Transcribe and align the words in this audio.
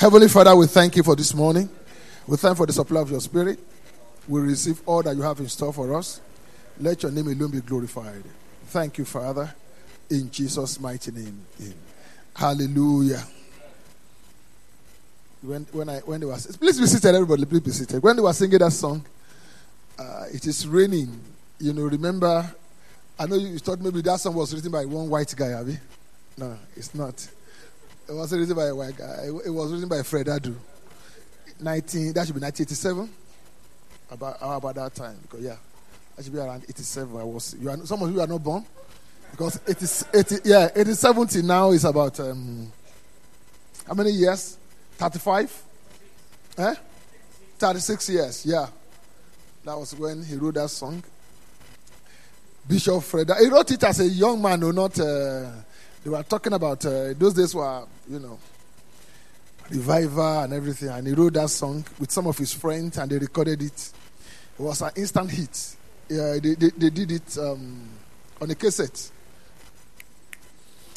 Heavenly 0.00 0.28
Father, 0.28 0.56
we 0.56 0.66
thank 0.66 0.96
you 0.96 1.02
for 1.02 1.14
this 1.14 1.34
morning. 1.34 1.68
We 2.26 2.38
thank 2.38 2.56
for 2.56 2.64
the 2.64 2.72
supply 2.72 3.02
of 3.02 3.10
your 3.10 3.20
spirit. 3.20 3.58
We 4.26 4.40
receive 4.40 4.80
all 4.86 5.02
that 5.02 5.14
you 5.14 5.20
have 5.20 5.38
in 5.40 5.48
store 5.50 5.74
for 5.74 5.94
us. 5.94 6.22
Let 6.78 7.02
your 7.02 7.12
name 7.12 7.26
alone 7.26 7.50
be 7.50 7.60
glorified. 7.60 8.24
Thank 8.68 8.96
you, 8.96 9.04
Father, 9.04 9.54
in 10.08 10.30
Jesus' 10.30 10.80
mighty 10.80 11.10
name. 11.12 11.44
Amen. 11.60 11.74
Hallelujah. 12.34 13.22
When, 15.42 15.66
when, 15.70 15.90
I, 15.90 15.98
when 15.98 16.20
they 16.20 16.26
were, 16.26 16.38
please 16.58 16.80
be 16.80 16.86
seated, 16.86 17.14
everybody, 17.14 17.44
please 17.44 17.60
be 17.60 17.70
seated. 17.70 18.02
When 18.02 18.16
they 18.16 18.22
were 18.22 18.32
singing 18.32 18.58
that 18.58 18.70
song, 18.72 19.04
uh, 19.98 20.24
it 20.32 20.46
is 20.46 20.66
raining. 20.66 21.20
You 21.58 21.74
know, 21.74 21.82
remember, 21.82 22.50
I 23.18 23.26
know 23.26 23.36
you 23.36 23.58
thought 23.58 23.80
maybe 23.80 24.00
that 24.00 24.18
song 24.18 24.34
was 24.34 24.54
written 24.54 24.72
by 24.72 24.86
one 24.86 25.10
white 25.10 25.34
guy, 25.36 25.60
Abby. 25.60 25.78
No, 26.38 26.56
it's 26.74 26.94
not. 26.94 27.28
It 28.10 28.14
wasn't 28.14 28.40
written 28.40 28.56
by 28.56 28.66
a 28.66 28.74
white 28.74 28.96
guy. 28.96 29.28
It 29.46 29.50
was 29.50 29.72
written 29.72 29.88
by 29.88 30.02
Fred 30.02 30.26
Addo. 30.26 30.56
19, 31.60 32.12
that 32.12 32.26
should 32.26 32.34
be 32.34 32.40
1987. 32.40 33.08
About, 34.10 34.36
about 34.40 34.74
that 34.74 34.94
time. 34.96 35.16
Because, 35.22 35.40
yeah, 35.40 35.56
that 36.16 36.24
should 36.24 36.32
be 36.32 36.40
around 36.40 36.64
87. 36.64 37.20
I 37.20 37.22
was, 37.22 37.54
you 37.60 37.70
are, 37.70 37.76
some 37.86 38.02
of 38.02 38.12
you 38.12 38.20
are 38.20 38.26
not 38.26 38.42
born. 38.42 38.66
Because 39.30 39.60
it 39.64 39.80
is, 39.80 40.04
80, 40.12 40.36
yeah, 40.44 40.68
it 40.74 40.88
is 40.88 40.98
70 40.98 41.42
now 41.42 41.70
is 41.70 41.84
about, 41.84 42.18
um, 42.18 42.72
how 43.86 43.94
many 43.94 44.10
years? 44.10 44.58
35? 44.98 45.62
Eh? 46.58 46.74
36 47.58 48.08
years, 48.08 48.44
yeah. 48.44 48.66
That 49.64 49.78
was 49.78 49.94
when 49.94 50.24
he 50.24 50.34
wrote 50.34 50.54
that 50.54 50.70
song. 50.70 51.00
Bishop 52.66 53.04
Fred. 53.04 53.30
He 53.38 53.46
wrote 53.46 53.70
it 53.70 53.84
as 53.84 54.00
a 54.00 54.08
young 54.08 54.42
man, 54.42 54.64
or 54.64 54.72
not. 54.72 54.98
Uh, 54.98 55.50
they 56.02 56.10
were 56.10 56.22
talking 56.22 56.52
about 56.52 56.84
uh, 56.86 57.12
those 57.14 57.34
days 57.34 57.54
were, 57.54 57.84
you 58.08 58.18
know, 58.18 58.38
revival 59.70 60.40
and 60.40 60.52
everything. 60.52 60.88
And 60.88 61.06
he 61.06 61.12
wrote 61.12 61.34
that 61.34 61.48
song 61.50 61.84
with 61.98 62.10
some 62.10 62.26
of 62.26 62.36
his 62.38 62.52
friends, 62.52 62.98
and 62.98 63.10
they 63.10 63.18
recorded 63.18 63.62
it. 63.62 63.92
It 64.58 64.62
was 64.62 64.82
an 64.82 64.90
instant 64.96 65.30
hit. 65.30 65.76
Yeah, 66.08 66.38
they, 66.42 66.54
they, 66.54 66.70
they 66.70 66.90
did 66.90 67.12
it 67.12 67.38
um, 67.38 67.88
on 68.40 68.50
a 68.50 68.54
cassette. 68.54 69.10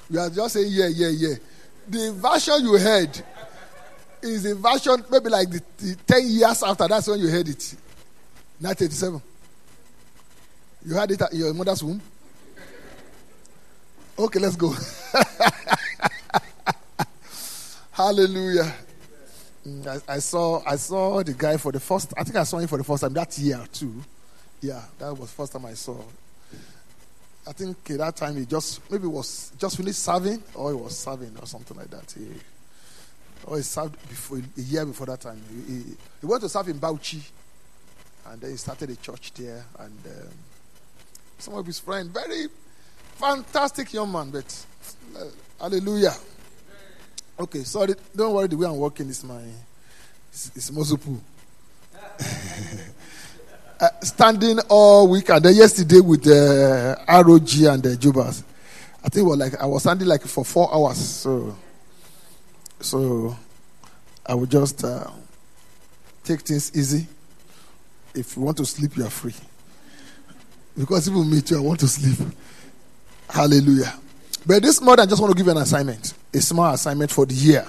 We 0.10 0.18
are 0.18 0.30
just 0.30 0.54
saying, 0.54 0.68
yeah, 0.70 0.88
yeah, 0.88 1.10
yeah. 1.10 1.36
The 1.88 2.14
version 2.14 2.64
you 2.64 2.78
heard 2.78 3.22
is 4.22 4.46
a 4.46 4.56
version 4.56 5.04
maybe 5.12 5.30
like 5.30 5.50
the, 5.50 5.62
the 5.78 5.96
10 6.08 6.28
years 6.30 6.64
after 6.64 6.88
that's 6.88 7.08
when 7.08 7.20
you 7.20 7.28
heard 7.28 7.48
it. 7.50 7.76
1987. 8.60 9.22
You 10.86 10.96
had 10.96 11.12
it 11.12 11.22
at 11.22 11.34
your 11.34 11.54
mother's 11.54 11.84
womb? 11.84 12.02
Okay, 14.18 14.40
let's 14.40 14.56
go. 14.56 14.72
Hallelujah. 17.92 18.72
Mm, 19.68 19.88
I, 19.88 20.14
I, 20.16 20.20
saw 20.20 20.62
I 20.68 20.76
saw 20.76 21.24
the 21.24 21.34
guy 21.34 21.58
for 21.58 21.72
the 21.72 21.80
first 21.80 22.14
I 22.16 22.24
think 22.24 22.36
I 22.36 22.44
saw 22.44 22.60
him 22.60 22.68
for 22.68 22.78
the 22.78 22.84
first 22.84 23.02
time 23.02 23.14
that 23.14 23.36
year 23.40 23.60
too. 23.74 24.04
Yeah, 24.62 24.82
that 25.00 25.18
was 25.18 25.32
first 25.32 25.54
time 25.54 25.66
I 25.66 25.74
saw. 25.74 25.98
I 27.48 27.54
think 27.54 27.90
at 27.90 27.98
that 27.98 28.16
time 28.16 28.38
he 28.38 28.46
just 28.46 28.80
maybe 28.92 29.08
was 29.08 29.52
just 29.58 29.78
finished 29.78 30.00
serving 30.00 30.44
or 30.54 30.72
he 30.72 30.76
was 30.78 30.98
serving 30.98 31.36
or 31.42 31.48
something 31.48 31.76
like 31.76 31.90
that. 31.90 32.12
He, 32.16 32.28
or 33.46 33.58
he 33.58 33.64
served 33.64 33.98
before 34.08 34.38
a 34.38 34.62
year 34.62 34.86
before 34.86 35.08
that 35.08 35.22
time. 35.22 35.42
He, 35.50 35.74
he, 35.74 35.84
he 36.22 36.26
went 36.26 36.42
to 36.44 36.50
serve 36.50 36.68
in 36.70 36.80
Bauchi 36.80 37.22
and 38.28 38.40
then 38.40 38.52
he 38.52 38.58
started 38.58 38.92
a 38.92 38.96
church 38.98 39.34
there 39.34 39.66
and 39.80 39.98
um, 40.06 40.30
some 41.40 41.56
of 41.56 41.66
his 41.66 41.80
friends 41.80 42.10
very 42.10 42.48
Fantastic 43.16 43.94
young 43.94 44.12
man, 44.12 44.30
but 44.32 44.66
uh, 45.18 45.26
hallelujah. 45.60 46.14
Okay, 47.40 47.64
sorry, 47.64 47.94
don't 48.16 48.34
worry. 48.34 48.48
The 48.48 48.58
way 48.58 48.68
I'm 48.68 48.78
walking 48.78 49.10
is 49.10 49.24
my 49.24 49.42
it's, 50.30 50.52
it's 50.56 50.72
uh, 53.80 53.90
standing 54.02 54.60
all 54.70 55.08
week 55.08 55.30
and 55.30 55.44
then 55.44 55.56
yesterday 55.56 56.00
with 56.00 56.24
the 56.24 56.98
uh, 57.08 57.24
ROG 57.24 57.50
and 57.74 57.84
the 57.84 57.96
Jubas. 57.98 58.44
I 59.04 59.10
think 59.10 59.28
was 59.28 59.38
like 59.38 59.60
I 59.62 59.66
was 59.66 59.82
standing 59.84 60.08
like 60.08 60.22
for 60.22 60.46
four 60.46 60.74
hours. 60.74 60.98
So, 60.98 61.56
so 62.80 63.36
I 64.26 64.36
will 64.36 64.46
just 64.46 64.84
uh, 64.84 65.10
take 66.24 66.42
things 66.42 66.72
easy. 66.76 67.08
If 68.16 68.38
you 68.38 68.44
want 68.44 68.58
to 68.58 68.66
sleep, 68.66 68.96
you 68.96 69.06
are 69.06 69.10
free. 69.10 69.34
Because 70.78 71.10
even 71.10 71.30
me 71.30 71.42
too, 71.42 71.58
I 71.58 71.62
want 71.62 71.80
to 71.82 71.88
sleep. 71.88 72.18
Hallelujah. 73.30 73.94
But 74.46 74.62
this 74.62 74.82
morning, 74.82 75.04
I 75.04 75.06
just 75.06 75.22
want 75.22 75.32
to 75.32 75.38
give 75.38 75.46
you 75.46 75.52
an 75.52 75.62
assignment, 75.62 76.14
a 76.34 76.42
small 76.42 76.74
assignment 76.74 77.12
for 77.12 77.26
the 77.26 77.34
year 77.34 77.66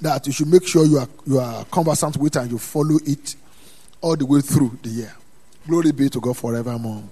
that 0.00 0.26
you 0.26 0.32
should 0.32 0.48
make 0.48 0.66
sure 0.66 0.84
you 0.86 0.98
are, 0.98 1.08
you 1.26 1.38
are 1.38 1.64
conversant 1.66 2.16
with 2.16 2.36
and 2.36 2.50
you 2.50 2.58
follow 2.58 2.98
it 3.04 3.36
all 4.00 4.16
the 4.16 4.24
way 4.24 4.40
through 4.40 4.78
the 4.82 4.88
year. 4.88 5.14
Glory 5.66 5.92
be 5.92 6.08
to 6.08 6.20
God 6.20 6.36
forevermore. 6.36 7.02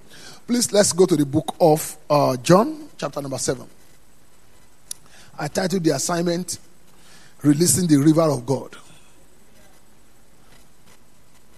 Please, 0.47 0.71
let's 0.73 0.91
go 0.91 1.05
to 1.05 1.15
the 1.15 1.25
book 1.25 1.55
of 1.59 1.97
uh, 2.09 2.35
John, 2.37 2.89
chapter 2.97 3.21
number 3.21 3.37
7. 3.37 3.67
I 5.37 5.47
titled 5.47 5.83
the 5.83 5.91
assignment, 5.91 6.57
Releasing 7.43 7.87
the 7.87 7.97
River 7.97 8.23
of 8.23 8.45
God. 8.45 8.75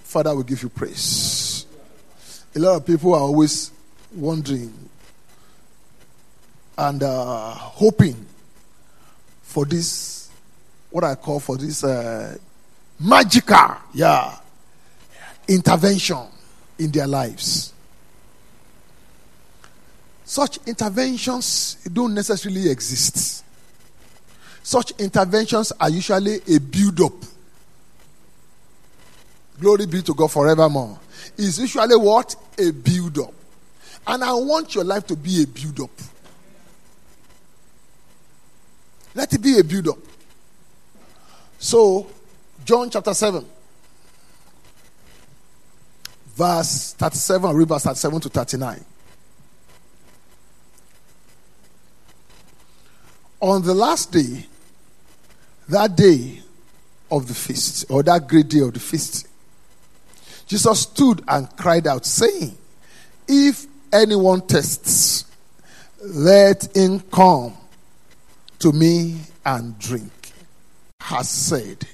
Father, 0.04 0.36
we 0.36 0.44
give 0.44 0.62
you 0.62 0.70
praise. 0.70 1.66
A 2.54 2.60
lot 2.60 2.76
of 2.76 2.86
people 2.86 3.14
are 3.14 3.22
always 3.22 3.72
wondering 4.14 4.74
and 6.82 7.04
uh, 7.04 7.54
hoping 7.54 8.26
for 9.44 9.66
this, 9.66 10.32
what 10.90 11.04
I 11.04 11.14
call 11.14 11.40
for 11.40 11.56
this 11.56 11.84
uh, 11.84 12.36
magical, 13.00 13.76
yeah, 13.94 14.36
intervention 15.48 16.26
in 16.80 16.90
their 16.90 17.06
lives. 17.06 17.72
Such 20.26 20.58
interventions 20.66 21.78
don't 21.94 22.16
necessarily 22.16 22.72
exist. 22.72 23.46
Such 24.64 24.92
interventions 25.00 25.72
are 25.80 25.90
usually 25.90 26.40
a 26.48 26.60
build 26.60 27.00
up. 27.02 27.14
Glory 29.60 29.86
be 29.86 30.02
to 30.02 30.16
God 30.16 30.32
forevermore. 30.32 31.00
It's 31.38 31.60
usually 31.60 31.96
what? 31.96 32.36
A 32.58 32.72
build 32.72 33.20
up. 33.20 33.34
And 34.08 34.24
I 34.24 34.34
want 34.34 34.74
your 34.74 34.84
life 34.84 35.06
to 35.08 35.16
be 35.16 35.44
a 35.44 35.48
build 35.48 35.82
up. 35.82 36.11
Let 39.14 39.34
it 39.34 39.42
be 39.42 39.60
a 39.60 39.64
build 39.64 39.90
up. 39.90 39.98
So, 41.60 42.08
John 42.64 42.90
chapter 42.90 43.14
7, 43.14 43.46
verse 46.36 46.94
37, 46.94 47.56
read 47.56 47.68
verse 47.68 47.84
37 47.84 48.22
to 48.22 48.30
39. 48.30 48.86
On 53.42 53.62
the 53.64 53.74
last 53.74 54.12
day, 54.12 54.46
that 55.70 55.96
day 55.96 56.42
of 57.10 57.28
the 57.28 57.34
feast, 57.34 57.86
or 57.90 58.04
that 58.04 58.28
great 58.28 58.48
day 58.48 58.60
of 58.60 58.74
the 58.74 58.80
feast, 58.80 59.28
Jesus 60.48 60.82
stood 60.82 61.24
and 61.28 61.50
cried 61.58 61.88
out, 61.88 62.06
saying, 62.06 62.58
If 63.28 63.66
anyone 63.92 64.46
tests, 64.46 65.26
let 66.02 66.76
him 66.76 67.00
come 67.00 67.56
to 68.62 68.72
me 68.72 69.20
and 69.46 69.78
drink, 69.80 70.32
has 71.02 71.30
said, 71.30 71.88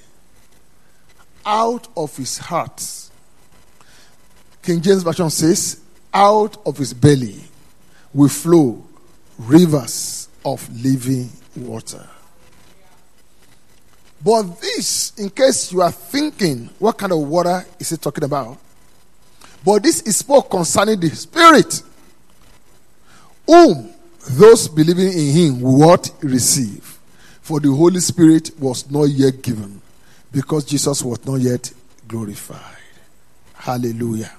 out 1.44 1.88
of 1.96 2.16
his 2.16 2.38
heart. 2.38 3.10
King 4.62 4.82
James 4.82 5.02
Version 5.02 5.30
says, 5.30 5.80
out 6.12 6.56
of 6.66 6.76
his 6.76 6.92
belly 6.92 7.40
will 8.12 8.28
flow 8.28 8.84
rivers 9.38 10.28
of 10.44 10.68
living 10.82 11.30
water. 11.56 12.06
But 14.22 14.60
this, 14.60 15.12
in 15.16 15.30
case 15.30 15.72
you 15.72 15.80
are 15.80 15.92
thinking, 15.92 16.68
what 16.78 16.98
kind 16.98 17.12
of 17.12 17.18
water 17.18 17.64
is 17.78 17.90
he 17.90 17.96
talking 17.96 18.24
about? 18.24 18.58
But 19.64 19.82
this 19.82 20.02
is 20.02 20.18
spoke 20.18 20.50
concerning 20.50 21.00
the 21.00 21.08
Spirit, 21.10 21.82
whom 23.46 23.94
those 24.30 24.68
believing 24.68 25.08
in 25.12 25.32
him 25.32 25.60
will 25.60 25.78
what? 25.78 26.10
Receive. 26.22 26.98
For 27.42 27.60
the 27.60 27.72
holy 27.74 28.00
spirit 28.00 28.50
was 28.58 28.90
not 28.90 29.04
yet 29.04 29.42
given 29.42 29.80
because 30.30 30.64
jesus 30.66 31.02
was 31.02 31.24
not 31.24 31.36
yet 31.36 31.72
glorified. 32.06 32.76
Hallelujah. 33.54 34.32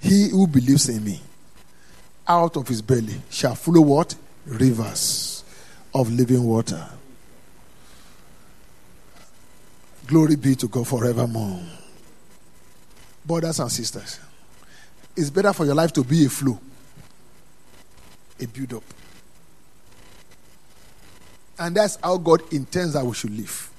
He 0.00 0.30
who 0.30 0.46
believes 0.46 0.88
in 0.88 1.04
me 1.04 1.20
out 2.26 2.56
of 2.56 2.68
his 2.68 2.80
belly 2.80 3.20
shall 3.30 3.54
flow 3.54 3.82
what? 3.82 4.14
Rivers 4.46 5.44
of 5.94 6.10
living 6.10 6.44
water. 6.44 6.88
Glory 10.06 10.36
be 10.36 10.54
to 10.54 10.68
god 10.68 10.86
forevermore. 10.86 11.60
Brothers 13.26 13.60
and 13.60 13.70
sisters 13.70 14.20
it's 15.16 15.30
better 15.30 15.52
for 15.52 15.64
your 15.64 15.74
life 15.74 15.92
to 15.94 16.04
be 16.04 16.26
a 16.26 16.28
flow 16.28 16.58
a 18.40 18.46
build 18.46 18.74
up. 18.74 18.82
And 21.58 21.74
that's 21.76 21.96
how 22.02 22.18
God 22.18 22.52
intends 22.52 22.92
that 22.92 23.04
we 23.04 23.14
should 23.14 23.36
live. 23.36 23.70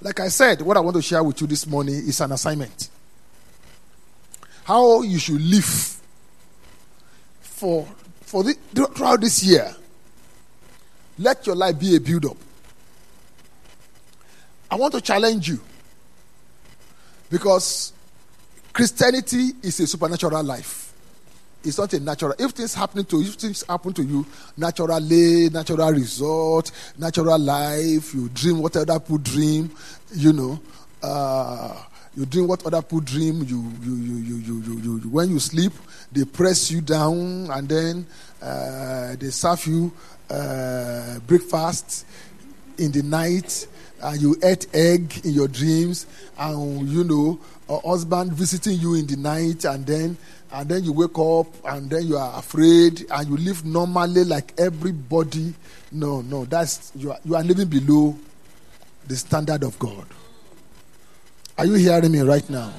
Like 0.00 0.20
I 0.20 0.28
said, 0.28 0.62
what 0.62 0.76
I 0.76 0.80
want 0.80 0.96
to 0.96 1.02
share 1.02 1.22
with 1.22 1.40
you 1.40 1.46
this 1.46 1.66
morning 1.66 1.94
is 1.94 2.20
an 2.20 2.32
assignment. 2.32 2.88
How 4.64 5.02
you 5.02 5.18
should 5.18 5.40
live 5.40 6.00
for, 7.40 7.86
for 8.20 8.44
the, 8.44 8.54
throughout 8.74 9.20
this 9.20 9.42
year. 9.42 9.74
Let 11.18 11.46
your 11.46 11.56
life 11.56 11.78
be 11.78 11.96
a 11.96 12.00
build 12.00 12.26
up. 12.26 12.36
I 14.70 14.76
want 14.76 14.94
to 14.94 15.00
challenge 15.00 15.48
you 15.48 15.60
because 17.30 17.92
Christianity 18.72 19.52
is 19.62 19.80
a 19.80 19.86
supernatural 19.86 20.42
life. 20.44 20.87
It's 21.64 21.78
not 21.78 21.92
a 21.92 22.00
natural. 22.00 22.34
If 22.38 22.52
things 22.52 22.74
happen 22.74 23.04
to 23.04 23.20
you, 23.20 23.28
if 23.28 23.34
things 23.34 23.64
happen 23.68 23.92
to 23.94 24.02
you 24.02 24.24
naturally, 24.56 25.50
natural 25.50 25.92
result, 25.92 26.70
natural 26.96 27.38
life, 27.38 28.14
you 28.14 28.28
dream 28.28 28.60
what 28.60 28.76
other 28.76 28.98
people 29.00 29.18
dream, 29.18 29.70
you 30.14 30.32
know, 30.32 30.60
uh, 31.02 31.74
you 32.14 32.26
dream 32.26 32.46
what 32.46 32.64
other 32.64 32.80
people 32.80 33.00
dream. 33.00 33.42
You, 33.42 33.72
you, 33.82 33.94
you, 33.96 34.16
you, 34.16 34.36
you, 34.36 34.60
you, 34.60 34.98
you, 34.98 35.08
when 35.10 35.30
you 35.30 35.40
sleep, 35.40 35.72
they 36.12 36.24
press 36.24 36.70
you 36.70 36.80
down 36.80 37.50
and 37.50 37.68
then 37.68 38.06
uh, 38.40 39.16
they 39.16 39.30
serve 39.30 39.66
you 39.66 39.92
uh, 40.30 41.18
breakfast 41.20 42.06
in 42.78 42.92
the 42.92 43.02
night 43.02 43.66
and 44.00 44.20
you 44.20 44.36
ate 44.42 44.66
egg 44.74 45.20
in 45.24 45.32
your 45.32 45.48
dreams 45.48 46.06
and 46.38 46.88
you 46.88 47.02
know 47.04 47.38
a 47.68 47.78
husband 47.80 48.32
visiting 48.32 48.78
you 48.78 48.94
in 48.94 49.06
the 49.06 49.16
night 49.16 49.64
and 49.64 49.86
then 49.86 50.16
and 50.52 50.68
then 50.68 50.84
you 50.84 50.92
wake 50.92 51.18
up 51.18 51.46
and 51.66 51.90
then 51.90 52.06
you 52.06 52.16
are 52.16 52.38
afraid 52.38 53.04
and 53.10 53.28
you 53.28 53.36
live 53.36 53.64
normally 53.64 54.24
like 54.24 54.52
everybody 54.58 55.54
no 55.92 56.20
no 56.22 56.44
that's 56.44 56.92
you 56.94 57.10
are, 57.10 57.18
you 57.24 57.34
are 57.34 57.42
living 57.42 57.68
below 57.68 58.16
the 59.06 59.16
standard 59.16 59.62
of 59.62 59.78
god 59.78 60.06
are 61.56 61.66
you 61.66 61.74
hearing 61.74 62.12
me 62.12 62.20
right 62.20 62.48
now 62.48 62.72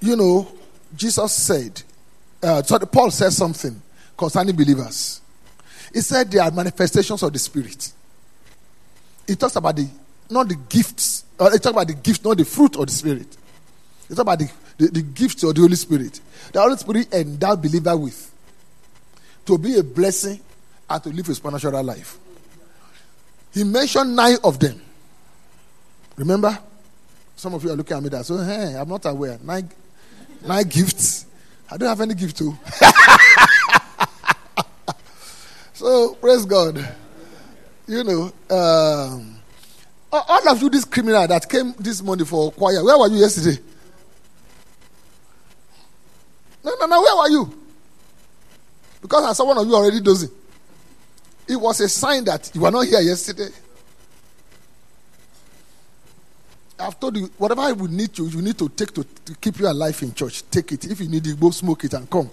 you 0.00 0.16
know 0.16 0.46
jesus 0.96 1.32
said 1.32 1.82
uh, 2.42 2.62
sorry, 2.62 2.86
paul 2.86 3.10
said 3.10 3.32
something 3.32 3.80
concerning 4.16 4.54
believers 4.54 5.20
he 5.92 6.00
said 6.00 6.30
they 6.30 6.38
are 6.38 6.50
manifestations 6.50 7.22
of 7.22 7.32
the 7.32 7.38
spirit 7.38 7.92
he 9.26 9.34
talks 9.36 9.56
about 9.56 9.76
the 9.76 9.88
not 10.30 10.48
the 10.48 10.56
gifts. 10.68 11.24
Uh, 11.38 11.50
he 11.50 11.58
talks 11.58 11.66
about 11.66 11.86
the 11.86 11.94
gift, 11.94 12.24
not 12.24 12.36
the 12.36 12.44
fruit 12.44 12.76
of 12.76 12.86
the 12.86 12.92
spirit. 12.92 13.36
He 14.08 14.14
talks 14.14 14.20
about 14.20 14.38
the, 14.38 14.50
the, 14.78 14.88
the 14.88 15.02
gift 15.02 15.42
of 15.44 15.54
the 15.54 15.60
Holy 15.60 15.76
Spirit. 15.76 16.20
The 16.52 16.60
Holy 16.60 16.76
Spirit 16.76 17.12
endowed 17.12 17.60
believer 17.60 17.96
with 17.96 18.32
to 19.46 19.58
be 19.58 19.78
a 19.78 19.82
blessing 19.82 20.40
and 20.88 21.02
to 21.02 21.10
live 21.10 21.28
a 21.28 21.34
supernatural 21.34 21.82
life. 21.82 22.18
He 23.52 23.64
mentioned 23.64 24.16
nine 24.16 24.38
of 24.42 24.58
them. 24.58 24.80
Remember? 26.16 26.58
Some 27.36 27.54
of 27.54 27.62
you 27.62 27.70
are 27.70 27.76
looking 27.76 27.96
at 27.96 28.02
me 28.02 28.08
that 28.08 28.24
so 28.24 28.38
hey, 28.38 28.74
I'm 28.76 28.88
not 28.88 29.04
aware. 29.04 29.38
Nine, 29.42 29.70
nine 30.44 30.66
gifts. 30.66 31.26
I 31.70 31.76
don't 31.76 31.88
have 31.88 32.00
any 32.00 32.14
gift 32.14 32.38
too. 32.38 32.56
so 35.74 36.14
praise 36.14 36.46
God 36.46 36.88
you 37.88 38.04
know, 38.04 38.32
um, 38.50 39.40
all 40.12 40.48
of 40.48 40.62
you, 40.62 40.68
this 40.68 40.84
criminal 40.84 41.26
that 41.26 41.48
came 41.48 41.74
this 41.78 42.02
morning 42.02 42.26
for 42.26 42.52
choir, 42.52 42.84
where 42.84 42.98
were 42.98 43.08
you 43.08 43.16
yesterday? 43.16 43.60
No, 46.64 46.74
no, 46.80 46.86
no, 46.86 47.02
where 47.02 47.16
were 47.16 47.28
you? 47.30 47.54
Because 49.00 49.24
I 49.24 49.32
saw 49.32 49.46
one 49.46 49.58
of 49.58 49.66
you 49.66 49.74
already 49.74 50.00
dozing. 50.00 50.30
It 51.46 51.56
was 51.56 51.80
a 51.80 51.88
sign 51.88 52.24
that 52.24 52.50
you 52.54 52.60
were 52.60 52.70
not 52.70 52.86
here 52.86 53.00
yesterday. 53.00 53.48
I've 56.80 56.98
told 57.00 57.16
you, 57.16 57.26
whatever 57.38 57.62
I 57.62 57.72
would 57.72 57.90
need 57.90 58.16
you, 58.18 58.26
you 58.26 58.42
need 58.42 58.58
to 58.58 58.68
take 58.68 58.92
to, 58.94 59.04
to 59.04 59.34
keep 59.36 59.58
you 59.58 59.66
alive 59.68 60.00
in 60.02 60.14
church. 60.14 60.48
Take 60.50 60.72
it. 60.72 60.84
If 60.84 61.00
you 61.00 61.08
need 61.08 61.26
it, 61.26 61.40
go 61.40 61.50
smoke 61.50 61.84
it 61.84 61.94
and 61.94 62.08
come. 62.08 62.30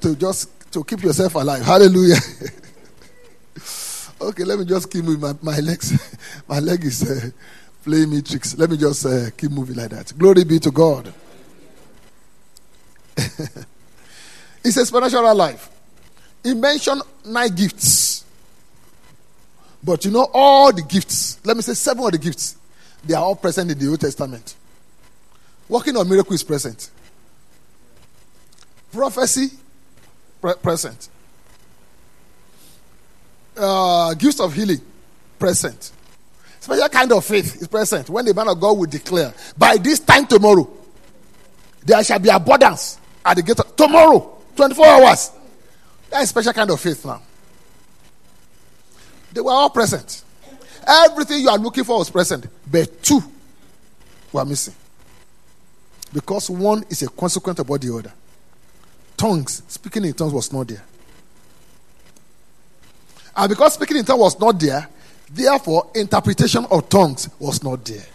to 0.00 0.14
just 0.16 0.72
to 0.72 0.84
keep 0.84 1.02
yourself 1.02 1.34
alive. 1.34 1.62
Hallelujah. 1.62 2.16
Okay, 4.20 4.42
let 4.42 4.58
me 4.58 4.64
just 4.64 4.90
keep 4.90 5.04
moving. 5.04 5.20
My, 5.20 5.32
my 5.42 5.60
legs, 5.60 5.92
my 6.48 6.58
leg 6.58 6.84
is 6.84 7.08
uh, 7.08 7.30
playing 7.84 8.10
me 8.10 8.20
tricks. 8.20 8.56
Let 8.58 8.68
me 8.68 8.76
just 8.76 9.06
uh, 9.06 9.30
keep 9.36 9.52
moving 9.52 9.76
like 9.76 9.90
that. 9.90 10.12
Glory 10.18 10.42
be 10.42 10.58
to 10.58 10.72
God. 10.72 11.14
it's 14.64 14.76
a 14.76 14.86
spiritual 14.86 15.34
life. 15.34 15.68
He 16.42 16.54
mentioned 16.54 17.02
nine 17.24 17.54
gifts. 17.54 18.24
But 19.82 20.04
you 20.04 20.10
know, 20.10 20.28
all 20.32 20.72
the 20.72 20.82
gifts, 20.82 21.38
let 21.44 21.56
me 21.56 21.62
say 21.62 21.74
seven 21.74 22.04
of 22.04 22.12
the 22.12 22.18
gifts, 22.18 22.56
they 23.04 23.14
are 23.14 23.22
all 23.22 23.36
present 23.36 23.70
in 23.70 23.78
the 23.78 23.88
Old 23.88 24.00
Testament. 24.00 24.54
Working 25.68 25.96
on 25.96 26.08
miracle 26.08 26.32
is 26.32 26.42
present. 26.42 26.90
Prophecy, 28.92 29.50
pre- 30.40 30.54
present 30.54 31.08
uh, 33.58 34.14
gifts 34.14 34.40
of 34.40 34.52
healing 34.54 34.80
present. 35.38 35.92
Special 36.60 36.88
kind 36.88 37.12
of 37.12 37.24
faith 37.24 37.60
is 37.62 37.68
present 37.68 38.08
when 38.08 38.24
the 38.24 38.34
man 38.34 38.48
of 38.48 38.60
God 38.60 38.78
will 38.78 38.86
declare, 38.86 39.32
by 39.56 39.76
this 39.76 40.00
time 40.00 40.26
tomorrow, 40.26 40.68
there 41.84 42.02
shall 42.04 42.18
be 42.18 42.28
abundance 42.28 42.97
at 43.28 43.36
the 43.36 43.42
gate 43.42 43.60
of 43.60 43.76
tomorrow, 43.76 44.38
24 44.56 44.86
hours. 44.86 45.30
That 46.10 46.22
is 46.22 46.30
special 46.30 46.52
kind 46.54 46.70
of 46.70 46.80
faith 46.80 47.04
now. 47.04 47.20
They 49.32 49.42
were 49.42 49.52
all 49.52 49.68
present. 49.68 50.24
Everything 50.86 51.42
you 51.42 51.50
are 51.50 51.58
looking 51.58 51.84
for 51.84 51.98
was 51.98 52.08
present, 52.08 52.46
but 52.70 53.02
two 53.02 53.20
were 54.32 54.44
missing. 54.46 54.74
Because 56.12 56.48
one 56.48 56.82
is 56.88 57.02
a 57.02 57.08
consequence 57.08 57.58
about 57.58 57.82
the 57.82 57.94
other. 57.94 58.12
Tongues, 59.16 59.62
speaking 59.68 60.06
in 60.06 60.14
tongues 60.14 60.32
was 60.32 60.50
not 60.50 60.66
there. 60.66 60.82
And 63.36 63.50
because 63.50 63.74
speaking 63.74 63.98
in 63.98 64.04
tongues 64.06 64.20
was 64.20 64.40
not 64.40 64.58
there, 64.58 64.88
therefore 65.30 65.90
interpretation 65.94 66.64
of 66.70 66.88
tongues 66.88 67.28
was 67.38 67.62
not 67.62 67.84
there. 67.84 68.06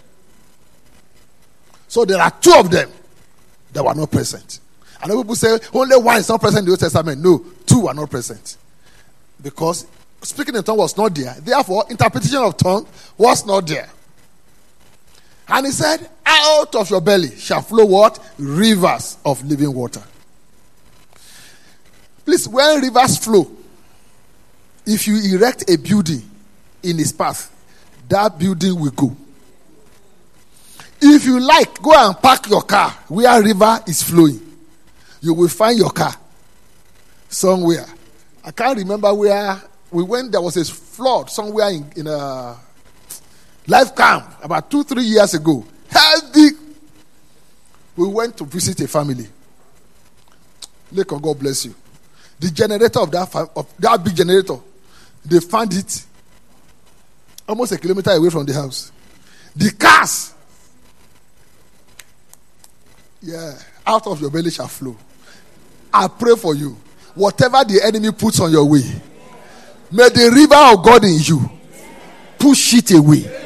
So 1.87 2.03
there 2.05 2.19
are 2.19 2.31
two 2.31 2.55
of 2.57 2.71
them 2.71 2.89
that 3.71 3.85
were 3.85 3.93
not 3.93 4.09
present. 4.09 4.59
And 5.03 5.11
people 5.11 5.35
say 5.35 5.59
only 5.73 5.97
one 5.97 6.17
is 6.17 6.29
not 6.29 6.39
present 6.39 6.59
in 6.59 6.65
the 6.65 6.71
Old 6.71 6.79
Testament. 6.79 7.21
No, 7.21 7.45
two 7.65 7.87
are 7.87 7.93
not 7.93 8.09
present. 8.09 8.57
Because 9.41 9.85
speaking 10.21 10.55
in 10.55 10.63
tongues 10.63 10.77
was 10.79 10.97
not 10.97 11.13
there. 11.13 11.35
Therefore, 11.39 11.85
interpretation 11.89 12.39
of 12.39 12.55
tongue 12.57 12.87
was 13.17 13.45
not 13.45 13.67
there. 13.67 13.89
And 15.47 15.65
he 15.65 15.71
said, 15.71 16.09
Out 16.25 16.73
of 16.75 16.89
your 16.89 17.01
belly 17.01 17.35
shall 17.35 17.61
flow 17.61 17.85
what? 17.85 18.19
Rivers 18.37 19.17
of 19.25 19.43
living 19.45 19.73
water. 19.73 20.01
Please, 22.23 22.47
when 22.47 22.81
rivers 22.81 23.17
flow, 23.17 23.51
if 24.85 25.07
you 25.07 25.35
erect 25.35 25.69
a 25.69 25.77
building 25.77 26.21
in 26.81 26.99
its 26.99 27.11
path, 27.11 27.49
that 28.07 28.37
building 28.39 28.79
will 28.79 28.91
go. 28.91 29.15
If 31.01 31.25
you 31.25 31.39
like, 31.41 31.81
go 31.81 31.91
and 31.93 32.15
park 32.21 32.49
your 32.49 32.61
car 32.61 32.91
where 33.09 33.43
river 33.43 33.81
is 33.85 34.01
flowing. 34.01 34.52
You 35.23 35.33
will 35.33 35.47
find 35.47 35.79
your 35.79 35.89
car 35.89 36.13
somewhere. 37.29 37.85
I 38.43 38.51
can't 38.51 38.77
remember 38.77 39.13
where 39.13 39.61
we 39.89 40.03
went. 40.03 40.33
There 40.33 40.41
was 40.41 40.57
a 40.57 40.65
flood 40.65 41.29
somewhere 41.29 41.69
in, 41.69 41.89
in 41.95 42.07
a 42.07 42.57
life 43.65 43.95
camp 43.95 44.37
about 44.43 44.69
two, 44.69 44.83
three 44.83 45.05
years 45.05 45.33
ago. 45.33 45.65
Heavy. 45.89 46.49
We 47.95 48.07
went 48.07 48.35
to 48.37 48.43
visit 48.43 48.81
a 48.81 48.87
family. 48.87 49.27
Lake 50.91 51.07
God 51.07 51.39
bless 51.39 51.65
you. 51.65 51.73
The 52.39 52.51
generator 52.51 52.99
of 52.99 53.09
that, 53.11 53.33
of 53.55 53.73
that 53.79 54.03
big 54.03 54.15
generator 54.15 54.59
they 55.25 55.39
found 55.39 55.73
it 55.73 56.05
almost 57.47 57.71
a 57.71 57.77
kilometer 57.77 58.11
away 58.11 58.29
from 58.29 58.45
the 58.45 58.53
house. 58.53 58.91
The 59.55 59.71
cars, 59.71 60.33
yeah, 63.21 63.57
out 63.85 64.05
of 64.07 64.19
your 64.19 64.29
belly 64.29 64.51
shall 64.51 64.67
flow. 64.67 64.97
I 65.93 66.07
pray 66.07 66.35
for 66.35 66.55
you. 66.55 66.77
Whatever 67.15 67.63
the 67.63 67.81
enemy 67.83 68.11
puts 68.11 68.39
on 68.39 68.51
your 68.51 68.65
way, 68.65 68.83
may 69.91 70.09
the 70.09 70.31
river 70.33 70.55
of 70.55 70.83
God 70.83 71.03
in 71.03 71.19
you 71.19 71.49
push 72.39 72.73
it 72.73 72.91
away. 72.91 73.39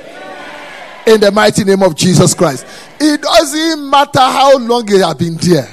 In 1.05 1.21
the 1.21 1.31
mighty 1.31 1.63
name 1.63 1.83
of 1.83 1.95
Jesus 1.95 2.33
Christ. 2.33 2.65
It 2.99 3.21
doesn't 3.21 3.89
matter 3.89 4.19
how 4.19 4.57
long 4.57 4.83
it 4.91 5.01
has 5.01 5.15
been 5.15 5.35
there. 5.37 5.69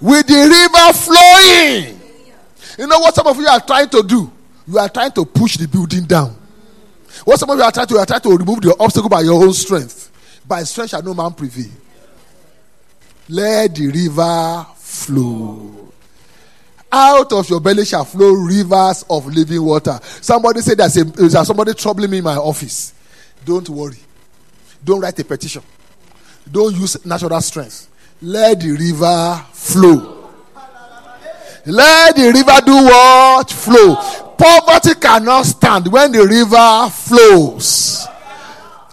With 0.00 0.26
the 0.26 0.34
river 0.34 0.92
flowing. 0.92 2.00
You 2.78 2.86
know 2.86 2.98
what 2.98 3.14
some 3.14 3.26
of 3.26 3.36
you 3.38 3.46
are 3.46 3.60
trying 3.60 3.88
to 3.90 4.02
do? 4.02 4.32
you 4.68 4.78
are 4.78 4.88
trying 4.88 5.12
to 5.12 5.24
push 5.24 5.56
the 5.56 5.66
building 5.66 6.04
down. 6.04 6.36
What 7.24 7.40
some 7.40 7.48
of 7.50 7.56
you 7.56 7.64
are 7.64 7.72
trying 7.72 7.86
to, 7.86 7.94
you 7.94 8.00
are 8.00 8.06
trying 8.06 8.20
to 8.20 8.36
remove 8.36 8.60
the 8.60 8.76
obstacle 8.78 9.08
by 9.08 9.22
your 9.22 9.42
own 9.42 9.54
strength. 9.54 10.12
By 10.46 10.62
strength 10.64 10.90
shall 10.90 11.02
no 11.02 11.14
man 11.14 11.32
prevail. 11.32 11.72
Let 13.30 13.74
the 13.74 13.86
river 13.88 14.66
flow. 14.76 15.87
Out 16.90 17.32
of 17.32 17.48
your 17.50 17.60
belly 17.60 17.84
shall 17.84 18.04
flow 18.04 18.32
rivers 18.32 19.04
of 19.10 19.26
living 19.26 19.62
water. 19.62 19.98
Somebody 20.02 20.60
said 20.60 20.78
there's, 20.78 20.96
a, 20.96 21.44
somebody 21.44 21.74
troubling 21.74 22.10
me 22.10 22.18
in 22.18 22.24
my 22.24 22.36
office. 22.36 22.94
Don't 23.44 23.68
worry. 23.68 23.98
Don't 24.82 25.00
write 25.00 25.18
a 25.18 25.24
petition. 25.24 25.62
Don't 26.50 26.74
use 26.74 27.04
natural 27.04 27.40
strength. 27.42 27.88
Let 28.22 28.60
the 28.60 28.72
river 28.72 29.44
flow. 29.52 30.30
Let 31.66 32.16
the 32.16 32.32
river 32.32 32.60
do 32.64 32.72
what? 32.72 33.50
Flow. 33.50 33.94
Poverty 34.38 34.94
cannot 34.98 35.44
stand 35.44 35.92
when 35.92 36.12
the 36.12 36.26
river 36.26 36.90
flows. 36.90 38.06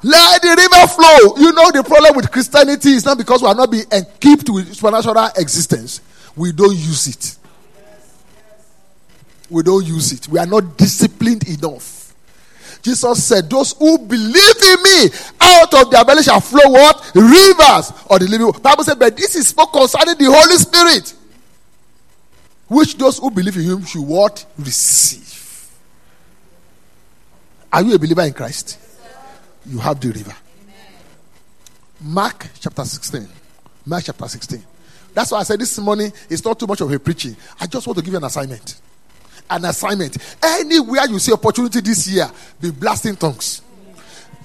Let 0.04 0.42
the 0.42 0.50
river 0.50 0.88
flow. 0.88 1.38
You 1.38 1.54
know 1.54 1.72
the 1.72 1.84
problem 1.84 2.16
with 2.18 2.30
Christianity 2.30 2.90
is 2.90 3.06
not 3.06 3.18
because 3.18 3.42
we 3.42 3.48
are 3.48 3.56
not 3.56 3.72
being 3.72 3.86
equipped 3.92 4.50
with 4.50 4.76
supernatural 4.76 5.30
existence. 5.38 6.02
We 6.36 6.52
don't 6.52 6.76
use 6.76 7.08
it. 7.08 7.38
We 9.50 9.64
don't 9.64 9.86
use 9.86 10.12
it. 10.12 10.28
We 10.28 10.40
are 10.40 10.46
not 10.46 10.78
disciplined 10.78 11.48
enough. 11.48 12.14
Jesus 12.82 13.24
said, 13.24 13.50
Those 13.50 13.74
who 13.74 13.98
believe 13.98 14.56
in 14.64 14.84
me, 14.84 15.10
out 15.42 15.74
of 15.74 15.92
their 15.92 16.06
belly 16.06 16.24
shall 16.24 16.40
flow 16.40 16.70
what? 16.70 17.12
Rivers 17.16 17.92
or 18.10 18.20
the 18.20 18.28
living. 18.30 18.52
Bible 18.62 18.84
said, 18.84 19.00
but 19.00 19.18
this 19.18 19.36
is 19.36 19.48
spoken 19.48 19.82
concerning 19.82 20.18
the 20.18 20.32
Holy 20.32 20.56
Spirit. 20.58 21.14
Which 22.68 22.96
those 22.98 23.18
who 23.18 23.32
believe 23.32 23.58
in 23.58 23.64
him 23.64 23.86
should 23.86 24.02
what? 24.02 24.46
Receive. 24.58 25.72
Are 27.74 27.82
you 27.82 27.96
a 27.96 28.00
believer 28.00 28.22
in 28.22 28.34
Christ? 28.34 28.80
You 29.66 29.80
have 29.80 30.00
the 30.00 30.10
river. 30.10 30.36
Mark 32.02 32.48
chapter 32.60 32.86
16. 32.86 33.28
Mark 33.86 34.04
chapter 34.04 34.28
16. 34.28 34.64
That's 35.14 35.32
why 35.32 35.40
I 35.40 35.44
said 35.44 35.60
this 35.60 35.78
morning 35.80 36.14
it's 36.30 36.44
not 36.46 36.60
too 36.60 36.68
much 36.68 36.82
of 36.82 36.92
a 36.92 37.00
preaching. 37.00 37.36
I 37.60 37.66
just 37.66 37.88
want 37.88 37.98
to 37.98 38.04
give 38.04 38.14
you 38.14 38.18
an 38.18 38.26
assignment 38.26 38.80
an 39.50 39.66
assignment. 39.66 40.18
Anywhere 40.44 41.06
you 41.08 41.20
see 41.20 41.34
opportunity 41.34 41.82
this 41.82 42.08
year, 42.08 42.30
be 42.60 42.72
blasting 42.72 43.16
tongues. 43.16 43.62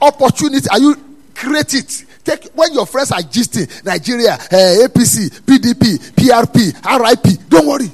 Opportunity, 0.01 0.67
are 0.71 0.79
you 0.79 0.97
create 1.35 1.75
it? 1.75 2.05
Take 2.25 2.51
when 2.55 2.73
your 2.75 2.87
friends 2.87 3.13
are 3.13 3.21
gisting 3.21 3.85
Nigeria, 3.85 4.35
uh, 4.35 4.39
eh, 4.51 4.87
APC, 4.87 5.31
PDP, 5.41 5.99
PRP, 6.13 6.75
RIP. 7.01 7.49
Don't 7.49 7.67
worry. 7.67 7.91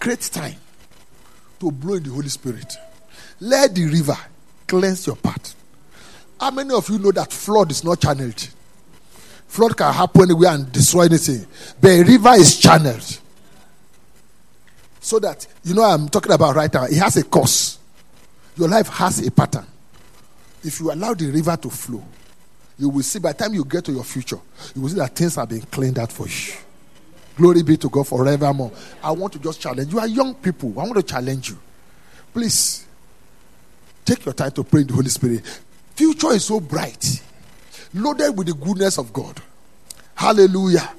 Create 0.00 0.20
time 0.32 0.54
to 1.60 1.70
blow 1.70 1.94
in 1.94 2.02
the 2.02 2.10
Holy 2.10 2.28
Spirit. 2.28 2.72
Let 3.40 3.74
the 3.74 3.84
river 3.86 4.16
cleanse 4.66 5.06
your 5.06 5.16
path. 5.16 5.54
How 6.40 6.50
many 6.50 6.74
of 6.74 6.88
you 6.90 6.98
know 6.98 7.12
that 7.12 7.32
flood 7.32 7.70
is 7.70 7.84
not 7.84 8.00
channeled? 8.00 8.48
Flood 9.48 9.76
can 9.76 9.92
happen 9.92 10.22
anywhere 10.22 10.50
and 10.50 10.70
destroy 10.72 11.02
anything, 11.04 11.46
but 11.80 11.90
a 11.90 12.02
river 12.02 12.32
is 12.34 12.58
channeled 12.58 13.20
so 15.06 15.20
that 15.20 15.46
you 15.62 15.72
know 15.72 15.84
I'm 15.84 16.08
talking 16.08 16.32
about 16.32 16.56
right 16.56 16.72
now. 16.74 16.82
It 16.86 16.96
has 16.96 17.16
a 17.16 17.22
course. 17.22 17.78
Your 18.56 18.66
life 18.66 18.88
has 18.88 19.24
a 19.24 19.30
pattern. 19.30 19.64
If 20.64 20.80
you 20.80 20.90
allow 20.90 21.14
the 21.14 21.30
river 21.30 21.56
to 21.56 21.70
flow, 21.70 22.02
you 22.76 22.88
will 22.88 23.04
see 23.04 23.20
by 23.20 23.30
the 23.30 23.38
time 23.38 23.54
you 23.54 23.64
get 23.64 23.84
to 23.84 23.92
your 23.92 24.02
future, 24.02 24.40
you 24.74 24.82
will 24.82 24.88
see 24.88 24.96
that 24.96 25.14
things 25.14 25.38
are 25.38 25.46
being 25.46 25.62
cleaned 25.62 26.00
out 26.00 26.10
for 26.10 26.26
you. 26.26 26.54
Glory 27.36 27.62
be 27.62 27.76
to 27.76 27.88
God 27.88 28.08
forevermore. 28.08 28.72
I 29.00 29.12
want 29.12 29.32
to 29.34 29.38
just 29.38 29.60
challenge 29.60 29.92
you. 29.92 30.00
Are 30.00 30.08
young 30.08 30.34
people. 30.34 30.70
I 30.70 30.82
want 30.82 30.96
to 30.96 31.04
challenge 31.04 31.50
you. 31.50 31.58
Please 32.32 32.84
take 34.04 34.24
your 34.24 34.34
time 34.34 34.50
to 34.50 34.64
pray 34.64 34.80
in 34.80 34.88
the 34.88 34.94
Holy 34.94 35.08
Spirit. 35.08 35.44
Future 35.94 36.32
is 36.32 36.46
so 36.46 36.58
bright, 36.58 37.22
loaded 37.94 38.36
with 38.36 38.48
the 38.48 38.54
goodness 38.54 38.98
of 38.98 39.12
God. 39.12 39.40
Hallelujah. 40.16 40.92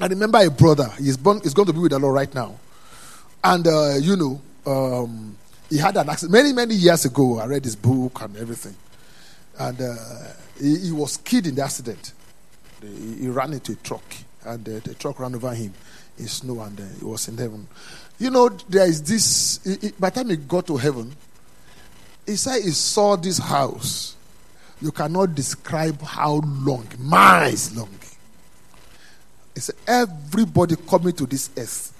I 0.00 0.06
remember 0.06 0.38
a 0.44 0.50
brother. 0.50 0.92
He's 0.98 1.16
born. 1.16 1.40
He's 1.44 1.54
going 1.54 1.66
to 1.66 1.72
be 1.72 1.78
with 1.78 1.92
the 1.92 2.00
Lord 2.00 2.16
right 2.16 2.34
now. 2.34 2.58
And, 3.44 3.66
uh, 3.66 3.94
you 4.00 4.16
know, 4.16 4.40
um, 4.66 5.36
he 5.68 5.78
had 5.78 5.96
an 5.96 6.08
accident 6.08 6.32
many, 6.32 6.52
many 6.52 6.74
years 6.74 7.04
ago. 7.04 7.38
I 7.40 7.46
read 7.46 7.64
his 7.64 7.76
book 7.76 8.20
and 8.22 8.36
everything. 8.36 8.76
And 9.58 9.80
uh, 9.80 9.96
he, 10.60 10.78
he, 10.78 10.92
was 10.92 11.16
killed 11.16 11.46
in 11.46 11.54
the 11.56 11.64
accident. 11.64 12.12
He, 12.80 13.22
he 13.22 13.28
ran 13.28 13.52
into 13.52 13.72
a 13.72 13.76
truck, 13.76 14.04
and 14.44 14.66
uh, 14.68 14.80
the 14.84 14.94
truck 14.94 15.18
ran 15.18 15.34
over 15.34 15.54
him 15.54 15.72
in 16.18 16.28
snow, 16.28 16.60
and 16.60 16.78
uh, 16.78 16.84
he 16.98 17.04
was 17.04 17.28
in 17.28 17.36
heaven. 17.36 17.66
You 18.18 18.30
know, 18.30 18.48
there 18.48 18.86
is 18.86 19.02
this. 19.02 19.60
He, 19.64 19.90
by 19.98 20.10
the 20.10 20.16
time 20.16 20.30
he 20.30 20.36
got 20.36 20.66
to 20.68 20.76
heaven, 20.76 21.14
he 22.26 22.36
said 22.36 22.62
he 22.62 22.70
saw 22.70 23.16
this 23.16 23.38
house. 23.38 24.16
You 24.80 24.90
cannot 24.90 25.34
describe 25.34 26.00
how 26.02 26.40
long, 26.44 26.86
miles 26.98 27.74
long. 27.76 27.90
He 29.54 29.60
said, 29.60 29.76
Everybody 29.86 30.76
coming 30.76 31.12
to 31.14 31.26
this 31.26 31.50
earth 31.56 31.92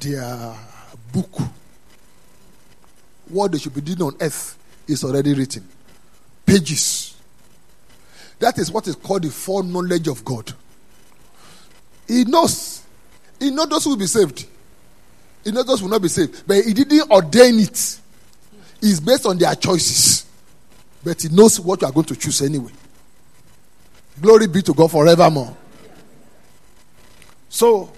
their 0.00 0.54
book, 1.12 1.40
what 3.28 3.52
they 3.52 3.58
should 3.58 3.74
be 3.74 3.80
doing 3.80 4.02
on 4.02 4.16
earth, 4.20 4.56
is 4.86 5.04
already 5.04 5.34
written. 5.34 5.66
Pages. 6.44 7.16
That 8.38 8.58
is 8.58 8.70
what 8.70 8.86
is 8.86 8.96
called 8.96 9.22
the 9.22 9.30
foreknowledge 9.30 10.08
of 10.08 10.24
God. 10.24 10.52
He 12.06 12.24
knows. 12.24 12.82
He 13.38 13.50
knows 13.50 13.68
those 13.68 13.84
who 13.84 13.90
will 13.90 13.96
be 13.96 14.06
saved. 14.06 14.46
He 15.42 15.50
knows 15.50 15.66
those 15.66 15.80
who 15.80 15.86
will 15.86 15.92
not 15.92 16.02
be 16.02 16.08
saved. 16.08 16.44
But 16.46 16.64
he 16.64 16.72
didn't 16.72 17.10
ordain 17.10 17.58
it. 17.58 18.00
It's 18.82 19.00
based 19.00 19.26
on 19.26 19.38
their 19.38 19.54
choices. 19.54 20.26
But 21.02 21.22
he 21.22 21.28
knows 21.28 21.58
what 21.60 21.80
you 21.80 21.88
are 21.88 21.92
going 21.92 22.06
to 22.06 22.16
choose 22.16 22.42
anyway. 22.42 22.72
Glory 24.20 24.46
be 24.46 24.62
to 24.62 24.74
God 24.74 24.90
forevermore. 24.90 25.56
So 27.48 27.90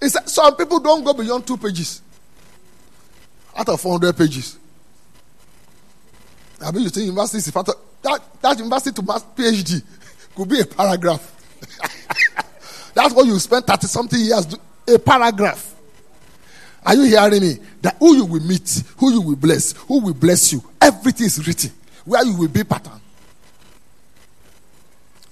it's, 0.00 0.32
some 0.32 0.56
people 0.56 0.80
don't 0.80 1.04
go 1.04 1.12
beyond 1.12 1.46
two 1.46 1.56
pages 1.56 2.02
out 3.56 3.68
of 3.68 3.80
400 3.80 4.16
pages. 4.16 4.58
I 6.64 6.70
mean, 6.70 6.84
you 6.84 6.88
think 6.88 7.06
university 7.06 7.38
is 7.38 7.50
part 7.50 7.68
of, 7.68 7.74
that, 8.02 8.20
that 8.40 8.58
university 8.58 8.94
to 8.94 9.02
master 9.02 9.28
PhD 9.36 9.82
could 10.34 10.48
be 10.48 10.60
a 10.60 10.66
paragraph. 10.66 11.34
That's 12.94 13.14
what 13.14 13.26
you 13.26 13.38
spend 13.38 13.66
30 13.66 13.86
something 13.86 14.20
years 14.20 14.46
do, 14.46 14.56
a 14.92 14.98
paragraph. 14.98 15.74
Are 16.84 16.94
you 16.94 17.02
hearing 17.04 17.40
me? 17.42 17.58
That 17.82 17.96
who 17.98 18.16
you 18.16 18.24
will 18.24 18.42
meet, 18.42 18.82
who 18.96 19.12
you 19.12 19.20
will 19.20 19.36
bless, 19.36 19.72
who 19.72 20.00
will 20.00 20.14
bless 20.14 20.52
you, 20.52 20.62
everything 20.80 21.26
is 21.26 21.46
written. 21.46 21.70
Where 22.04 22.24
you 22.24 22.36
will 22.36 22.48
be 22.48 22.64
pattern. 22.64 23.00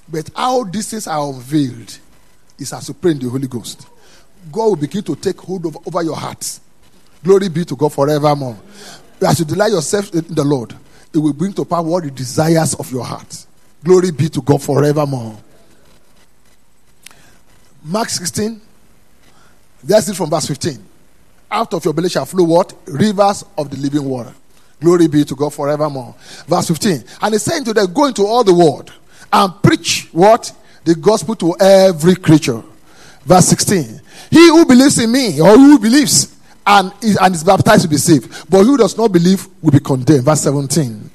But 0.09 0.31
how 0.37 0.65
these 0.65 0.91
things 0.91 1.07
are 1.07 1.29
unveiled 1.33 1.99
is 2.59 2.73
as 2.73 2.89
you 2.89 2.95
pray 2.95 3.13
in 3.13 3.19
the 3.19 3.29
Holy 3.29 3.49
Ghost. 3.49 3.87
God 4.51 4.65
will 4.67 4.77
begin 4.77 5.03
to 5.05 5.17
take 5.17 5.41
hold 5.41 5.67
of, 5.67 5.77
over 5.87 6.03
your 6.03 6.17
heart. 6.17 6.61
Glory 7.23 7.49
be 7.49 7.65
to 7.65 7.77
God 7.77 7.93
forevermore. 7.93 8.57
As 9.27 9.39
you 9.39 9.45
delight 9.45 9.73
yourself 9.73 10.13
in 10.15 10.35
the 10.35 10.45
Lord, 10.45 10.75
it 11.13 11.19
will 11.19 11.33
bring 11.33 11.53
to 11.55 11.65
power 11.65 11.83
what 11.83 12.05
the 12.05 12.11
desires 12.11 12.75
of 12.75 12.91
your 12.93 13.05
heart. 13.05 13.47
Glory 13.83 14.11
be 14.11 14.29
to 14.29 14.43
God 14.43 14.63
forevermore. 14.63 15.37
Mark 17.83 18.09
16, 18.09 18.61
that's 19.83 20.09
it 20.09 20.15
from 20.15 20.29
verse 20.29 20.47
15. 20.47 20.85
Out 21.51 21.73
of 21.75 21.85
your 21.85 21.95
belly 21.95 22.09
shall 22.09 22.27
flow 22.27 22.45
what? 22.45 22.75
Rivers 22.87 23.45
of 23.57 23.71
the 23.71 23.77
living 23.77 24.05
water. 24.05 24.35
Glory 24.81 25.07
be 25.07 25.25
to 25.25 25.35
God 25.35 25.55
forevermore. 25.55 26.15
Verse 26.47 26.69
15. 26.69 27.05
And 27.23 27.35
he 27.35 27.39
said 27.39 27.65
to 27.65 27.73
them, 27.73 27.93
Go 27.93 28.07
into 28.07 28.27
all 28.27 28.45
the 28.45 28.55
world 28.55 28.93
and 29.33 29.63
preach 29.63 30.09
what? 30.13 30.53
The 30.85 30.95
gospel 30.95 31.35
to 31.37 31.57
every 31.59 32.17
creature. 32.17 32.63
Verse 33.25 33.47
16. 33.47 34.01
He 34.31 34.49
who 34.49 34.65
believes 34.67 34.99
in 34.99 35.11
me, 35.13 35.41
or 35.41 35.57
who 35.57 35.79
believes 35.79 36.37
and 36.67 36.93
is, 37.03 37.17
and 37.21 37.35
is 37.35 37.45
baptized 37.45 37.85
will 37.85 37.91
be 37.91 37.97
saved. 37.97 38.51
But 38.51 38.65
who 38.65 38.77
does 38.77 38.97
not 38.97 39.13
believe 39.13 39.47
will 39.63 39.71
be 39.71 39.81
condemned. 39.81 40.25
Verse 40.25 40.43
17. 40.43 41.11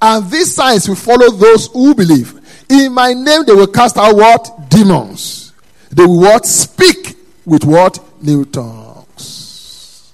And 0.00 0.30
these 0.30 0.54
signs 0.54 0.88
will 0.88 0.96
follow 0.96 1.30
those 1.30 1.68
who 1.68 1.94
believe. 1.94 2.40
In 2.68 2.92
my 2.92 3.12
name 3.12 3.44
they 3.44 3.52
will 3.52 3.66
cast 3.66 3.96
out 3.96 4.14
what? 4.14 4.68
Demons. 4.68 5.52
They 5.90 6.04
will 6.04 6.20
what? 6.20 6.46
Speak 6.46 7.16
with 7.44 7.64
what? 7.64 7.98
New 8.22 8.44
tongues. 8.44 10.12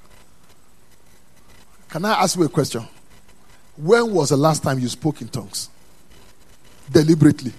Can 1.88 2.04
I 2.04 2.22
ask 2.22 2.36
you 2.36 2.44
a 2.44 2.48
question? 2.48 2.86
When 3.76 4.12
was 4.12 4.30
the 4.30 4.36
last 4.36 4.62
time 4.62 4.78
you 4.78 4.88
spoke 4.88 5.20
in 5.20 5.28
tongues? 5.28 5.68
Deliberately. 6.90 7.52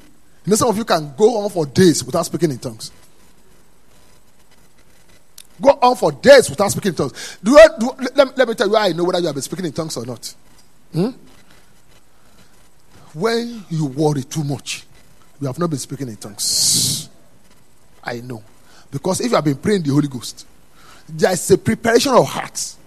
You 0.45 0.51
know, 0.51 0.55
some 0.55 0.69
of 0.69 0.77
you 0.77 0.85
can 0.85 1.13
go 1.15 1.37
on 1.43 1.49
for 1.49 1.65
days 1.65 2.03
without 2.03 2.25
speaking 2.25 2.51
in 2.51 2.57
tongues. 2.57 2.91
Go 5.61 5.71
on 5.81 5.95
for 5.95 6.11
days 6.11 6.49
without 6.49 6.71
speaking 6.71 6.89
in 6.89 6.95
tongues. 6.95 7.37
Do, 7.43 7.51
you, 7.51 7.67
do 7.79 7.91
let, 8.15 8.37
let, 8.37 8.47
me 8.47 8.53
tell 8.53 8.69
you 8.69 8.77
I 8.77 8.91
know 8.93 9.03
whether 9.03 9.19
you 9.19 9.25
have 9.25 9.35
been 9.35 9.41
speaking 9.41 9.65
in 9.65 9.73
tongues 9.73 9.97
or 9.97 10.05
not. 10.05 10.33
Hmm? 10.93 11.09
When 13.13 13.65
you 13.69 13.85
worry 13.85 14.23
too 14.23 14.43
much, 14.43 14.85
you 15.41 15.47
have 15.47 15.59
not 15.59 15.69
been 15.69 15.79
speaking 15.79 16.07
in 16.07 16.15
tongues. 16.15 17.09
I 18.03 18.21
know. 18.21 18.43
Because 18.91 19.21
if 19.21 19.29
you 19.29 19.35
have 19.35 19.45
been 19.45 19.57
praying 19.57 19.83
the 19.83 19.91
Holy 19.91 20.07
Ghost, 20.07 20.45
there 21.07 21.31
is 21.31 21.51
a 21.51 21.57
preparation 21.57 22.13
of 22.13 22.25
hearts. 22.27 22.77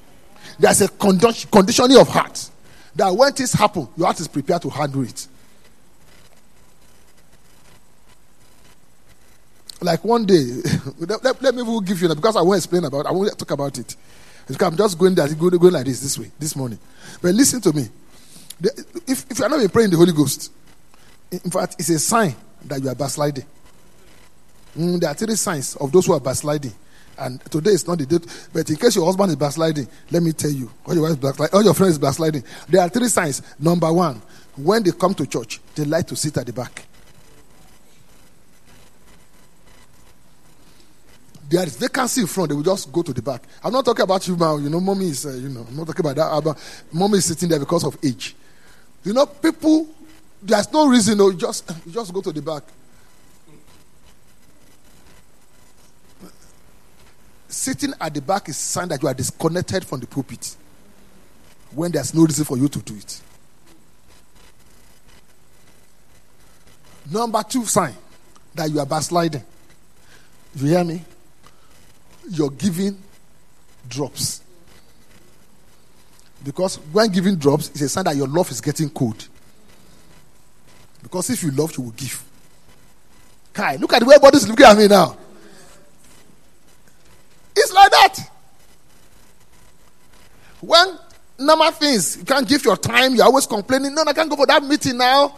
There's 0.58 0.80
a 0.80 0.88
conditioning 0.88 1.98
of 1.98 2.08
heart. 2.08 2.50
That 2.94 3.10
when 3.10 3.32
things 3.32 3.52
happen, 3.52 3.88
your 3.96 4.06
heart 4.06 4.20
is 4.20 4.28
prepared 4.28 4.62
to 4.62 4.70
handle 4.70 5.02
it. 5.02 5.26
Like 9.82 10.04
one 10.04 10.24
day, 10.24 10.44
let, 10.98 11.24
let, 11.24 11.42
let 11.42 11.54
me 11.54 11.62
give 11.84 12.00
you 12.00 12.08
that 12.08 12.14
because 12.14 12.36
I 12.36 12.42
won't 12.42 12.58
explain 12.58 12.84
about. 12.84 13.00
it. 13.00 13.08
I 13.08 13.12
won't 13.12 13.36
talk 13.36 13.50
about 13.50 13.76
it. 13.78 13.96
Because 14.46 14.66
I'm 14.66 14.76
just 14.76 14.98
going 14.98 15.14
there, 15.14 15.28
going, 15.34 15.58
going 15.58 15.72
like 15.72 15.86
this 15.86 16.00
this 16.00 16.18
way 16.18 16.30
this 16.38 16.54
morning. 16.54 16.78
But 17.20 17.34
listen 17.34 17.60
to 17.62 17.72
me. 17.72 17.88
If 19.06 19.30
if 19.30 19.38
you 19.38 19.44
are 19.44 19.48
not 19.48 19.72
praying 19.72 19.90
the 19.90 19.96
Holy 19.96 20.12
Ghost, 20.12 20.52
in 21.30 21.50
fact, 21.50 21.76
it's 21.78 21.88
a 21.88 21.98
sign 21.98 22.34
that 22.64 22.80
you 22.82 22.88
are 22.88 22.94
backsliding. 22.94 23.44
Mm, 24.76 25.00
there 25.00 25.10
are 25.10 25.14
three 25.14 25.34
signs 25.34 25.76
of 25.76 25.90
those 25.90 26.06
who 26.06 26.12
are 26.12 26.20
backsliding. 26.20 26.72
And 27.18 27.40
today 27.50 27.70
is 27.72 27.86
not 27.86 27.98
the 27.98 28.06
date. 28.06 28.24
But 28.52 28.68
in 28.70 28.76
case 28.76 28.96
your 28.96 29.04
husband 29.04 29.30
is 29.30 29.36
backsliding, 29.36 29.86
let 30.10 30.22
me 30.22 30.32
tell 30.32 30.50
you, 30.50 30.70
or 30.84 30.94
your 30.94 31.08
wife 31.08 31.20
backsliding, 31.20 31.64
your 31.64 31.98
backsliding. 31.98 32.44
There 32.68 32.80
are 32.80 32.88
three 32.88 33.08
signs. 33.08 33.42
Number 33.58 33.92
one, 33.92 34.20
when 34.56 34.82
they 34.82 34.92
come 34.92 35.14
to 35.14 35.26
church, 35.26 35.60
they 35.74 35.84
like 35.84 36.06
to 36.08 36.16
sit 36.16 36.36
at 36.38 36.46
the 36.46 36.52
back. 36.52 36.86
There 41.52 41.66
is 41.66 41.76
vacancy 41.76 42.23
in 42.23 42.26
front, 42.26 42.49
they 42.49 42.54
will 42.54 42.62
just 42.62 42.90
go 42.90 43.02
to 43.02 43.12
the 43.12 43.21
back. 43.21 43.42
I'm 43.62 43.75
not 43.75 43.85
talking 43.85 44.04
about 44.04 44.26
you 44.26 44.37
now. 44.38 44.56
You 44.56 44.71
know, 44.71 44.80
mommy 44.80 45.09
is, 45.09 45.26
uh, 45.26 45.32
you 45.32 45.50
know, 45.50 45.66
I'm 45.68 45.76
not 45.76 45.87
talking 45.87 46.06
about 46.06 46.16
that. 46.16 46.42
But 46.42 46.87
mommy 46.90 47.18
is 47.18 47.26
sitting 47.26 47.50
there 47.50 47.59
because 47.59 47.85
of 47.85 47.99
age. 48.02 48.35
You 49.04 49.12
know, 49.12 49.26
people, 49.26 49.87
there's 50.42 50.73
no 50.73 50.87
reason, 50.88 51.18
no, 51.18 51.28
you 51.28 51.37
just, 51.37 51.71
you 51.87 51.92
just 51.92 52.11
go 52.14 52.23
to 52.23 52.32
the 52.32 52.40
back. 52.40 52.62
sitting 57.49 57.92
at 58.00 58.14
the 58.14 58.23
back 58.23 58.49
is 58.49 58.56
sign 58.56 58.88
that 58.88 59.02
you 59.02 59.06
are 59.09 59.12
disconnected 59.12 59.85
from 59.85 60.00
the 60.00 60.06
pulpit 60.06 60.56
when 61.73 61.92
there's 61.92 62.14
no 62.14 62.23
reason 62.23 62.47
for 62.47 62.56
you 62.56 62.66
to 62.66 62.78
do 62.78 62.94
it. 62.94 63.21
Number 67.12 67.42
two 67.42 67.66
sign 67.66 67.94
that 68.54 68.71
you 68.71 68.80
are 68.80 68.87
backsliding. 68.87 69.44
You 70.56 70.66
hear 70.68 70.82
me? 70.82 71.04
Your 72.32 72.50
giving 72.50 72.96
drops. 73.88 74.40
Because 76.42 76.76
when 76.76 77.10
giving 77.10 77.36
drops, 77.36 77.68
it's 77.68 77.82
a 77.82 77.88
sign 77.88 78.04
that 78.04 78.16
your 78.16 78.26
love 78.26 78.50
is 78.50 78.60
getting 78.60 78.88
cold. 78.88 79.28
Because 81.02 81.30
if 81.30 81.42
you 81.42 81.50
love, 81.50 81.76
you 81.76 81.84
will 81.84 81.90
give. 81.92 82.24
Kai, 83.52 83.76
look 83.76 83.92
at 83.92 84.00
the 84.00 84.06
way 84.06 84.14
everybody's 84.14 84.48
looking 84.48 84.64
at 84.64 84.76
me 84.76 84.88
now. 84.88 85.16
It's 87.54 87.72
like 87.72 87.90
that. 87.90 88.18
When 90.60 90.98
normal 91.38 91.70
things, 91.72 92.16
you 92.16 92.24
can't 92.24 92.48
give 92.48 92.64
your 92.64 92.76
time, 92.76 93.14
you're 93.14 93.26
always 93.26 93.46
complaining. 93.46 93.94
No, 93.94 94.04
I 94.06 94.12
can't 94.14 94.30
go 94.30 94.36
for 94.36 94.46
that 94.46 94.62
meeting 94.62 94.96
now. 94.96 95.36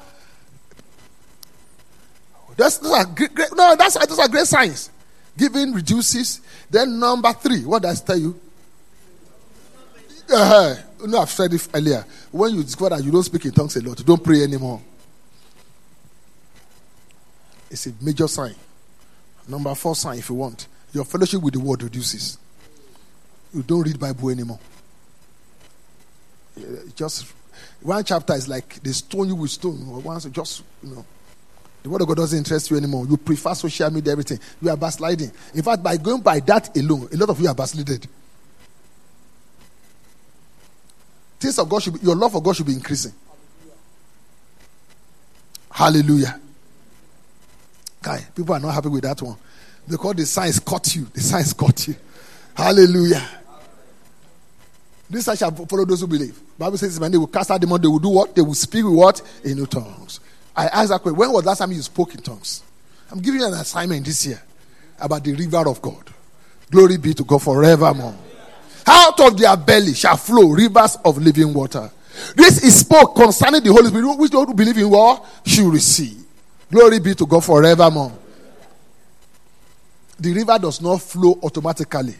That's, 2.56 2.78
those 2.78 2.92
are 2.92 3.04
great, 3.04 3.34
great, 3.34 3.48
no, 3.56 3.74
that's 3.74 3.98
those 4.06 4.18
are 4.18 4.28
great 4.28 4.46
signs. 4.46 4.90
Giving 5.36 5.72
reduces. 5.72 6.40
Then 6.70 6.98
number 6.98 7.32
three, 7.32 7.64
what 7.64 7.82
does 7.82 8.00
it 8.00 8.06
tell 8.06 8.18
you? 8.18 8.40
Uh, 10.32 10.76
no, 11.06 11.20
I've 11.20 11.30
said 11.30 11.52
it 11.52 11.68
earlier. 11.74 12.04
When 12.30 12.54
you 12.54 12.62
discover 12.62 12.96
that 12.96 13.04
you 13.04 13.10
don't 13.10 13.22
speak 13.22 13.44
in 13.44 13.52
tongues 13.52 13.76
a 13.76 13.82
lot, 13.82 14.04
don't 14.04 14.22
pray 14.22 14.42
anymore. 14.42 14.80
It's 17.70 17.86
a 17.86 17.92
major 18.00 18.28
sign. 18.28 18.54
Number 19.48 19.74
four 19.74 19.94
sign, 19.94 20.18
if 20.18 20.28
you 20.28 20.36
want, 20.36 20.68
your 20.92 21.04
fellowship 21.04 21.42
with 21.42 21.54
the 21.54 21.60
word 21.60 21.82
reduces. 21.82 22.38
You 23.52 23.62
don't 23.62 23.82
read 23.82 23.98
Bible 23.98 24.30
anymore. 24.30 24.58
Just 26.94 27.32
one 27.82 28.02
chapter 28.04 28.34
is 28.34 28.48
like 28.48 28.80
they 28.82 28.92
stone 28.92 29.28
you 29.28 29.34
with 29.34 29.50
stone. 29.50 30.02
Once, 30.02 30.24
just 30.26 30.62
you 30.82 30.94
know, 30.94 31.04
the 31.84 31.90
word 31.90 32.00
of 32.00 32.08
God 32.08 32.16
doesn't 32.16 32.38
interest 32.38 32.70
you 32.70 32.78
anymore. 32.78 33.06
You 33.06 33.18
prefer 33.18 33.54
social 33.54 33.90
media, 33.90 34.12
everything. 34.12 34.40
You 34.62 34.70
are 34.70 34.76
backsliding. 34.76 35.30
In 35.52 35.62
fact, 35.62 35.82
by 35.82 35.98
going 35.98 36.22
by 36.22 36.40
that 36.40 36.74
alone, 36.74 37.10
a 37.12 37.16
lot 37.18 37.28
of 37.28 37.38
you 37.38 37.46
are 37.46 37.54
backslided. 37.54 38.08
Things 41.38 41.58
of 41.58 41.68
God 41.68 41.82
should 41.82 41.92
be, 41.92 42.00
your 42.00 42.16
love 42.16 42.32
for 42.32 42.42
God 42.42 42.56
should 42.56 42.64
be 42.64 42.72
increasing. 42.72 43.12
Hallelujah. 45.70 46.40
Guy, 48.00 48.24
people 48.34 48.54
are 48.54 48.60
not 48.60 48.72
happy 48.72 48.88
with 48.88 49.02
that 49.02 49.20
one. 49.20 49.36
Because 49.86 50.14
the 50.14 50.24
signs 50.24 50.58
caught 50.60 50.96
you. 50.96 51.04
The 51.12 51.20
signs 51.20 51.52
caught 51.52 51.86
you. 51.86 51.96
Hallelujah. 52.56 53.28
This 55.10 55.28
I 55.28 55.34
shall 55.34 55.50
follow 55.50 55.84
those 55.84 56.00
who 56.00 56.06
believe. 56.06 56.40
Bible 56.58 56.78
says 56.78 56.98
when 56.98 57.12
they 57.12 57.18
will 57.18 57.26
cast 57.26 57.50
out 57.50 57.60
demons, 57.60 57.82
they 57.82 57.88
will 57.88 57.98
do 57.98 58.08
what? 58.08 58.34
They 58.34 58.40
will 58.40 58.54
speak 58.54 58.86
with 58.86 58.94
what? 58.94 59.20
In 59.44 59.58
new 59.58 59.66
tongues. 59.66 60.20
I 60.56 60.66
asked 60.66 60.90
that 60.90 61.00
question. 61.02 61.18
When 61.18 61.32
was 61.32 61.42
the 61.42 61.48
last 61.48 61.58
time 61.58 61.72
you 61.72 61.82
spoke 61.82 62.14
in 62.14 62.22
tongues? 62.22 62.62
I'm 63.10 63.20
giving 63.20 63.40
you 63.40 63.46
an 63.46 63.54
assignment 63.54 64.06
this 64.06 64.26
year 64.26 64.42
about 64.98 65.24
the 65.24 65.34
river 65.34 65.68
of 65.68 65.82
God. 65.82 66.10
Glory 66.70 66.96
be 66.96 67.14
to 67.14 67.24
God 67.24 67.42
forevermore. 67.42 68.16
Out 68.86 69.20
of 69.20 69.38
their 69.38 69.56
belly 69.56 69.94
shall 69.94 70.16
flow 70.16 70.48
rivers 70.50 70.96
of 71.04 71.18
living 71.18 71.52
water. 71.52 71.90
This 72.36 72.62
is 72.62 72.80
spoke 72.80 73.16
concerning 73.16 73.62
the 73.62 73.72
Holy 73.72 73.88
Spirit, 73.88 74.18
which 74.18 74.30
those 74.30 74.46
who 74.46 74.54
believe 74.54 74.78
in 74.78 74.90
what 74.90 75.24
should 75.44 75.72
receive. 75.72 76.24
Glory 76.70 77.00
be 77.00 77.14
to 77.14 77.26
God 77.26 77.44
forevermore. 77.44 78.12
The 80.18 80.32
river 80.32 80.58
does 80.58 80.80
not 80.80 81.02
flow 81.02 81.38
automatically. 81.42 82.14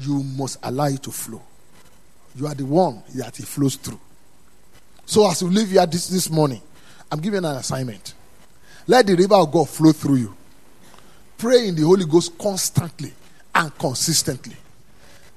You 0.00 0.22
must 0.22 0.58
allow 0.62 0.86
it 0.86 1.02
to 1.02 1.10
flow. 1.10 1.42
You 2.34 2.46
are 2.46 2.54
the 2.54 2.64
one 2.64 3.02
that 3.14 3.38
it 3.38 3.46
flows 3.46 3.76
through. 3.76 4.00
So 5.04 5.28
as 5.28 5.42
you 5.42 5.50
live 5.50 5.70
here 5.70 5.86
this, 5.86 6.08
this 6.08 6.30
morning, 6.30 6.62
I'm 7.10 7.20
giving 7.20 7.44
an 7.44 7.56
assignment. 7.56 8.14
Let 8.86 9.06
the 9.06 9.14
river 9.14 9.34
of 9.34 9.50
God 9.50 9.68
flow 9.68 9.92
through 9.92 10.16
you. 10.16 10.34
Pray 11.36 11.68
in 11.68 11.76
the 11.76 11.82
Holy 11.82 12.04
Ghost 12.04 12.36
constantly 12.38 13.12
and 13.54 13.76
consistently. 13.78 14.56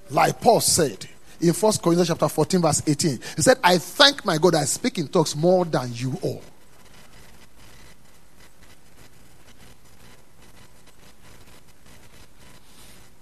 Like 0.09 0.41
Paul 0.41 0.61
said 0.61 1.07
in 1.39 1.53
1 1.53 1.73
Corinthians 1.83 2.07
chapter 2.07 2.27
14, 2.27 2.61
verse 2.61 2.83
18. 2.85 3.19
He 3.35 3.41
said, 3.41 3.57
I 3.63 3.77
thank 3.77 4.25
my 4.25 4.37
God 4.37 4.55
I 4.55 4.65
speak 4.65 4.97
in 4.97 5.07
talks 5.07 5.35
more 5.35 5.65
than 5.65 5.91
you 5.93 6.17
all. 6.21 6.41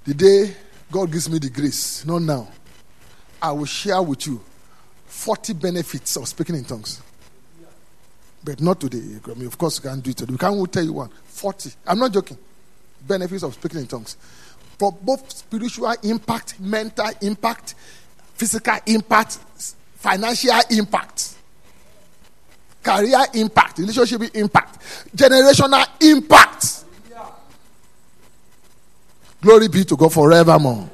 The 0.06 0.14
day 0.14 0.56
God 0.92 1.12
gives 1.12 1.30
me 1.30 1.38
the 1.38 1.50
grace, 1.50 2.04
not 2.06 2.24
now, 2.24 2.48
I 3.42 3.52
will 3.52 3.66
share 3.66 4.02
with 4.02 4.26
you 4.26 4.42
40 5.06 5.54
benefits 5.54 6.16
of 6.18 6.28
speaking 6.28 6.56
in 6.56 6.66
tongues. 6.66 7.02
But 8.43 8.62
not 8.62 8.80
today. 8.80 9.19
I 9.25 9.34
mean, 9.34 9.47
of 9.47 9.58
course, 9.58 9.78
you 9.78 9.89
can't 9.89 10.02
do 10.02 10.12
it 10.12 10.17
today. 10.17 10.32
We 10.32 10.38
can't 10.38 10.71
tell 10.73 10.84
you 10.84 10.93
one. 10.93 11.10
40. 11.25 11.71
I'm 11.88 11.99
not 11.99 12.13
joking. 12.13 12.38
Benefits 13.06 13.43
of 13.43 13.54
speaking 13.54 13.82
in 13.82 13.88
tongues. 13.88 14.15
For 14.78 14.91
both 14.91 15.30
spiritual 15.32 15.93
impact, 16.04 16.60
mental 16.60 17.10
impact, 17.21 17.75
physical 18.36 18.78
impact, 18.86 19.39
financial 19.95 20.60
impact, 20.71 21.36
career 22.82 23.25
impact, 23.34 23.78
relationship 23.80 24.21
impact, 24.36 24.80
generational 25.15 25.86
impact. 26.02 26.86
Glory 29.41 29.67
be 29.67 29.84
to 29.86 29.95
God 29.95 30.12
forevermore. 30.13 30.89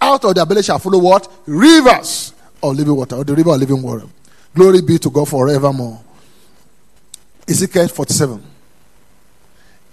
Out 0.00 0.24
of 0.24 0.34
the 0.34 0.44
belly 0.44 0.62
shall 0.62 0.78
follow 0.78 0.98
what? 0.98 1.30
Rivers 1.46 2.34
of 2.62 2.76
living 2.76 2.94
water, 2.94 3.16
or 3.16 3.24
the 3.24 3.34
river 3.34 3.50
of 3.54 3.60
living 3.60 3.82
water. 3.82 4.06
Glory 4.54 4.82
be 4.82 4.98
to 4.98 5.10
God 5.10 5.28
forevermore. 5.28 6.00
Ezekiel 7.48 7.88
47. 7.88 8.42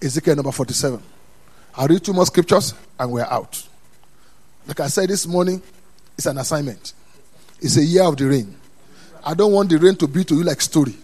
Ezekiel 0.01 0.35
number 0.35 0.51
47. 0.51 1.01
I'll 1.75 1.87
read 1.87 2.03
two 2.03 2.13
more 2.13 2.25
scriptures 2.25 2.73
and 2.99 3.11
we're 3.11 3.23
out. 3.23 3.65
Like 4.67 4.79
I 4.79 4.87
said 4.87 5.09
this 5.09 5.25
morning, 5.25 5.61
it's 6.17 6.25
an 6.25 6.37
assignment. 6.37 6.93
It's 7.61 7.77
a 7.77 7.83
year 7.83 8.03
of 8.03 8.17
the 8.17 8.25
rain. 8.25 8.55
I 9.23 9.33
don't 9.33 9.51
want 9.51 9.69
the 9.69 9.77
rain 9.77 9.95
to 9.95 10.07
be 10.07 10.23
to 10.25 10.35
you 10.35 10.43
like 10.43 10.61
story. 10.61 10.95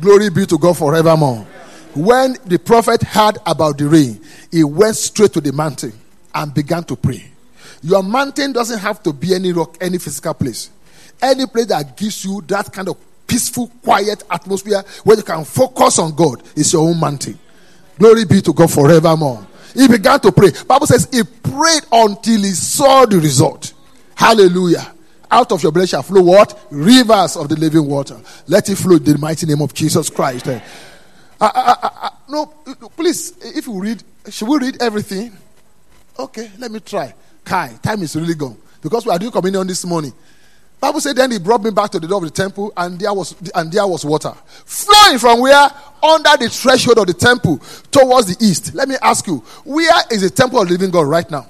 Glory 0.00 0.30
be 0.30 0.46
to 0.46 0.58
God 0.58 0.76
forevermore. 0.76 1.46
When 1.94 2.36
the 2.46 2.58
prophet 2.58 3.02
heard 3.02 3.38
about 3.44 3.78
the 3.78 3.88
rain, 3.88 4.20
he 4.50 4.64
went 4.64 4.96
straight 4.96 5.32
to 5.34 5.40
the 5.40 5.52
mountain 5.52 5.92
and 6.34 6.54
began 6.54 6.84
to 6.84 6.96
pray. 6.96 7.30
Your 7.82 8.02
mountain 8.02 8.52
doesn't 8.52 8.78
have 8.78 9.02
to 9.02 9.12
be 9.12 9.34
any 9.34 9.52
rock, 9.52 9.76
any 9.80 9.98
physical 9.98 10.34
place. 10.34 10.70
Any 11.20 11.46
place 11.46 11.66
that 11.66 11.96
gives 11.96 12.24
you 12.24 12.40
that 12.46 12.72
kind 12.72 12.88
of 12.88 12.96
peaceful, 13.32 13.68
quiet 13.82 14.22
atmosphere 14.30 14.84
where 15.04 15.16
you 15.16 15.22
can 15.22 15.42
focus 15.44 15.98
on 15.98 16.14
God 16.14 16.42
is 16.54 16.70
your 16.70 16.86
own 16.86 17.00
mountain. 17.00 17.38
Glory 17.98 18.26
be 18.26 18.42
to 18.42 18.52
God 18.52 18.70
forevermore. 18.70 19.46
He 19.72 19.88
began 19.88 20.20
to 20.20 20.30
pray. 20.30 20.50
Bible 20.68 20.86
says 20.86 21.08
he 21.10 21.22
prayed 21.22 21.82
until 21.90 22.40
he 22.40 22.50
saw 22.50 23.06
the 23.06 23.18
result. 23.18 23.72
Hallelujah. 24.14 24.92
Out 25.30 25.50
of 25.50 25.62
your 25.62 25.72
belly 25.72 25.86
shall 25.86 26.02
flow 26.02 26.20
what? 26.20 26.66
Rivers 26.70 27.36
of 27.36 27.48
the 27.48 27.56
living 27.56 27.86
water. 27.86 28.20
Let 28.48 28.68
it 28.68 28.76
flow 28.76 28.96
in 28.96 29.04
the 29.04 29.16
mighty 29.16 29.46
name 29.46 29.62
of 29.62 29.72
Jesus 29.72 30.10
Christ. 30.10 30.46
I- 30.46 30.60
I- 31.40 31.76
I- 31.82 32.10
no, 32.28 32.46
please, 32.94 33.32
if 33.40 33.66
you 33.66 33.80
read, 33.80 34.02
should 34.28 34.46
we 34.46 34.58
read 34.58 34.82
everything? 34.82 35.32
Okay, 36.18 36.50
let 36.58 36.70
me 36.70 36.80
try. 36.80 37.14
Kai, 37.42 37.78
time 37.82 38.02
is 38.02 38.14
really 38.14 38.34
gone. 38.34 38.58
Because 38.82 39.06
we 39.06 39.12
are 39.12 39.18
doing 39.18 39.32
communion 39.32 39.66
this 39.66 39.86
morning. 39.86 40.12
Bible 40.82 41.00
said 41.00 41.14
then 41.14 41.30
he 41.30 41.38
brought 41.38 41.62
me 41.62 41.70
back 41.70 41.90
to 41.92 42.00
the 42.00 42.08
door 42.08 42.18
of 42.18 42.24
the 42.24 42.30
temple, 42.30 42.72
and 42.76 42.98
there 42.98 43.14
was 43.14 43.36
and 43.54 43.70
there 43.70 43.86
was 43.86 44.04
water 44.04 44.34
flowing 44.64 45.16
from 45.16 45.38
where 45.38 45.70
under 46.02 46.36
the 46.36 46.48
threshold 46.50 46.98
of 46.98 47.06
the 47.06 47.14
temple 47.14 47.58
towards 47.92 48.34
the 48.34 48.44
east. 48.44 48.74
Let 48.74 48.88
me 48.88 48.96
ask 49.00 49.24
you, 49.28 49.36
where 49.64 49.94
is 50.10 50.22
the 50.22 50.30
temple 50.30 50.60
of 50.60 50.66
the 50.66 50.72
living 50.72 50.90
God 50.90 51.06
right 51.06 51.30
now? 51.30 51.46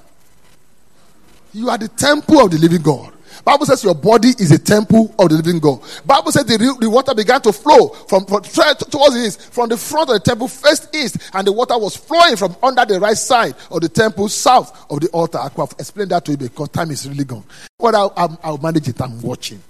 You 1.51 1.67
are 1.71 1.79
the 1.79 1.87
temple 1.87 2.41
of 2.41 2.51
the 2.51 2.59
living 2.59 2.83
God. 2.83 3.11
Bible 3.45 3.65
says 3.65 3.83
your 3.83 3.95
body 3.95 4.29
is 4.29 4.51
a 4.51 4.57
temple 4.59 5.13
of 5.19 5.29
the 5.29 5.35
living 5.35 5.59
God. 5.59 5.81
Bible 6.05 6.31
says 6.31 6.45
the, 6.45 6.57
the 6.79 6.89
water 6.89 7.13
began 7.13 7.41
to 7.41 7.51
flow 7.51 7.89
from, 7.89 8.25
from 8.25 8.41
towards 8.43 9.15
the 9.15 9.23
east, 9.25 9.53
from 9.53 9.69
the 9.69 9.77
front 9.77 10.09
of 10.09 10.15
the 10.15 10.19
temple 10.21 10.47
first 10.47 10.95
east, 10.95 11.17
and 11.33 11.45
the 11.45 11.51
water 11.51 11.77
was 11.77 11.95
flowing 11.95 12.37
from 12.37 12.55
under 12.63 12.85
the 12.85 12.99
right 12.99 13.17
side 13.17 13.55
of 13.69 13.81
the 13.81 13.89
temple 13.89 14.29
south 14.29 14.89
of 14.89 15.01
the 15.01 15.09
altar. 15.09 15.39
I 15.39 15.49
could 15.49 15.61
have 15.69 15.75
explained 15.77 16.11
that 16.11 16.23
to 16.25 16.31
you 16.31 16.37
because 16.37 16.69
time 16.69 16.91
is 16.91 17.07
really 17.07 17.25
gone. 17.25 17.43
But 17.77 17.95
I'll, 17.95 18.13
I'll, 18.15 18.39
I'll 18.43 18.57
manage 18.59 18.87
it. 18.87 19.01
I'm 19.01 19.21
watching. 19.21 19.61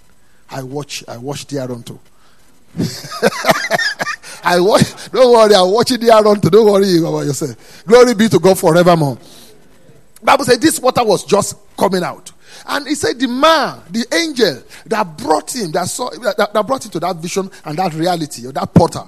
I 0.51 0.61
watch. 0.61 1.03
I 1.07 1.17
watch 1.17 1.47
the 1.47 1.83
too. 1.83 1.99
I 4.43 4.59
watch. 4.59 5.11
Don't 5.11 5.33
worry. 5.33 5.55
I'm 5.55 5.71
watching 5.71 5.99
the 5.99 6.39
too. 6.41 6.49
Don't 6.49 6.71
worry 6.71 6.97
about 6.99 7.25
yourself. 7.25 7.83
Glory 7.87 8.13
be 8.13 8.29
to 8.29 8.39
God 8.39 8.59
forevermore. 8.59 9.17
Bible 10.21 10.45
says 10.45 10.59
this 10.59 10.79
water 10.79 11.03
was 11.03 11.25
just 11.25 11.55
coming 11.75 12.03
out. 12.03 12.31
And 12.67 12.87
he 12.87 12.95
said, 12.95 13.19
the 13.19 13.27
man, 13.27 13.81
the 13.89 14.05
angel 14.13 14.63
that 14.85 15.17
brought 15.17 15.55
him, 15.55 15.71
that 15.71 15.87
saw, 15.87 16.09
that, 16.09 16.53
that 16.53 16.67
brought 16.67 16.85
him 16.85 16.91
to 16.91 16.99
that 16.99 17.15
vision 17.17 17.49
and 17.65 17.77
that 17.77 17.93
reality, 17.93 18.47
or 18.47 18.51
that 18.51 18.73
potter, 18.73 19.03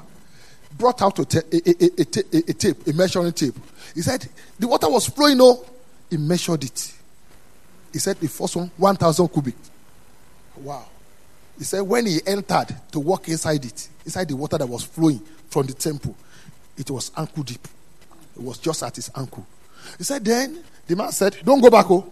brought 0.77 1.01
out 1.01 1.19
a, 1.19 1.23
a, 1.23 2.53
tape, 2.53 2.87
a 2.87 2.93
measuring 2.93 3.31
tape. 3.33 3.55
He 3.93 4.01
said, 4.01 4.27
the 4.59 4.67
water 4.67 4.89
was 4.89 5.07
flowing, 5.07 5.37
no, 5.37 5.65
he 6.09 6.17
measured 6.17 6.63
it. 6.63 6.93
He 7.93 7.99
said, 7.99 8.17
the 8.17 8.27
first 8.27 8.55
one, 8.55 8.69
1,000 8.77 9.27
cubic. 9.29 9.55
Wow. 10.57 10.85
He 11.57 11.63
said, 11.63 11.81
when 11.81 12.05
he 12.05 12.19
entered 12.25 12.75
to 12.91 12.99
walk 12.99 13.29
inside 13.29 13.63
it, 13.63 13.87
inside 14.03 14.27
the 14.27 14.35
water 14.35 14.57
that 14.57 14.67
was 14.67 14.83
flowing 14.83 15.21
from 15.49 15.65
the 15.65 15.73
temple, 15.73 16.15
it 16.77 16.91
was 16.91 17.11
ankle 17.15 17.43
deep. 17.43 17.65
It 18.35 18.41
was 18.41 18.57
just 18.57 18.83
at 18.83 18.95
his 18.97 19.09
ankle. 19.15 19.45
He 19.97 20.03
said, 20.03 20.25
then 20.25 20.61
the 20.87 20.95
man 20.95 21.11
said, 21.11 21.37
Don't 21.43 21.61
go 21.61 21.69
back, 21.69 21.89
oh. 21.89 22.11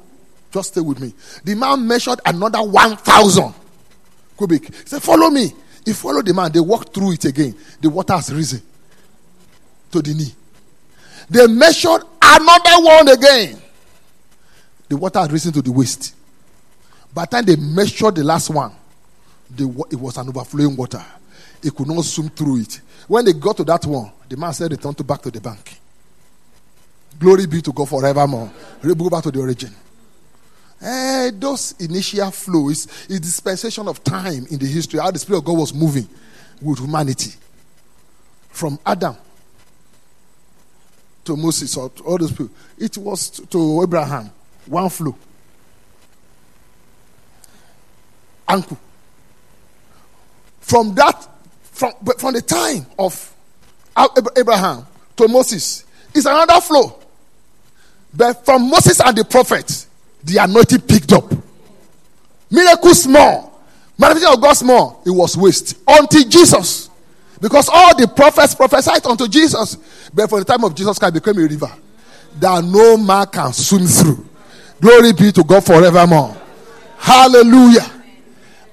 Just 0.54 0.70
stay 0.70 0.82
with 0.82 1.00
me. 1.00 1.14
The 1.44 1.56
man 1.56 1.86
measured 1.88 2.20
another 2.24 2.62
1,000 2.62 3.54
cubic. 4.38 4.66
He 4.68 4.86
said, 4.86 5.02
Follow 5.02 5.32
me. 5.32 5.52
He 5.84 5.94
followed 5.94 6.28
the 6.28 6.34
man. 6.34 6.52
They 6.52 6.60
walked 6.60 6.94
through 6.94 7.14
it 7.14 7.26
again. 7.26 7.56
The 7.82 7.90
water 7.90 8.14
has 8.14 8.32
risen 8.32 8.62
to 9.92 10.02
the 10.02 10.14
knee. 10.14 10.32
They 11.28 11.48
measured 11.48 12.04
another 12.22 12.84
one 12.84 13.08
again. 13.10 13.60
The 14.88 14.96
water 14.96 15.20
had 15.20 15.32
risen 15.32 15.52
to 15.54 15.62
the 15.64 15.72
waist. 15.72 16.16
By 17.14 17.26
the 17.26 17.32
time 17.32 17.46
they 17.46 17.56
measured 17.56 18.16
the 18.16 18.24
last 18.24 18.52
one, 18.52 18.74
the, 19.50 19.64
it 19.92 20.00
was 20.00 20.18
an 20.18 20.30
overflowing 20.30 20.76
water. 20.76 21.04
He 21.64 21.72
could 21.72 21.88
not 21.88 22.06
swim 22.06 22.30
through 22.30 22.62
it. 22.62 22.80
When 23.08 23.26
they 23.26 23.34
got 23.34 23.58
to 23.58 23.64
that 23.64 23.86
one, 23.88 24.12
the 24.30 24.38
man 24.38 24.54
said, 24.54 24.72
Return 24.72 24.94
to 24.94 25.04
back 25.04 25.22
to 25.24 25.32
the 25.32 25.42
bank. 25.42 25.80
Glory 27.18 27.48
be 27.48 27.62
to 27.62 27.72
God 27.72 27.90
forevermore. 27.90 28.52
Go 28.84 29.10
back 29.10 29.24
to 29.24 29.32
the 29.32 29.40
origin. 29.40 29.74
Eh, 30.84 31.32
those 31.36 31.74
initial 31.80 32.30
flows 32.32 32.88
is 33.10 33.20
dispensation 33.22 33.88
of 33.88 34.04
time 34.04 34.46
in 34.52 34.60
the 34.60 34.66
history, 34.66 35.00
how 35.00 35.10
the 35.10 35.20
Spirit 35.20 35.40
of 35.40 35.46
God 35.46 35.58
was 35.58 35.74
moving 35.74 36.08
with 36.62 36.80
humanity. 36.80 37.32
From 38.50 38.78
Adam 38.86 39.16
to 41.24 41.38
Moses 41.38 41.76
or 41.78 41.90
to 41.90 42.04
all 42.04 42.18
those 42.18 42.32
people. 42.32 42.50
It 42.78 42.98
was 42.98 43.30
to, 43.30 43.82
Abraham. 43.82 44.30
One 44.66 44.90
flow. 44.90 45.16
Uncle. 48.48 48.78
From 50.60 50.94
that, 50.96 51.28
from, 51.64 51.94
from 52.18 52.34
the 52.34 52.42
time 52.42 52.86
of 53.00 53.34
Abraham 54.38 54.86
to 55.16 55.28
Moses, 55.28 55.86
is 56.14 56.26
another 56.26 56.60
flow. 56.62 57.00
But 58.14 58.46
from 58.46 58.70
Moses 58.70 59.00
and 59.00 59.18
the 59.18 59.26
prophets, 59.26 59.88
the 60.24 60.38
anointing 60.38 60.82
picked 60.82 61.12
up. 61.12 61.32
Miracle 62.50 62.94
small. 62.94 63.62
Manifestation 63.98 64.34
of 64.34 64.42
God 64.42 64.54
small. 64.54 65.02
It 65.06 65.12
was 65.12 65.38
waste. 65.38 65.78
Until 65.88 66.28
Jesus. 66.28 66.90
Because 67.42 67.70
all 67.72 67.96
the 67.98 68.08
prophets 68.08 68.56
prophesied 68.56 69.06
unto 69.06 69.28
Jesus. 69.28 70.10
But 70.14 70.30
for 70.30 70.40
the 70.40 70.46
time 70.46 70.64
of 70.64 70.74
Jesus 70.76 70.98
Christ 70.98 71.14
became 71.16 71.38
a 71.38 71.48
river 71.48 71.72
that 72.40 72.64
no 72.64 72.98
man 72.98 73.28
can 73.28 73.54
swim 73.54 73.86
through. 73.86 74.26
Glory 74.80 75.14
be 75.14 75.32
to 75.32 75.44
God 75.44 75.66
forevermore. 75.66 76.36
Hallelujah. 76.98 77.92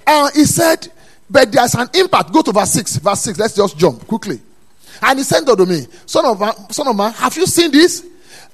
And 0.07 0.33
he 0.33 0.45
said, 0.45 0.87
but 1.29 1.51
there's 1.51 1.75
an 1.75 1.89
impact. 1.93 2.33
Go 2.33 2.41
to 2.41 2.51
verse 2.51 2.71
6. 2.71 2.97
Verse 2.97 3.21
6. 3.21 3.39
Let's 3.39 3.55
just 3.55 3.77
jump 3.77 4.05
quickly. 4.05 4.41
And 5.01 5.17
he 5.17 5.23
said 5.23 5.47
unto 5.47 5.65
me, 5.65 5.87
Son 6.05 6.25
of 6.25 6.39
man, 6.39 6.53
son 6.69 6.87
of 6.87 6.95
man, 6.95 7.13
have 7.13 7.35
you 7.37 7.45
seen 7.45 7.71
this? 7.71 8.05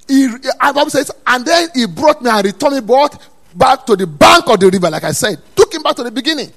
He, 0.08 0.28
Bible 0.60 0.89
says, 0.89 1.12
and 1.26 1.46
then 1.46 1.70
he 1.74 1.86
brought 1.86 2.22
me 2.22 2.30
and 2.30 2.46
returned 2.46 2.76
me 2.76 2.82
brought 2.82 3.28
back 3.54 3.86
to 3.86 3.96
the 3.96 4.08
bank 4.08 4.48
of 4.48 4.60
the 4.60 4.70
river, 4.70 4.89
like 4.89 5.04
I 5.04 5.12
said, 5.12 5.41
took 5.56 5.74
him 5.74 5.84
back 5.84 5.96
to 5.98 6.04
the 6.04 6.12
beginning. 6.12 6.52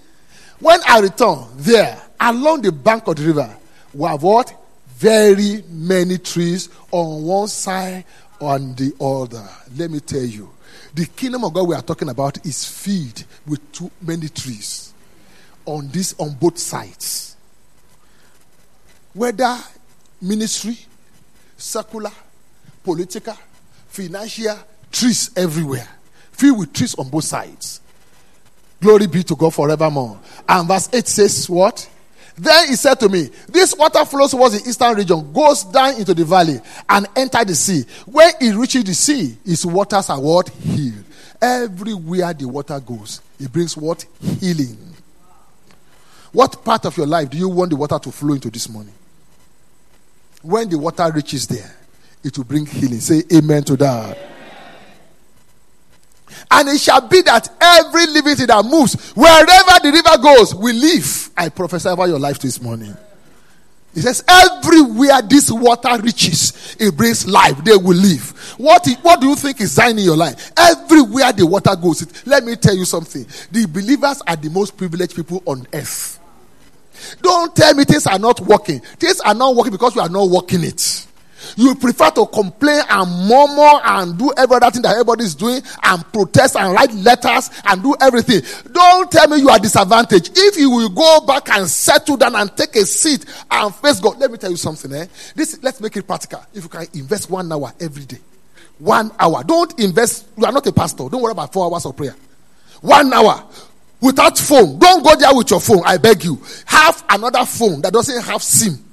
When 0.58 0.78
I 0.86 1.00
returned 1.00 1.46
there, 1.56 2.00
along 2.20 2.62
the 2.62 2.72
bank 2.72 3.06
of 3.08 3.16
the 3.16 3.24
river, 3.24 3.56
were 3.94 4.16
what? 4.16 4.54
Very 4.96 5.64
many 5.68 6.18
trees 6.18 6.68
on 6.90 7.22
one 7.22 7.48
side 7.48 8.04
on 8.40 8.74
the 8.74 8.92
other. 9.00 9.48
Let 9.76 9.90
me 9.90 10.00
tell 10.00 10.20
you, 10.20 10.50
the 10.94 11.06
kingdom 11.06 11.44
of 11.44 11.54
God 11.54 11.68
we 11.68 11.74
are 11.74 11.82
talking 11.82 12.08
about 12.08 12.44
is 12.44 12.64
filled 12.64 13.24
with 13.46 13.72
too 13.72 13.90
many 14.02 14.28
trees 14.28 14.92
on 15.64 15.88
this 15.88 16.14
on 16.18 16.34
both 16.34 16.58
sides. 16.58 17.36
Whether 19.14 19.56
ministry, 20.20 20.78
secular, 21.56 22.12
political, 22.82 23.36
financial, 23.88 24.58
trees 24.90 25.30
everywhere. 25.36 25.88
Filled 26.32 26.58
with 26.58 26.72
trees 26.72 26.94
on 26.94 27.08
both 27.08 27.24
sides. 27.24 27.80
Glory 28.80 29.06
be 29.06 29.22
to 29.22 29.36
God 29.36 29.52
forevermore. 29.54 30.18
And 30.48 30.66
verse 30.66 30.88
8 30.92 31.06
says, 31.06 31.50
What? 31.50 31.88
Then 32.36 32.68
he 32.68 32.76
said 32.76 32.98
to 33.00 33.08
me, 33.08 33.30
This 33.48 33.74
water 33.76 34.04
flows 34.06 34.30
towards 34.30 34.60
the 34.60 34.68
eastern 34.68 34.94
region, 34.94 35.32
goes 35.32 35.64
down 35.64 35.96
into 35.96 36.14
the 36.14 36.24
valley, 36.24 36.58
and 36.88 37.06
enter 37.14 37.44
the 37.44 37.54
sea. 37.54 37.84
When 38.06 38.32
it 38.40 38.54
reaches 38.54 38.84
the 38.84 38.94
sea, 38.94 39.36
its 39.44 39.66
waters 39.66 40.08
are 40.08 40.20
what? 40.20 40.48
Healed. 40.48 41.04
Everywhere 41.42 42.32
the 42.32 42.46
water 42.46 42.80
goes, 42.80 43.20
it 43.38 43.52
brings 43.52 43.76
what? 43.76 44.04
Healing. 44.40 44.78
What 46.32 46.64
part 46.64 46.86
of 46.86 46.96
your 46.96 47.06
life 47.06 47.30
do 47.30 47.36
you 47.38 47.48
want 47.48 47.70
the 47.70 47.76
water 47.76 47.98
to 47.98 48.12
flow 48.12 48.34
into 48.34 48.50
this 48.50 48.68
morning? 48.68 48.94
When 50.42 50.68
the 50.68 50.78
water 50.78 51.10
reaches 51.12 51.46
there, 51.46 51.76
it 52.22 52.36
will 52.36 52.44
bring 52.44 52.66
healing. 52.66 53.00
Say 53.00 53.22
amen 53.32 53.64
to 53.64 53.76
that. 53.76 54.18
And 56.50 56.68
it 56.68 56.80
shall 56.80 57.06
be 57.06 57.22
that 57.22 57.48
every 57.60 58.06
living 58.06 58.36
thing 58.36 58.46
that 58.48 58.64
moves, 58.64 59.12
wherever 59.12 59.80
the 59.82 59.92
river 59.92 60.22
goes, 60.22 60.54
will 60.54 60.74
live. 60.74 61.30
I 61.36 61.48
prophesy 61.48 61.88
over 61.88 62.06
your 62.06 62.18
life 62.18 62.38
this 62.38 62.60
morning. 62.60 62.96
He 63.94 64.00
says, 64.00 64.22
everywhere 64.28 65.20
this 65.22 65.50
water 65.50 66.00
reaches, 66.00 66.76
it 66.78 66.96
brings 66.96 67.26
life. 67.26 67.64
They 67.64 67.76
will 67.76 67.96
live. 67.96 68.30
What, 68.56 68.86
what 69.02 69.20
do 69.20 69.28
you 69.28 69.36
think 69.36 69.60
is 69.60 69.72
signing 69.72 70.04
your 70.04 70.16
life? 70.16 70.52
Everywhere 70.56 71.32
the 71.32 71.44
water 71.44 71.74
goes, 71.74 72.02
it, 72.02 72.22
let 72.26 72.44
me 72.44 72.54
tell 72.54 72.76
you 72.76 72.84
something. 72.84 73.26
The 73.50 73.66
believers 73.66 74.22
are 74.26 74.36
the 74.36 74.48
most 74.50 74.76
privileged 74.76 75.16
people 75.16 75.42
on 75.44 75.66
earth. 75.72 76.20
Don't 77.22 77.54
tell 77.56 77.74
me 77.74 77.84
things 77.84 78.06
are 78.06 78.18
not 78.18 78.40
working. 78.40 78.80
Things 78.80 79.20
are 79.20 79.34
not 79.34 79.56
working 79.56 79.72
because 79.72 79.96
you 79.96 80.02
are 80.02 80.08
not 80.08 80.28
working 80.28 80.62
it. 80.62 81.06
You 81.56 81.74
prefer 81.74 82.10
to 82.10 82.26
complain 82.26 82.82
and 82.88 83.28
murmur 83.28 83.80
and 83.84 84.18
do 84.18 84.32
every 84.36 84.56
other 84.56 84.70
thing 84.70 84.82
that 84.82 84.92
everybody 84.92 85.24
is 85.24 85.34
doing 85.34 85.62
and 85.82 86.12
protest 86.12 86.56
and 86.56 86.72
write 86.72 86.92
letters 86.94 87.50
and 87.66 87.82
do 87.82 87.94
everything. 88.00 88.42
Don't 88.72 89.10
tell 89.10 89.28
me 89.28 89.38
you 89.38 89.48
are 89.48 89.58
disadvantaged. 89.58 90.32
If 90.34 90.56
you 90.56 90.70
will 90.70 90.88
go 90.88 91.20
back 91.26 91.48
and 91.50 91.68
settle 91.68 92.16
down 92.16 92.34
and 92.36 92.54
take 92.56 92.76
a 92.76 92.84
seat 92.84 93.24
and 93.50 93.74
face 93.74 94.00
God, 94.00 94.18
let 94.18 94.30
me 94.30 94.38
tell 94.38 94.50
you 94.50 94.56
something. 94.56 94.92
Eh? 94.92 95.06
This 95.34 95.62
let's 95.62 95.80
make 95.80 95.96
it 95.96 96.06
practical. 96.06 96.44
If 96.54 96.64
you 96.64 96.68
can 96.68 96.86
invest 96.94 97.30
one 97.30 97.50
hour 97.52 97.72
every 97.80 98.04
day, 98.04 98.18
one 98.78 99.10
hour. 99.18 99.44
Don't 99.44 99.78
invest. 99.78 100.26
You 100.36 100.46
are 100.46 100.52
not 100.52 100.66
a 100.66 100.72
pastor. 100.72 101.08
Don't 101.08 101.22
worry 101.22 101.32
about 101.32 101.52
four 101.52 101.70
hours 101.70 101.86
of 101.86 101.96
prayer. 101.96 102.16
One 102.80 103.12
hour 103.12 103.46
without 104.00 104.38
phone. 104.38 104.78
Don't 104.78 105.04
go 105.04 105.14
there 105.16 105.34
with 105.34 105.50
your 105.50 105.60
phone. 105.60 105.82
I 105.84 105.98
beg 105.98 106.24
you. 106.24 106.40
Have 106.66 107.04
another 107.10 107.44
phone 107.44 107.82
that 107.82 107.92
doesn't 107.92 108.22
have 108.24 108.42
SIM 108.42 108.89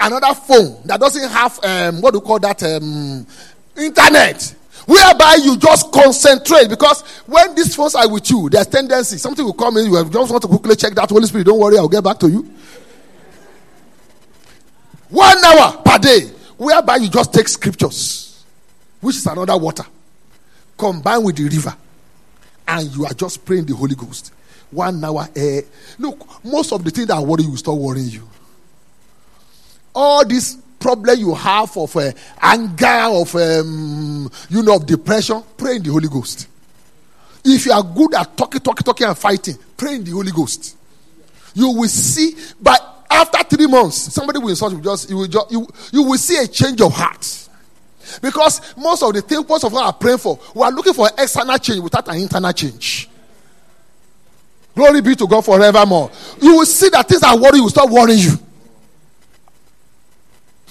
another 0.00 0.34
phone 0.34 0.80
that 0.84 1.00
doesn't 1.00 1.30
have 1.30 1.58
um, 1.64 2.00
what 2.00 2.12
do 2.12 2.18
you 2.18 2.22
call 2.22 2.38
that 2.38 2.62
um, 2.62 3.26
internet 3.76 4.54
whereby 4.86 5.38
you 5.42 5.56
just 5.56 5.90
concentrate 5.92 6.68
because 6.68 7.02
when 7.26 7.54
these 7.54 7.74
phones 7.74 7.94
are 7.94 8.10
with 8.10 8.28
you 8.30 8.48
there's 8.50 8.66
tendency 8.66 9.16
something 9.16 9.44
will 9.44 9.52
come 9.52 9.76
in 9.76 9.86
you 9.86 10.04
just 10.10 10.30
want 10.30 10.42
to 10.42 10.48
quickly 10.48 10.76
check 10.76 10.94
that 10.94 11.08
holy 11.08 11.26
spirit 11.26 11.46
don't 11.46 11.58
worry 11.58 11.78
i'll 11.78 11.88
get 11.88 12.04
back 12.04 12.18
to 12.18 12.28
you 12.28 12.42
one 15.08 15.44
hour 15.44 15.80
per 15.84 15.98
day 15.98 16.20
whereby 16.56 16.96
you 16.96 17.08
just 17.08 17.32
take 17.32 17.48
scriptures 17.48 18.44
which 19.00 19.16
is 19.16 19.26
another 19.26 19.56
water 19.56 19.84
combined 20.76 21.24
with 21.24 21.36
the 21.36 21.44
river 21.44 21.74
and 22.66 22.94
you 22.96 23.04
are 23.06 23.14
just 23.14 23.44
praying 23.44 23.64
the 23.64 23.74
holy 23.74 23.94
ghost 23.94 24.32
one 24.74 25.02
hour. 25.04 25.28
Eh. 25.36 25.62
Look, 25.98 26.44
most 26.44 26.72
of 26.72 26.84
the 26.84 26.90
things 26.90 27.06
that 27.06 27.20
worry 27.22 27.44
you 27.44 27.50
will 27.50 27.56
stop 27.56 27.78
worrying 27.78 28.08
you. 28.08 28.28
All 29.94 30.26
this 30.26 30.56
problem 30.78 31.18
you 31.18 31.34
have 31.34 31.76
of 31.76 31.96
uh, 31.96 32.12
anger, 32.40 33.16
of 33.16 33.34
um, 33.36 34.30
you 34.50 34.62
know, 34.62 34.76
of 34.76 34.86
depression, 34.86 35.42
pray 35.56 35.76
in 35.76 35.82
the 35.82 35.90
Holy 35.90 36.08
Ghost. 36.08 36.48
If 37.44 37.66
you 37.66 37.72
are 37.72 37.82
good 37.82 38.14
at 38.14 38.36
talking, 38.36 38.60
talking, 38.60 38.84
talking, 38.84 39.06
and 39.06 39.16
fighting, 39.16 39.56
pray 39.76 39.96
in 39.96 40.04
the 40.04 40.10
Holy 40.10 40.32
Ghost. 40.32 40.76
You 41.54 41.70
will 41.70 41.88
see, 41.88 42.34
but 42.60 43.06
after 43.10 43.56
three 43.56 43.66
months, 43.66 44.12
somebody 44.12 44.38
will 44.38 44.48
insult 44.48 44.72
you. 44.72 44.80
Just 44.80 45.08
you 45.08 45.16
will 45.16 45.26
just 45.26 45.52
you, 45.52 45.66
you 45.92 46.02
will 46.02 46.18
see 46.18 46.36
a 46.36 46.46
change 46.46 46.80
of 46.80 46.92
heart. 46.92 47.48
Because 48.20 48.76
most 48.76 49.02
of 49.02 49.14
the 49.14 49.22
things 49.22 49.48
most 49.48 49.64
of 49.64 49.74
us 49.74 49.80
are 49.80 49.92
praying 49.92 50.18
for, 50.18 50.38
we 50.54 50.62
are 50.62 50.70
looking 50.72 50.92
for 50.92 51.08
external 51.16 51.56
change 51.58 51.80
without 51.80 52.06
an 52.08 52.16
internal 52.16 52.52
change. 52.52 53.08
Glory 54.74 55.00
be 55.00 55.14
to 55.14 55.26
God 55.26 55.44
forevermore. 55.44 56.10
You 56.42 56.56
will 56.56 56.66
see 56.66 56.88
that 56.90 57.08
things 57.08 57.20
that 57.20 57.38
worry 57.38 57.56
you 57.56 57.62
will 57.62 57.70
stop 57.70 57.88
worrying 57.88 58.18
you. 58.18 58.32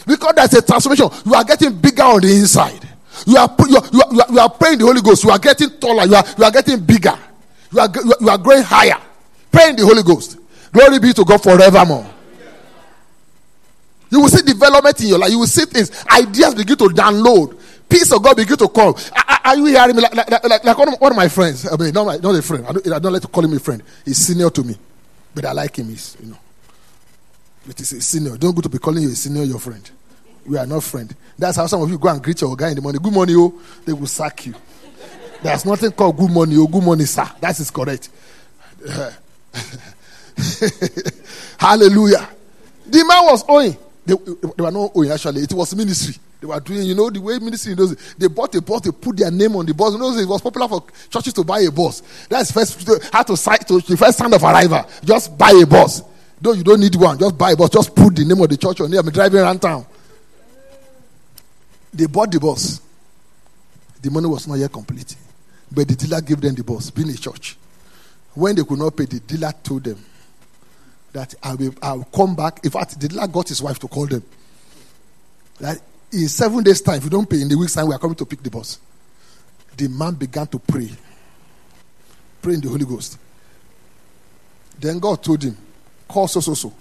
Because 0.06 0.34
there's 0.36 0.54
a 0.54 0.62
transformation. 0.62 1.10
You 1.26 1.34
are 1.34 1.44
getting 1.44 1.80
bigger 1.80 2.04
on 2.04 2.22
the 2.22 2.32
inside. 2.32 2.88
You 3.26 3.38
are, 3.38 3.56
you 3.68 3.78
are, 3.78 3.84
you 3.92 4.02
are, 4.02 4.32
you 4.32 4.39
are 4.39 4.50
praying 4.50 4.80
the 4.80 4.86
Holy 4.86 5.02
Ghost. 5.02 5.24
You 5.24 5.32
are 5.32 5.39
getting 5.39 5.70
taller. 5.80 6.06
You 6.06 6.16
are, 6.16 6.24
you 6.38 6.44
are 6.44 6.52
getting 6.52 6.80
bigger. 6.84 7.18
You 7.72 7.80
are, 7.80 7.89
you 8.20 8.30
are 8.30 8.38
growing 8.38 8.63
higher. 8.63 9.00
Praying 9.52 9.78
the 9.78 9.86
Holy 9.86 10.04
Ghost. 10.04 10.38
Glory 10.72 11.00
be 11.00 11.13
to 11.13 11.24
God 11.24 11.42
forevermore. 11.42 12.10
You 14.10 14.22
will 14.22 14.30
see 14.30 14.44
development 14.44 15.02
in 15.02 15.08
your 15.08 15.20
life. 15.20 15.32
You 15.32 15.39
will 15.39 15.48
see 15.48 15.66
things, 15.66 15.92
ideas 16.06 16.54
begin 16.56 16.78
to 16.78 16.86
download. 16.86 17.58
Peace 17.89 18.12
of 18.12 18.22
God 18.22 18.38
begin 18.38 18.58
to 18.58 18.68
come. 18.68 18.96
Are, 19.44 19.56
you 19.56 19.66
hearing 19.66 19.96
me? 19.96 20.02
Like, 20.02 20.16
like, 20.16 20.44
like, 20.44 20.63
like 20.63 20.78
one, 20.78 20.94
of, 20.94 21.02
one, 21.02 21.12
of, 21.12 21.16
my 21.16 21.28
friends. 21.28 21.68
I 21.72 21.76
mean, 21.78 21.94
not, 21.94 22.06
my, 22.06 22.18
not 22.18 22.36
a 22.36 22.42
friend. 22.42 22.66
I 22.68 22.72
don't, 22.74 22.94
I 22.94 23.00
don't 23.00 23.13
like 23.13 23.22
to 23.24 23.28
call 23.28 23.44
him 23.44 23.54
a 23.54 23.60
friend. 23.60 23.84
He's 24.06 24.18
senior 24.18 24.50
to 24.50 24.63
me, 24.63 24.76
but 25.34 25.46
I 25.46 25.52
like 25.52 25.76
him. 25.78 25.89
He's, 25.89 26.16
you 26.20 26.30
know, 26.30 26.38
it 27.67 27.80
is 27.80 27.93
a 27.93 28.02
senior. 28.02 28.38
Don't 28.38 28.54
go 28.56 28.62
to 28.62 28.69
be 28.69 28.78
calling 28.78 29.04
you 29.04 29.10
a 29.10 29.15
senior, 29.15 29.43
your 29.43 29.60
friend. 29.60 29.89
We 30.45 30.58
are 30.58 30.65
not 30.65 30.84
friend. 30.84 31.15
That's 31.38 31.58
how 31.58 31.67
some 31.67 31.82
of 31.82 31.89
you 31.89 31.97
go 31.97 32.10
and 32.10 32.21
greet 32.21 32.41
your 32.41 32.56
guy 32.56 32.69
in 32.69 32.76
the 32.76 32.82
morning. 32.82 33.02
Good 33.02 33.13
morning, 33.13 33.36
oh. 33.38 33.60
They 33.86 33.93
will 33.93 34.08
sack 34.08 34.45
you. 34.45 34.54
There's 35.41 35.65
nothing 35.65 35.91
called 35.91 36.17
good 36.17 36.32
morning, 36.32 36.58
oh. 36.60 36.67
Good 36.67 36.84
morning, 36.84 37.06
sir. 37.06 37.26
That 37.39 37.58
is 37.60 37.71
correct. 37.71 38.10
Hallelujah. 41.58 42.28
The 42.86 43.06
man 43.06 43.26
was 43.26 43.45
owing. 43.47 43.78
They, 44.06 44.15
they, 44.15 44.63
were 44.63 44.71
not 44.71 44.91
owing 44.93 45.12
actually. 45.12 45.41
It 45.43 45.54
was 45.54 45.73
ministry. 45.76 46.15
They 46.41 46.47
were 46.47 46.60
doing, 46.60 46.84
you 46.84 46.93
know, 46.95 47.10
the 47.10 47.21
way 47.21 47.39
ministry 47.39 47.71
in 47.71 47.78
those 47.78 47.95
they 48.15 48.28
bought 48.28 48.54
a 48.56 48.62
bus, 48.62 48.82
they 48.82 48.91
put 48.91 49.15
their 49.15 49.32
name 49.32 49.56
on 49.56 49.65
the 49.65 49.73
bus. 49.73 49.93
You 49.93 49.99
know, 49.99 50.12
it 50.12 50.28
was 50.28 50.41
popular 50.41 50.67
for 50.67 50.84
churches 51.10 51.32
to 51.34 51.43
buy 51.45 51.62
a 51.62 51.71
bus. 51.71 52.04
That's 52.28 52.52
first 52.52 52.86
how 53.13 53.23
to 53.23 53.36
to 53.38 53.80
the 53.80 53.95
first 53.97 54.17
sign 54.17 54.34
of 54.34 54.43
arrival. 54.43 54.86
Just 55.06 55.38
buy 55.38 55.52
a 55.52 55.65
bus. 55.65 56.02
Though 56.44 56.52
you 56.52 56.64
don't 56.64 56.82
need 56.82 56.94
one, 56.96 57.18
just 57.18 57.38
buy 57.38 57.52
a 57.52 57.56
bus. 57.56 57.70
Just 57.70 57.96
put 57.96 58.14
the 58.14 58.26
name 58.26 58.42
of 58.42 58.50
the 58.50 58.58
church 58.58 58.82
on 58.82 58.92
it. 58.92 58.98
I'm 58.98 59.10
driving 59.10 59.40
around 59.40 59.62
town. 59.62 59.86
They 61.94 62.06
bought 62.06 62.34
the 62.34 62.40
bus. 62.42 62.82
The 64.02 64.12
money 64.12 64.28
was 64.28 64.46
not 64.46 64.56
yet 64.56 64.74
complete. 64.74 65.16
But 65.72 65.88
the 65.88 65.96
dealer 65.96 66.20
gave 66.20 66.42
them 66.42 66.54
the 66.54 66.64
bus, 66.66 66.92
being 66.92 67.08
a 67.12 67.14
church. 67.16 67.56
When 68.34 68.58
they 68.58 68.64
could 68.64 68.78
not 68.78 68.98
pay, 68.98 69.06
the 69.06 69.22
dealer 69.22 69.54
told 69.64 69.86
them 69.86 70.04
that 71.14 71.34
I 71.42 71.56
will, 71.56 71.74
I 71.82 71.94
will 71.94 72.04
come 72.14 72.36
back. 72.36 72.60
In 72.66 72.72
fact, 72.72 73.00
the 73.00 73.08
dealer 73.08 73.26
got 73.26 73.48
his 73.48 73.62
wife 73.62 73.80
to 73.80 73.88
call 73.88 74.08
them. 74.08 74.24
That 75.62 75.80
in 76.12 76.28
seven 76.28 76.62
days' 76.62 76.82
time, 76.82 76.98
if 76.98 77.06
you 77.06 77.10
don't 77.10 77.30
pay 77.30 77.42
in 77.42 77.48
the 77.48 77.56
week's 77.56 77.74
time, 77.74 77.88
we 77.88 77.96
are 77.96 78.00
coming 78.00 78.18
to 78.18 78.26
pick 78.26 78.44
the 78.44 78.50
bus. 78.50 78.80
The 79.78 79.88
man 79.88 80.16
began 80.16 80.48
to 80.48 80.60
pray. 80.60 80.92
Pray 82.42 82.56
in 82.56 82.60
the 82.60 82.68
Holy 82.68 82.84
Ghost. 82.84 83.18
Then 84.78 85.00
God 85.00 85.24
told 85.24 85.42
him, 85.42 85.56
call 86.13 86.28
so 86.28 86.39
so 86.39 86.54
so. 86.54 86.71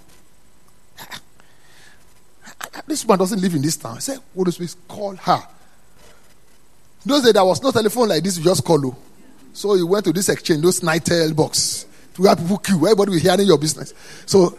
This 2.87 3.07
man 3.07 3.17
doesn't 3.17 3.41
live 3.41 3.53
in 3.55 3.61
this 3.61 3.77
town. 3.77 3.97
I 3.97 3.99
said, 3.99 4.19
Holy 4.35 4.51
Spirit, 4.51 4.75
call 4.87 5.15
her. 5.15 5.41
Those 7.05 7.23
days 7.23 7.33
there 7.33 7.43
was 7.43 7.61
no 7.61 7.71
telephone 7.71 8.09
like 8.09 8.23
this, 8.23 8.37
you 8.37 8.43
just 8.43 8.63
call 8.63 8.91
her. 8.91 8.97
So 9.53 9.73
he 9.75 9.83
went 9.83 10.05
to 10.05 10.13
this 10.13 10.29
exchange, 10.29 10.61
those 10.61 10.83
night 10.83 11.03
Nitel 11.03 11.35
box, 11.35 11.85
to 12.13 12.21
where 12.21 12.35
people 12.35 12.57
queue. 12.59 12.77
Everybody 12.77 13.11
will 13.11 13.19
hearing 13.19 13.47
your 13.47 13.57
business. 13.57 13.93
So 14.25 14.57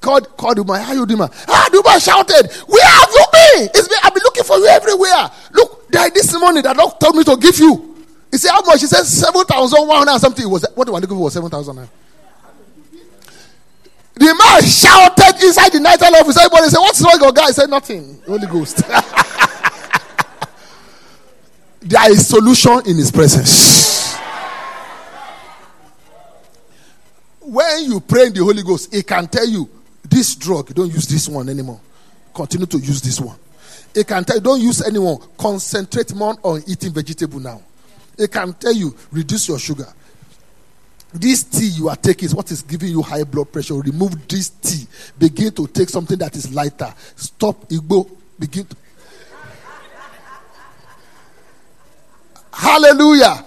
called 0.00 0.36
called 0.36 0.56
Duma. 0.56 0.80
How 0.80 0.92
you 0.94 1.06
Duma? 1.06 1.30
Ah, 1.48 1.68
Duma 1.70 2.00
shouted, 2.00 2.50
Where 2.66 2.84
have 2.84 3.10
you 3.10 3.24
been? 3.32 3.68
It's 3.74 3.88
been 3.88 3.98
I've 4.02 4.14
been 4.14 4.22
looking 4.22 4.44
for 4.44 4.56
you 4.58 4.66
everywhere. 4.66 5.30
Look, 5.52 5.88
there 5.90 6.10
this 6.10 6.32
money 6.38 6.62
that 6.62 6.76
Lord 6.76 6.98
told 7.00 7.16
me 7.16 7.24
to 7.24 7.36
give 7.36 7.58
you. 7.58 7.94
He 8.30 8.38
said, 8.38 8.50
How 8.50 8.62
much? 8.62 8.80
He 8.80 8.86
said 8.86 9.04
seven 9.04 9.44
thousand 9.44 9.86
one 9.86 10.06
hundred 10.06 10.18
something. 10.20 10.48
Was 10.50 10.66
what 10.74 10.86
do 10.86 10.94
I 10.94 10.98
looking 10.98 11.16
for? 11.16 11.30
Seven 11.30 11.50
thousand. 11.50 11.88
The 14.16 14.34
man 14.34 14.62
shouted 14.62 15.44
inside 15.44 15.72
the 15.72 15.80
night 15.80 16.00
office. 16.02 16.38
Everybody 16.38 16.68
said, 16.70 16.78
What's 16.78 17.02
wrong, 17.02 17.12
with 17.14 17.22
your 17.22 17.32
guy? 17.32 17.46
He 17.48 17.52
said, 17.52 17.68
Nothing. 17.68 18.18
Holy 18.26 18.46
Ghost. 18.46 18.78
there 21.80 22.10
is 22.10 22.26
solution 22.26 22.80
in 22.86 22.96
his 22.96 23.12
presence. 23.12 24.16
When 27.40 27.84
you 27.84 28.00
pray 28.00 28.26
in 28.28 28.32
the 28.32 28.42
Holy 28.42 28.62
Ghost, 28.62 28.92
it 28.94 29.06
can 29.06 29.28
tell 29.28 29.46
you 29.46 29.68
this 30.02 30.34
drug, 30.34 30.74
don't 30.74 30.92
use 30.92 31.06
this 31.06 31.28
one 31.28 31.48
anymore. 31.50 31.80
Continue 32.34 32.66
to 32.66 32.78
use 32.78 33.02
this 33.02 33.20
one. 33.20 33.36
It 33.94 34.06
can 34.06 34.24
tell 34.24 34.36
you, 34.36 34.42
don't 34.42 34.60
use 34.60 34.80
anyone. 34.86 35.18
Concentrate 35.36 36.14
more 36.14 36.36
on 36.42 36.62
eating 36.66 36.92
vegetable 36.92 37.38
now. 37.38 37.60
It 38.18 38.32
can 38.32 38.54
tell 38.54 38.72
you, 38.72 38.96
reduce 39.12 39.48
your 39.48 39.58
sugar. 39.58 39.86
This 41.20 41.44
tea 41.44 41.68
you 41.68 41.88
are 41.88 41.96
taking 41.96 42.26
is 42.26 42.34
what 42.34 42.50
is 42.50 42.62
giving 42.62 42.90
you 42.90 43.02
high 43.02 43.24
blood 43.24 43.50
pressure. 43.50 43.74
Remove 43.74 44.26
this 44.28 44.50
tea. 44.50 44.86
Begin 45.18 45.50
to 45.52 45.66
take 45.66 45.88
something 45.88 46.18
that 46.18 46.34
is 46.36 46.52
lighter. 46.52 46.92
Stop 47.14 47.68
Igbo. 47.68 48.10
Begin 48.38 48.66
to. 48.66 48.76
Hallelujah. 52.52 53.44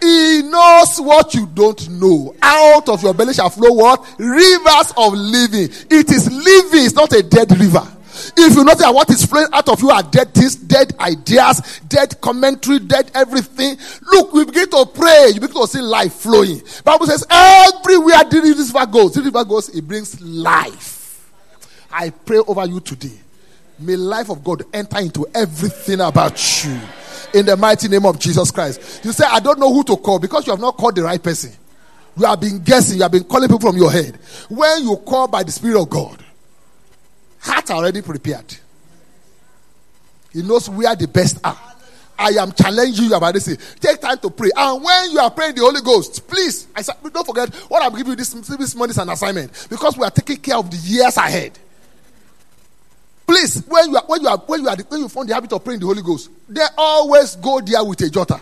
He 0.00 0.42
knows 0.42 1.00
what 1.00 1.34
you 1.34 1.46
don't 1.46 1.88
know. 1.88 2.34
Out 2.42 2.88
of 2.88 3.02
your 3.02 3.14
belly 3.14 3.32
shall 3.32 3.48
flow 3.48 3.72
what? 3.72 4.04
Rivers 4.18 4.92
of 4.96 5.14
living. 5.14 5.68
It 5.90 6.10
is 6.10 6.30
living, 6.30 6.84
it's 6.84 6.94
not 6.94 7.12
a 7.14 7.22
dead 7.22 7.50
river. 7.58 7.86
If 8.36 8.56
you 8.56 8.64
notice 8.64 8.80
that 8.80 8.94
what 8.94 9.08
is 9.10 9.24
flowing 9.24 9.46
out 9.52 9.68
of 9.68 9.80
you 9.80 9.90
are 9.90 10.02
dead 10.02 10.34
things, 10.34 10.56
dead 10.56 10.94
ideas, 10.98 11.80
dead 11.88 12.20
commentary, 12.20 12.80
dead 12.80 13.10
everything. 13.14 13.76
Look, 14.02 14.32
we 14.32 14.44
begin 14.44 14.68
to 14.70 14.86
pray. 14.92 15.30
You 15.34 15.40
begin 15.40 15.56
to 15.56 15.66
see 15.66 15.80
life 15.80 16.14
flowing. 16.14 16.60
Bible 16.84 17.06
says 17.06 17.24
everywhere 17.30 18.24
this 18.30 18.72
river 18.72 18.86
goes, 18.86 19.14
this 19.14 19.24
river 19.24 19.44
goes, 19.44 19.68
it 19.68 19.86
brings 19.86 20.20
life. 20.20 21.30
I 21.92 22.10
pray 22.10 22.38
over 22.38 22.66
you 22.66 22.80
today. 22.80 23.12
May 23.78 23.96
life 23.96 24.30
of 24.30 24.42
God 24.42 24.64
enter 24.72 24.98
into 24.98 25.26
everything 25.34 26.00
about 26.00 26.64
you. 26.64 26.78
In 27.34 27.46
the 27.46 27.56
mighty 27.56 27.88
name 27.88 28.06
of 28.06 28.18
Jesus 28.18 28.50
Christ. 28.50 29.04
You 29.04 29.12
say, 29.12 29.24
I 29.28 29.40
don't 29.40 29.58
know 29.58 29.72
who 29.72 29.82
to 29.84 29.96
call 29.96 30.18
because 30.18 30.46
you 30.46 30.52
have 30.52 30.60
not 30.60 30.76
called 30.76 30.94
the 30.96 31.02
right 31.02 31.22
person. 31.22 31.52
You 32.16 32.26
have 32.26 32.40
been 32.40 32.60
guessing, 32.60 32.96
you 32.96 33.02
have 33.02 33.10
been 33.12 33.24
calling 33.24 33.48
people 33.48 33.60
from 33.60 33.76
your 33.76 33.90
head. 33.90 34.16
When 34.48 34.84
you 34.84 34.96
call 34.98 35.26
by 35.26 35.42
the 35.42 35.50
Spirit 35.50 35.80
of 35.80 35.90
God, 35.90 36.23
heart 37.44 37.70
already 37.70 38.02
prepared. 38.02 38.56
He 40.32 40.42
knows 40.42 40.68
where 40.68 40.94
the 40.96 41.06
best 41.06 41.38
are. 41.44 41.58
I 42.18 42.30
am 42.30 42.52
challenging 42.52 43.06
you 43.06 43.14
about 43.14 43.34
this. 43.34 43.76
Take 43.80 44.00
time 44.00 44.18
to 44.18 44.30
pray. 44.30 44.50
And 44.56 44.82
when 44.82 45.10
you 45.10 45.18
are 45.18 45.30
praying 45.30 45.56
the 45.56 45.62
Holy 45.62 45.80
Ghost, 45.80 46.26
please, 46.28 46.68
I 46.74 46.82
don't 46.82 47.26
forget 47.26 47.52
what 47.68 47.82
I'm 47.82 47.92
giving 47.92 48.12
you 48.12 48.16
this, 48.16 48.30
this 48.32 48.74
morning 48.74 48.90
is 48.90 48.98
an 48.98 49.08
assignment 49.08 49.66
because 49.68 49.96
we 49.96 50.04
are 50.04 50.10
taking 50.10 50.36
care 50.36 50.56
of 50.56 50.70
the 50.70 50.76
years 50.76 51.16
ahead. 51.16 51.58
Please, 53.26 53.64
when 53.66 53.90
you 53.90 53.96
are 53.96 54.04
when 54.06 54.20
you 54.22 54.28
are 54.28 54.38
when 54.38 54.62
you 54.62 54.68
are 54.68 54.76
when 54.76 55.00
you 55.00 55.08
find 55.08 55.28
the 55.28 55.34
habit 55.34 55.52
of 55.52 55.64
praying 55.64 55.80
the 55.80 55.86
Holy 55.86 56.02
Ghost, 56.02 56.30
they 56.48 56.64
always 56.76 57.36
go 57.36 57.60
there 57.60 57.82
with 57.82 58.00
a 58.02 58.04
jotter. 58.04 58.40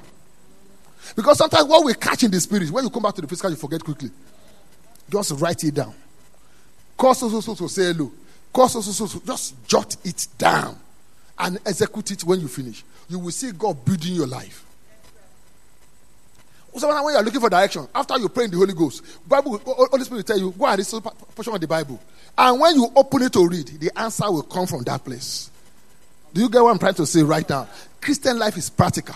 Because 1.15 1.38
sometimes 1.38 1.67
what 1.69 1.85
we 1.85 1.95
catch 1.95 2.25
in 2.25 2.31
the 2.31 2.41
spirit, 2.41 2.71
when 2.71 2.85
you 2.85 2.91
come 2.91 3.03
back 3.03 3.15
to 3.15 3.21
the 3.21 3.29
physical, 3.29 3.51
you 3.51 3.57
forget 3.57 3.83
quickly. 3.83 4.11
Just 5.09 5.33
write 5.41 5.62
it 5.65 5.75
down. 5.75 5.95
Cause 6.97 7.21
so 7.21 7.41
so 7.41 7.55
so 7.55 7.67
say 7.69 7.93
hello. 7.93 8.11
Cause 8.53 8.85
so 8.85 9.07
so 9.07 9.21
just 9.25 9.67
jot 9.67 9.97
it 10.05 10.27
down 10.37 10.79
and 11.38 11.59
execute 11.65 12.11
it 12.11 12.25
when 12.25 12.41
you 12.41 12.49
finish. 12.49 12.85
You 13.09 13.19
will 13.19 13.31
see 13.31 13.53
God 13.53 13.85
building 13.85 14.15
your 14.15 14.27
life. 14.27 14.65
So 16.77 16.88
when 16.88 17.12
you 17.12 17.19
are 17.19 17.23
looking 17.23 17.41
for 17.41 17.51
direction, 17.51 17.87
after 17.95 18.19
you 18.19 18.29
pray 18.29 18.45
in 18.45 18.51
the 18.51 18.57
Holy 18.57 18.73
Ghost, 18.73 19.05
Bible, 19.29 19.59
Holy 19.59 20.05
Spirit 20.05 20.19
will 20.19 20.23
tell 20.23 20.38
you, 20.38 20.51
go 20.53 20.67
and 20.67 20.79
read 20.79 20.87
some 20.87 21.03
portion 21.03 21.55
of 21.55 21.61
the 21.61 21.69
Bible. 21.69 22.01
And 22.37 22.61
when 22.61 22.77
you 22.77 22.88
open 22.97 23.23
it 23.23 23.33
to 23.35 23.47
read, 23.47 23.67
the 23.67 23.91
answer 23.99 24.31
will 24.31 24.43
come 24.43 24.67
from 24.67 24.83
that 24.85 25.05
place. 25.05 25.51
Do 26.33 26.41
you 26.41 26.49
get 26.49 26.62
what 26.62 26.71
I'm 26.71 26.79
trying 26.79 26.95
to 26.95 27.05
say 27.05 27.23
right 27.23 27.47
now? 27.47 27.69
Christian 28.01 28.38
life 28.38 28.57
is 28.57 28.71
practical. 28.71 29.15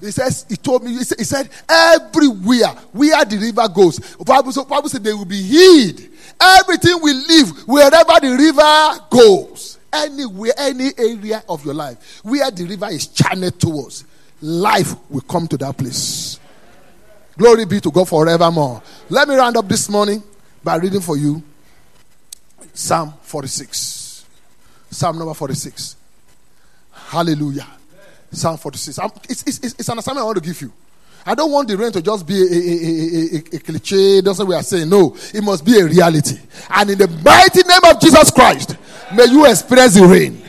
He 0.00 0.10
says, 0.10 0.46
he 0.48 0.56
told 0.56 0.84
me, 0.84 0.92
he 0.92 1.02
said, 1.02 1.18
he 1.18 1.24
said 1.24 1.48
everywhere 1.68 2.68
where 2.92 3.24
the 3.24 3.38
river 3.38 3.68
goes, 3.68 3.98
Bible, 4.16 4.52
so 4.52 4.64
Bible 4.64 4.88
said 4.88 5.02
they 5.02 5.12
will 5.12 5.24
be 5.24 5.42
healed. 5.42 6.00
Everything 6.40 7.00
will 7.00 7.16
live 7.26 7.68
wherever 7.68 8.20
the 8.20 8.36
river 8.38 9.06
goes. 9.10 9.78
Anywhere, 9.92 10.52
any 10.58 10.90
area 10.98 11.42
of 11.48 11.64
your 11.64 11.74
life, 11.74 12.20
where 12.22 12.50
the 12.50 12.64
river 12.64 12.88
is 12.88 13.06
channeled 13.06 13.58
towards, 13.58 14.04
life 14.42 14.94
will 15.08 15.22
come 15.22 15.48
to 15.48 15.56
that 15.56 15.76
place. 15.76 16.38
Glory 17.38 17.64
be 17.64 17.80
to 17.80 17.90
God 17.90 18.08
forevermore. 18.08 18.82
Let 19.08 19.28
me 19.28 19.34
round 19.36 19.56
up 19.56 19.68
this 19.68 19.88
morning 19.88 20.22
by 20.62 20.76
reading 20.76 21.00
for 21.00 21.16
you 21.16 21.42
Psalm 22.76 23.14
46. 23.22 24.26
Psalm 24.90 25.18
number 25.18 25.34
46. 25.34 25.96
Hallelujah. 26.92 27.66
Psalm 28.30 28.56
46. 28.58 28.98
It's, 29.28 29.42
it's, 29.42 29.74
it's, 29.78 29.88
an 29.88 29.98
assignment 29.98 30.22
I 30.22 30.26
want 30.26 30.38
to 30.38 30.44
give 30.44 30.60
you. 30.60 30.72
I 31.28 31.34
don't 31.34 31.50
want 31.50 31.66
the 31.66 31.76
rain 31.76 31.90
to 31.90 32.00
just 32.00 32.24
be 32.24 32.40
a, 32.40 32.44
a, 32.44 33.36
a, 33.36 33.56
a, 33.56 33.58
cliche. 33.58 34.20
That's 34.20 34.38
what 34.38 34.46
we 34.46 34.54
are 34.54 34.62
saying. 34.62 34.88
No, 34.88 35.16
it 35.34 35.42
must 35.42 35.64
be 35.64 35.76
a 35.80 35.84
reality. 35.84 36.38
And 36.70 36.90
in 36.90 36.98
the 36.98 37.08
mighty 37.08 37.62
name 37.66 37.82
of 37.84 38.00
Jesus 38.00 38.30
Christ, 38.30 38.76
may 39.12 39.24
you 39.24 39.44
experience 39.44 39.94
the 39.94 40.06
rain 40.06 40.40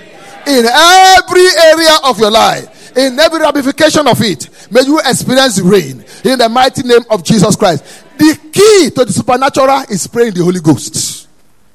in 0.45 0.65
every 0.67 1.47
area 1.65 1.97
of 2.03 2.19
your 2.19 2.29
life, 2.29 2.95
in 2.95 3.19
every 3.19 3.39
ramification 3.39 4.07
of 4.07 4.21
it. 4.21 4.71
May 4.71 4.81
you 4.81 4.99
experience 4.99 5.55
the 5.55 5.63
rain 5.63 6.05
in 6.23 6.37
the 6.37 6.47
mighty 6.47 6.83
name 6.83 7.01
of 7.09 7.23
Jesus 7.23 7.55
Christ. 7.55 7.83
The 8.15 8.37
key 8.51 8.91
to 8.91 9.03
the 9.03 9.11
supernatural 9.11 9.81
is 9.89 10.05
praying 10.05 10.35
the 10.35 10.43
Holy 10.43 10.59
Ghost. 10.59 11.27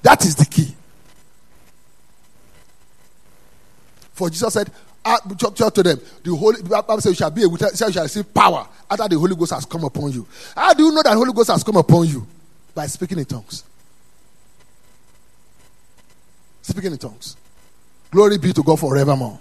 That 0.02 0.24
is 0.24 0.36
the 0.36 0.46
key. 0.46 0.74
For 4.12 4.30
Jesus 4.30 4.54
said, 4.54 4.70
uh, 5.04 5.18
talk, 5.38 5.56
talk 5.56 5.74
to 5.74 5.82
them. 5.82 6.00
The 6.22 6.34
Holy 6.34 6.62
Bible 6.62 7.00
says 7.00 7.12
you 7.12 7.16
shall 7.16 7.30
be 7.30 7.42
able 7.42 7.56
to 7.56 7.70
you 7.70 7.92
shall 7.92 8.02
receive 8.02 8.32
power 8.32 8.68
after 8.90 9.08
the 9.08 9.18
Holy 9.18 9.34
Ghost 9.34 9.52
has 9.52 9.64
come 9.66 9.84
upon 9.84 10.12
you. 10.12 10.26
How 10.54 10.72
do 10.74 10.84
you 10.84 10.92
know 10.92 11.02
that 11.02 11.14
Holy 11.14 11.32
Ghost 11.32 11.50
has 11.50 11.64
come 11.64 11.76
upon 11.76 12.06
you? 12.06 12.26
By 12.74 12.86
speaking 12.86 13.18
in 13.18 13.24
tongues. 13.24 13.64
Speaking 16.62 16.92
in 16.92 16.98
tongues. 16.98 17.36
Glory 18.10 18.38
be 18.38 18.52
to 18.52 18.62
God 18.62 18.78
forevermore. 18.78 19.38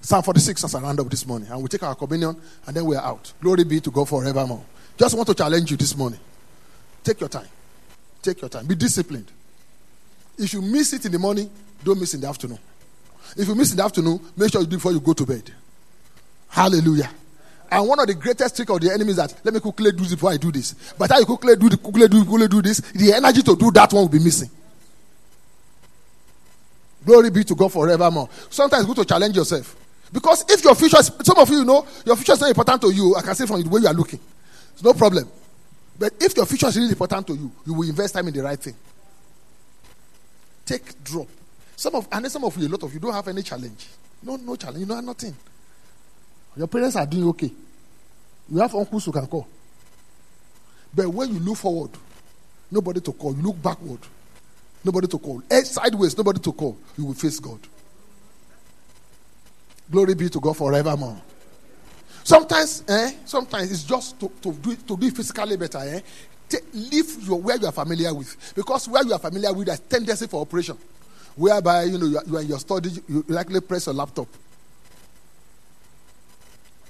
Psalm 0.00 0.22
46 0.22 0.64
as 0.64 0.74
I 0.74 0.80
round 0.80 0.98
up 0.98 1.08
this 1.08 1.24
morning. 1.24 1.48
And 1.48 1.62
we 1.62 1.68
take 1.68 1.82
our 1.84 1.94
communion 1.94 2.36
and 2.66 2.76
then 2.76 2.84
we 2.84 2.96
are 2.96 3.04
out. 3.04 3.32
Glory 3.40 3.64
be 3.64 3.80
to 3.80 3.90
God 3.90 4.08
forevermore. 4.08 4.64
Just 4.98 5.14
want 5.14 5.28
to 5.28 5.34
challenge 5.34 5.70
you 5.70 5.76
this 5.76 5.96
morning. 5.96 6.18
Take 7.04 7.20
your 7.20 7.28
time. 7.28 7.48
Take 8.20 8.40
your 8.40 8.50
time. 8.50 8.66
Be 8.66 8.74
disciplined. 8.74 9.30
If 10.38 10.52
you 10.54 10.62
miss 10.62 10.92
it 10.92 11.04
in 11.04 11.12
the 11.12 11.18
morning, 11.18 11.50
don't 11.84 12.00
miss 12.00 12.14
in 12.14 12.20
the 12.20 12.28
afternoon. 12.28 12.58
If 13.36 13.48
you 13.48 13.54
miss 13.54 13.70
in 13.70 13.78
the 13.78 13.84
afternoon, 13.84 14.20
make 14.36 14.52
sure 14.52 14.60
you 14.60 14.66
do 14.66 14.76
before 14.76 14.92
you 14.92 15.00
go 15.00 15.12
to 15.12 15.26
bed. 15.26 15.50
Hallelujah. 16.48 17.10
And 17.70 17.88
one 17.88 17.98
of 18.00 18.06
the 18.06 18.14
greatest 18.14 18.54
trick 18.54 18.68
of 18.68 18.80
the 18.80 18.92
enemy 18.92 19.10
is 19.12 19.16
that 19.16 19.34
let 19.44 19.54
me 19.54 19.60
quickly 19.60 19.92
do 19.92 20.02
this 20.02 20.14
before 20.14 20.30
I 20.30 20.36
do 20.36 20.52
this. 20.52 20.74
But 20.98 21.10
how 21.10 21.18
you 21.18 21.24
quickly 21.24 21.56
do, 21.56 21.70
the 21.70 21.78
quickly 21.78 22.06
do, 22.06 22.24
quickly 22.24 22.48
do 22.48 22.60
this, 22.60 22.80
the 22.80 23.14
energy 23.14 23.42
to 23.42 23.56
do 23.56 23.70
that 23.70 23.90
one 23.92 24.02
will 24.02 24.08
be 24.10 24.18
missing. 24.18 24.50
Glory 27.04 27.30
be 27.30 27.42
to 27.44 27.54
God 27.54 27.72
forevermore. 27.72 28.28
Sometimes 28.50 28.84
good 28.84 28.96
to 28.96 29.04
challenge 29.06 29.36
yourself. 29.36 29.74
Because 30.12 30.44
if 30.50 30.62
your 30.62 30.74
future, 30.74 31.02
some 31.02 31.38
of 31.38 31.48
you 31.48 31.64
know, 31.64 31.86
your 32.04 32.16
future 32.16 32.32
is 32.32 32.40
not 32.42 32.50
important 32.50 32.82
to 32.82 32.90
you. 32.90 33.16
I 33.16 33.22
can 33.22 33.34
see 33.34 33.46
from 33.46 33.62
the 33.62 33.68
way 33.70 33.80
you 33.80 33.86
are 33.86 33.94
looking. 33.94 34.20
It's 34.74 34.84
no 34.84 34.92
problem. 34.92 35.26
But 35.98 36.12
if 36.20 36.36
your 36.36 36.44
future 36.44 36.66
is 36.66 36.76
really 36.76 36.90
important 36.90 37.26
to 37.28 37.34
you, 37.34 37.50
you 37.66 37.72
will 37.72 37.88
invest 37.88 38.14
time 38.14 38.28
in 38.28 38.34
the 38.34 38.42
right 38.42 38.58
thing. 38.58 38.74
Take 40.66 41.02
drop. 41.02 41.28
Some 41.82 41.96
of 41.96 42.06
and 42.12 42.30
some 42.30 42.44
of 42.44 42.56
you, 42.58 42.68
a 42.68 42.70
lot 42.70 42.84
of 42.84 42.94
you 42.94 43.00
don't 43.00 43.12
have 43.12 43.26
any 43.26 43.42
challenge. 43.42 43.88
No, 44.22 44.36
no 44.36 44.54
challenge. 44.54 44.78
You 44.78 44.86
know 44.86 45.00
nothing. 45.00 45.34
Your 46.56 46.68
parents 46.68 46.94
are 46.94 47.04
doing 47.04 47.26
okay. 47.30 47.50
You 48.48 48.58
have 48.60 48.72
uncles 48.72 49.04
who 49.04 49.10
can 49.10 49.26
call. 49.26 49.48
But 50.94 51.08
when 51.08 51.34
you 51.34 51.40
look 51.40 51.56
forward, 51.56 51.90
nobody 52.70 53.00
to 53.00 53.12
call. 53.12 53.34
You 53.34 53.42
look 53.42 53.60
backward, 53.60 53.98
nobody 54.84 55.08
to 55.08 55.18
call. 55.18 55.42
Head 55.50 55.66
sideways, 55.66 56.16
nobody 56.16 56.38
to 56.38 56.52
call. 56.52 56.78
You 56.96 57.06
will 57.06 57.14
face 57.14 57.40
God. 57.40 57.58
Glory 59.90 60.14
be 60.14 60.28
to 60.28 60.38
God 60.38 60.56
forevermore. 60.56 61.20
Sometimes, 62.22 62.84
eh? 62.86 63.10
Sometimes 63.24 63.72
it's 63.72 63.82
just 63.82 64.20
to, 64.20 64.30
to 64.40 64.52
do 64.52 64.76
to 64.76 64.96
do 64.96 65.10
physically 65.10 65.56
better, 65.56 65.78
eh? 65.78 66.00
Leave 66.74 67.26
your 67.26 67.40
where 67.40 67.56
you 67.56 67.66
are 67.66 67.72
familiar 67.72 68.14
with. 68.14 68.52
Because 68.54 68.86
where 68.88 69.04
you 69.04 69.12
are 69.14 69.18
familiar 69.18 69.52
with, 69.52 69.66
there's 69.66 69.80
tendency 69.80 70.28
for 70.28 70.42
operation 70.42 70.78
whereby 71.36 71.84
you 71.84 71.98
know 71.98 72.06
you 72.06 72.18
are, 72.18 72.24
you 72.26 72.36
are 72.36 72.40
in 72.40 72.48
your 72.48 72.58
study, 72.58 72.90
you 73.08 73.24
likely 73.28 73.60
press 73.60 73.86
your 73.86 73.94
laptop. 73.94 74.28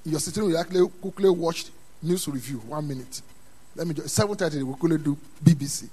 You're 0.04 0.20
sitting, 0.20 0.44
you 0.44 0.50
likely 0.50 0.86
quickly 1.00 1.30
watch 1.30 1.66
news 2.02 2.26
review. 2.28 2.58
One 2.58 2.86
minute. 2.88 3.22
Let 3.74 3.86
me 3.86 3.94
just 3.94 4.14
seven 4.14 4.34
thirty. 4.36 4.62
We 4.62 4.74
quickly 4.74 4.98
do 4.98 5.16
BBC. 5.42 5.88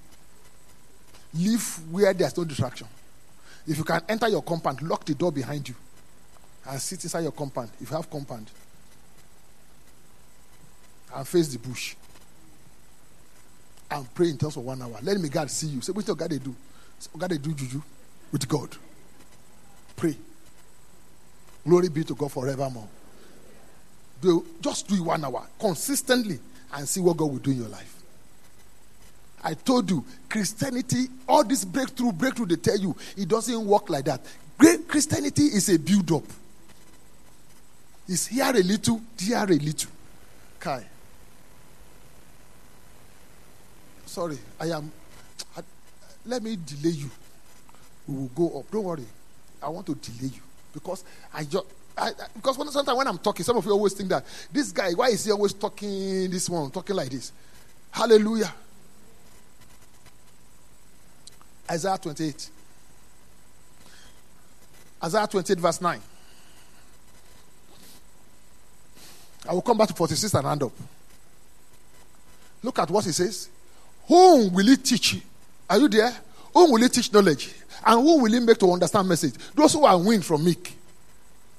Leave 1.35 1.79
where 1.91 2.13
there's 2.13 2.35
no 2.35 2.43
distraction. 2.43 2.87
If 3.67 3.77
you 3.77 3.83
can 3.83 4.01
enter 4.09 4.27
your 4.27 4.41
compound, 4.41 4.81
lock 4.81 5.05
the 5.05 5.13
door 5.13 5.31
behind 5.31 5.69
you, 5.69 5.75
and 6.67 6.79
sit 6.79 7.03
inside 7.03 7.21
your 7.21 7.31
compound. 7.31 7.69
If 7.79 7.91
you 7.91 7.95
have 7.95 8.09
compound, 8.09 8.49
and 11.15 11.27
face 11.27 11.49
the 11.49 11.59
bush, 11.59 11.95
and 13.91 14.11
pray 14.13 14.29
in 14.29 14.37
terms 14.37 14.57
of 14.57 14.63
one 14.63 14.81
hour. 14.81 14.97
Let 15.03 15.19
me 15.19 15.29
God 15.29 15.51
see 15.51 15.67
you. 15.67 15.81
Say, 15.81 15.91
what 15.91 16.05
God 16.05 16.29
they 16.31 16.39
do? 16.39 16.55
God 17.17 17.29
they 17.29 17.37
do 17.37 17.53
juju 17.53 17.81
with 18.31 18.47
God. 18.47 18.75
Pray. 19.95 20.15
Glory 21.65 21.89
be 21.89 22.03
to 22.03 22.15
God 22.15 22.31
forevermore. 22.31 22.87
Do, 24.21 24.45
just 24.61 24.87
do 24.87 24.95
it 24.95 25.01
one 25.01 25.23
hour 25.23 25.47
consistently 25.59 26.39
and 26.73 26.87
see 26.87 26.99
what 26.99 27.17
God 27.17 27.31
will 27.31 27.39
do 27.39 27.51
in 27.51 27.57
your 27.57 27.69
life. 27.69 27.95
I 29.43 29.53
told 29.53 29.89
you, 29.89 30.03
Christianity, 30.27 31.07
all 31.27 31.43
this 31.43 31.63
breakthrough, 31.63 32.11
breakthrough, 32.11 32.47
they 32.47 32.57
tell 32.57 32.77
you, 32.77 32.95
it 33.17 33.27
doesn't 33.27 33.65
work 33.65 33.89
like 33.89 34.05
that. 34.05 34.21
Great 34.57 34.87
Christianity 34.87 35.43
is 35.43 35.69
a 35.69 35.79
build 35.79 36.11
up. 36.11 36.23
It's 38.07 38.27
here 38.27 38.49
a 38.49 38.63
little, 38.63 39.01
there 39.17 39.43
a 39.43 39.47
little. 39.47 39.91
Kai. 40.59 40.85
Sorry, 44.05 44.37
I 44.59 44.65
am. 44.71 44.91
I, 45.55 45.61
let 46.25 46.43
me 46.43 46.57
delay 46.65 46.95
you 46.95 47.09
we 48.09 48.17
will 48.17 48.27
go 48.29 48.59
up. 48.59 48.71
Don't 48.71 48.83
worry. 48.83 49.05
I 49.61 49.69
want 49.69 49.85
to 49.87 49.95
delay 49.95 50.31
you 50.33 50.41
because 50.73 51.03
I 51.33 51.43
just. 51.43 51.65
I, 51.97 52.11
because 52.33 52.57
when, 52.57 52.69
sometimes 52.69 52.97
when 52.97 53.07
I'm 53.07 53.17
talking, 53.17 53.43
some 53.43 53.57
of 53.57 53.65
you 53.65 53.71
always 53.71 53.93
think 53.93 54.09
that 54.09 54.23
this 54.51 54.71
guy, 54.71 54.93
why 54.93 55.09
is 55.09 55.25
he 55.25 55.31
always 55.31 55.53
talking 55.53 56.29
this 56.29 56.49
one, 56.49 56.71
talking 56.71 56.95
like 56.95 57.09
this? 57.09 57.33
Hallelujah. 57.91 58.53
Isaiah 61.69 61.97
28. 61.97 62.49
Isaiah 65.03 65.27
28, 65.27 65.59
verse 65.59 65.81
9. 65.81 66.01
I 69.47 69.53
will 69.53 69.61
come 69.61 69.77
back 69.77 69.87
to 69.89 69.93
46 69.93 70.33
and 70.33 70.45
hand 70.45 70.63
up. 70.63 70.71
Look 72.63 72.79
at 72.79 72.89
what 72.89 73.05
he 73.05 73.11
says. 73.11 73.49
Whom 74.07 74.53
will 74.53 74.65
he 74.65 74.77
teach? 74.77 75.21
Are 75.69 75.77
you 75.77 75.87
there? 75.87 76.15
Whom 76.53 76.71
will 76.71 76.81
he 76.81 76.89
teach 76.89 77.11
knowledge? 77.11 77.53
And 77.85 78.01
who 78.01 78.21
will 78.21 78.31
he 78.31 78.39
make 78.39 78.57
to 78.59 78.71
understand 78.71 79.07
message? 79.07 79.33
Those 79.55 79.73
who 79.73 79.85
are 79.85 79.97
weaned 79.97 80.25
from 80.25 80.43
milk. 80.43 80.71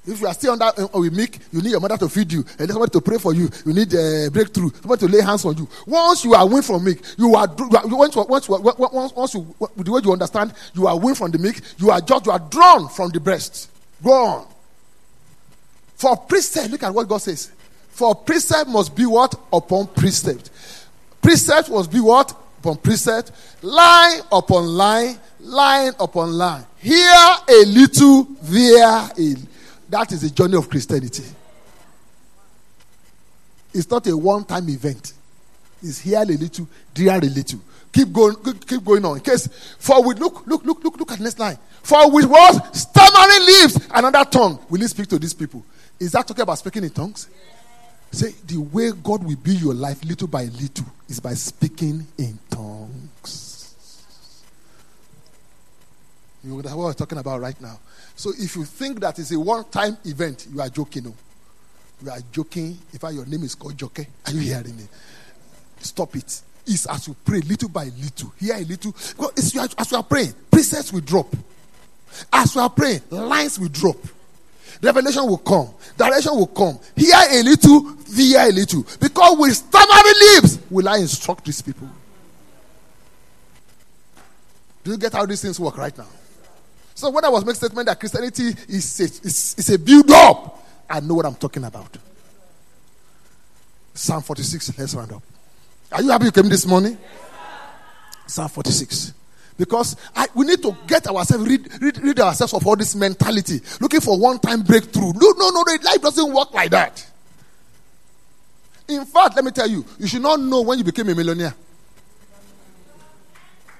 If 0.07 0.21
you 0.21 0.27
are 0.27 0.35
still 0.35 0.53
under 0.53 0.65
uh, 0.65 0.99
with 0.99 1.15
milk, 1.15 1.31
you 1.53 1.61
need 1.61 1.73
your 1.73 1.81
mother 1.81 1.99
to 1.99 2.09
feed 2.09 2.33
you, 2.33 2.45
and 2.59 2.71
somebody 2.71 2.91
to 2.91 3.01
pray 3.03 3.19
for 3.19 3.35
you. 3.35 3.51
You 3.67 3.75
need 3.75 3.93
a 3.93 4.27
uh, 4.27 4.31
breakthrough, 4.31 4.71
somebody 4.81 5.07
to 5.07 5.13
lay 5.13 5.23
hands 5.23 5.45
on 5.45 5.57
you. 5.59 5.69
Once 5.87 6.25
you 6.25 6.35
are 6.35 6.47
weaned 6.47 6.65
from 6.65 6.85
milk, 6.85 6.99
you 7.19 7.35
are, 7.35 7.47
you 7.59 7.77
are 7.77 7.87
once, 7.87 8.17
once, 8.17 8.49
once, 8.49 9.13
once 9.15 9.35
you 9.35 9.55
the 9.77 9.93
way 9.93 10.01
you 10.03 10.13
understand, 10.13 10.55
you 10.75 10.87
are 10.87 10.99
weaned 10.99 11.19
from 11.19 11.31
the 11.31 11.39
milk. 11.39 11.57
You 11.77 11.91
are 11.91 12.01
just 12.01 12.25
you 12.25 12.33
are 12.33 12.39
drawn 12.39 12.89
from 12.89 13.11
the 13.11 13.21
breast. 13.21 13.71
Go 14.03 14.13
on. 14.13 14.47
For 15.97 16.17
precept, 16.17 16.71
look 16.71 16.83
at 16.83 16.95
what 16.95 17.07
God 17.07 17.19
says. 17.19 17.53
For 17.91 18.15
precept 18.15 18.71
must 18.71 18.97
be 18.97 19.05
what 19.05 19.35
upon 19.53 19.87
precept. 19.89 20.51
Precept 21.21 21.69
must 21.69 21.93
be 21.93 22.01
what 22.01 22.35
upon 22.61 22.79
precept. 22.79 23.33
Line 23.61 24.21
upon 24.33 24.67
line 24.67 25.19
line 25.43 25.93
upon 25.99 26.33
line. 26.33 26.65
Here 26.79 27.37
a 27.49 27.65
little, 27.67 28.25
there 28.43 29.11
a. 29.19 29.37
That 29.89 30.13
is 30.13 30.23
the 30.23 30.31
journey 30.31 30.57
of 30.57 30.71
Christianity. 30.71 31.25
It's 33.73 33.91
not 33.91 34.07
a 34.07 34.17
one-time 34.17 34.69
event. 34.69 35.13
It's 35.83 35.99
here 35.99 36.21
a 36.21 36.25
little, 36.25 36.69
there 36.95 37.17
a 37.17 37.21
little. 37.21 37.61
Keep 37.93 38.13
going, 38.13 38.37
keep 38.67 38.85
going 38.85 39.05
on. 39.05 39.17
In 39.17 39.23
case, 39.23 39.49
for 39.79 40.03
we 40.07 40.15
look, 40.15 40.47
look, 40.47 40.65
look, 40.65 40.83
look, 40.85 40.99
look 40.99 41.13
at 41.13 41.21
next 41.21 41.39
line. 41.39 41.59
For 41.83 42.11
with 42.11 42.27
what 42.27 42.77
stammering 42.77 43.47
lips, 43.47 43.89
another 43.93 44.25
tongue 44.31 44.59
will 44.69 44.81
he 44.81 44.87
speak 44.87 45.09
to 45.09 45.19
these 45.19 45.35
people. 45.35 45.65
Is 45.99 46.13
that 46.13 46.27
talking 46.27 46.43
about 46.43 46.59
speaking 46.59 46.85
in 46.85 46.91
tongues? 46.91 47.29
Say 48.13 48.35
the 48.47 48.59
way 48.59 48.91
God 48.93 49.25
will 49.25 49.37
be 49.37 49.55
your 49.55 49.75
life 49.75 50.05
little 50.05 50.29
by 50.29 50.45
little 50.45 50.87
is 51.09 51.21
by 51.21 51.35
speaking 51.35 52.07
in 52.19 52.39
tongues. 52.51 52.80
You 56.43 56.51
know 56.51 56.57
what 56.57 56.77
we're 56.77 56.93
talking 56.95 57.19
about 57.19 57.41
right 57.41 57.61
now. 57.61 57.79
So 58.17 58.31
if 58.39 58.57
you 58.57 58.65
think 58.65 59.01
that 59.01 59.19
is 59.19 59.31
a 59.33 59.39
one-time 59.39 59.99
event, 60.05 60.47
you 60.53 60.61
are 60.61 60.69
joking. 60.69 61.05
No? 61.05 61.15
You 62.03 62.11
are 62.11 62.21
joking. 62.33 62.79
In 62.93 62.99
fact, 62.99 63.15
your 63.15 63.27
name 63.27 63.43
is 63.43 63.55
called 63.55 63.77
Joke. 63.77 64.01
Are 64.27 64.33
you 64.33 64.41
hearing 64.41 64.77
me? 64.77 64.85
Stop 65.81 66.17
it. 66.17 66.41
It's 66.67 66.87
as 66.87 67.09
you 67.09 67.17
pray, 67.25 67.41
little 67.41 67.69
by 67.69 67.85
little. 67.85 68.33
Here 68.39 68.55
a 68.55 68.61
little. 68.61 68.95
It's 69.37 69.57
as 69.57 69.91
you 69.91 69.97
are 69.99 70.03
praying, 70.03 70.33
precepts 70.51 70.93
will 70.93 71.01
drop. 71.01 71.35
As 72.33 72.55
you 72.55 72.61
are 72.61 72.71
praying, 72.71 73.03
lines 73.11 73.59
will 73.59 73.69
drop. 73.69 73.99
Revelation 74.83 75.27
will 75.27 75.39
come. 75.39 75.69
Direction 75.97 76.33
will 76.35 76.47
come. 76.47 76.79
Here 76.97 77.15
a 77.15 77.43
little, 77.43 77.83
there 78.09 78.49
a 78.49 78.53
little. 78.53 78.87
Because 78.99 79.39
with 79.39 79.55
stammering 79.57 80.15
lips 80.35 80.59
will 80.71 80.89
I 80.89 80.99
instruct 80.99 81.45
these 81.45 81.61
people. 81.61 81.89
Do 84.85 84.93
you 84.93 84.97
get 84.97 85.13
how 85.13 85.27
these 85.27 85.43
things 85.43 85.61
work 85.61 85.77
right 85.77 85.97
now? 85.97 86.07
So 87.01 87.09
when 87.09 87.25
I 87.25 87.31
was 87.31 87.47
making 87.47 87.55
statement 87.55 87.87
that 87.87 87.99
Christianity 87.99 88.49
is 88.69 89.01
a, 89.01 89.05
is, 89.05 89.55
is 89.57 89.71
a 89.71 89.79
build 89.79 90.11
up, 90.11 90.63
I 90.87 91.01
know 91.01 91.15
what 91.15 91.25
I'm 91.25 91.35
talking 91.35 91.65
about. 91.65 91.97
Psalm 93.95 94.21
46, 94.21 94.79
let's 94.79 94.95
round 94.95 95.13
up. 95.13 95.23
Are 95.93 96.03
you 96.03 96.11
happy 96.11 96.27
you 96.27 96.31
came 96.31 96.51
this 96.51 96.67
morning? 96.67 96.99
Psalm 98.27 98.51
46. 98.51 99.15
Because 99.57 99.97
I, 100.15 100.27
we 100.35 100.45
need 100.45 100.61
to 100.61 100.77
get 100.87 101.07
ourselves, 101.07 101.49
read, 101.49 101.71
read, 101.81 101.97
read 102.03 102.21
ourselves 102.21 102.53
of 102.53 102.67
all 102.67 102.77
this 102.77 102.95
mentality, 102.95 103.63
looking 103.81 104.03
for 104.03 104.19
one 104.19 104.39
time 104.39 104.61
breakthrough. 104.61 105.15
No, 105.15 105.33
no, 105.39 105.49
no, 105.49 105.63
no, 105.67 105.77
life 105.83 106.03
doesn't 106.03 106.31
work 106.35 106.53
like 106.53 106.71
that. 106.73 107.07
In 108.89 109.07
fact, 109.07 109.37
let 109.37 109.45
me 109.47 109.53
tell 109.53 109.71
you, 109.71 109.87
you 109.99 110.07
should 110.07 110.21
not 110.21 110.39
know 110.39 110.61
when 110.61 110.77
you 110.77 110.85
became 110.85 111.09
a 111.09 111.15
millionaire. 111.15 111.55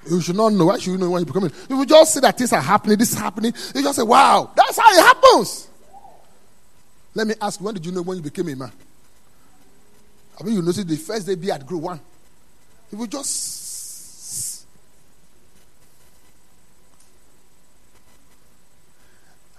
You 0.09 0.21
should 0.21 0.35
not 0.35 0.53
know. 0.53 0.65
Why 0.65 0.79
should 0.79 0.91
you 0.91 0.97
know 0.97 1.11
when 1.11 1.21
you 1.21 1.25
become 1.25 1.45
If 1.45 1.69
you 1.69 1.85
just 1.85 2.13
see 2.13 2.19
that 2.21 2.37
things 2.37 2.53
are 2.53 2.61
happening, 2.61 2.97
this 2.97 3.11
is 3.11 3.17
happening, 3.17 3.53
you 3.75 3.83
just 3.83 3.97
say, 3.97 4.03
wow, 4.03 4.51
that's 4.55 4.77
how 4.77 4.91
it 4.91 5.01
happens. 5.01 5.67
Let 7.13 7.27
me 7.27 7.35
ask, 7.41 7.59
when 7.61 7.73
did 7.73 7.85
you 7.85 7.91
know 7.91 8.01
when 8.01 8.17
you 8.17 8.23
became 8.23 8.47
a 8.49 8.55
man? 8.55 8.71
I 10.39 10.43
mean, 10.43 10.55
you 10.55 10.61
notice 10.61 10.83
the 10.83 10.95
first 10.95 11.27
day 11.27 11.35
be 11.35 11.51
at 11.51 11.65
group 11.65 11.83
one. 11.83 11.99
You 12.91 13.07
just 13.07 13.61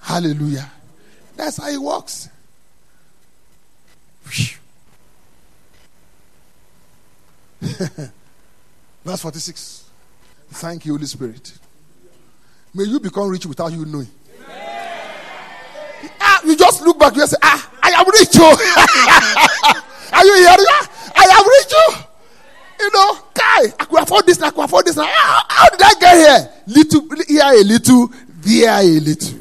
Hallelujah. 0.03 0.71
That's 1.37 1.57
how 1.57 1.69
it 1.69 1.81
works. 1.81 2.29
Verse 9.05 9.23
46. 9.23 9.85
Thank 10.53 10.85
you, 10.87 10.93
Holy 10.93 11.07
Spirit. 11.07 11.53
May 12.75 12.85
you 12.85 13.01
become 13.01 13.29
rich 13.29 13.47
without 13.47 13.73
you 13.73 13.85
knowing. 13.85 14.09
Ah, 16.21 16.41
you 16.45 16.57
just 16.57 16.83
look 16.83 16.99
back 16.99 17.17
and 17.17 17.29
say, 17.29 17.37
Ah, 17.43 17.71
I 17.83 17.91
am 17.91 18.07
rich. 18.07 18.31
Oh. 18.37 19.83
Are 20.13 20.25
you 20.25 20.35
hearing? 20.35 20.67
I 21.17 21.25
am 21.25 21.47
rich. 21.47 21.73
Oh. 21.75 22.09
You 22.81 22.91
know, 22.93 23.19
guy, 23.35 23.75
I 23.79 23.85
could 23.85 24.03
afford 24.03 24.27
this, 24.27 24.43
I 24.43 24.51
could 24.51 24.65
afford 24.65 24.85
this. 24.87 24.97
How, 24.97 25.05
how 25.49 25.69
did 25.71 25.81
I 25.83 25.95
get 26.01 26.17
here? 26.17 26.53
Little, 26.67 27.09
here 27.29 27.43
a 27.45 27.63
little, 27.65 28.13
there 28.41 28.81
a 28.81 29.01
little. 29.01 29.39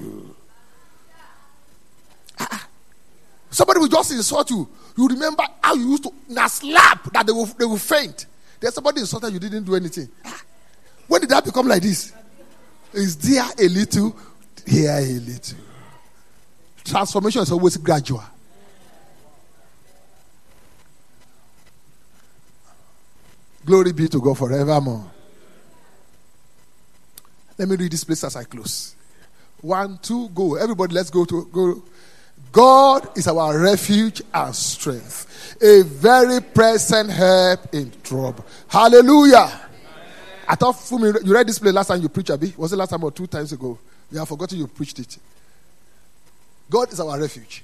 Somebody 3.50 3.80
will 3.80 3.88
just 3.88 4.12
insult 4.12 4.50
you. 4.52 4.68
You 4.98 5.08
remember 5.08 5.44
how 5.62 5.74
you 5.74 5.90
used 5.92 6.04
to 6.04 6.50
slap 6.50 7.12
that 7.12 7.26
they 7.26 7.34
will, 7.34 7.46
they 7.46 7.66
will 7.66 7.78
faint. 7.78 8.28
There's 8.60 8.76
somebody 8.76 9.02
insulted 9.02 9.34
you 9.34 9.40
didn't 9.40 9.64
do 9.64 9.76
anything. 9.76 10.08
Ah, 10.24 10.42
when 11.12 11.20
did 11.20 11.30
that 11.32 11.44
become 11.44 11.68
like 11.68 11.82
this? 11.82 12.14
Is 12.94 13.18
there 13.18 13.44
a 13.60 13.68
little? 13.68 14.16
Here 14.66 14.92
a 14.92 15.02
little. 15.02 15.58
Transformation 16.86 17.42
is 17.42 17.52
always 17.52 17.76
gradual. 17.76 18.24
Glory 23.66 23.92
be 23.92 24.08
to 24.08 24.22
God 24.22 24.38
forevermore. 24.38 25.12
Let 27.58 27.68
me 27.68 27.76
read 27.76 27.92
this 27.92 28.06
place 28.06 28.24
as 28.24 28.38
I 28.38 28.46
close. 28.46 28.96
One, 29.60 30.00
two, 30.02 30.30
go. 30.30 30.56
Everybody, 30.56 30.94
let's 30.94 31.10
go 31.10 31.26
to 31.26 31.46
go 31.52 31.84
God 32.54 33.18
is 33.18 33.28
our 33.28 33.60
refuge 33.60 34.22
and 34.34 34.56
strength, 34.56 35.58
a 35.62 35.84
very 35.84 36.42
present 36.42 37.10
help 37.10 37.74
in 37.74 37.92
trouble. 38.02 38.46
Hallelujah. 38.70 39.61
I 40.48 40.56
thought 40.56 40.76
Fumi, 40.76 41.26
you 41.26 41.34
read 41.34 41.48
this 41.48 41.60
play 41.60 41.72
last 41.72 41.88
time 41.88 42.02
you 42.02 42.10
preached, 42.10 42.32
Abi? 42.32 42.54
Was 42.58 42.74
it 42.74 42.78
last 42.78 42.90
time 42.90 43.04
or 43.04 43.12
two 43.12 43.28
times 43.28 43.52
ago? 43.52 43.78
You 44.12 44.20
have 44.20 44.28
forgotten 44.28 44.58
you 44.58 44.68
preached 44.68 45.00
it. 45.00 45.18
God 46.70 46.92
is 46.92 47.00
our 47.00 47.20
refuge. 47.20 47.64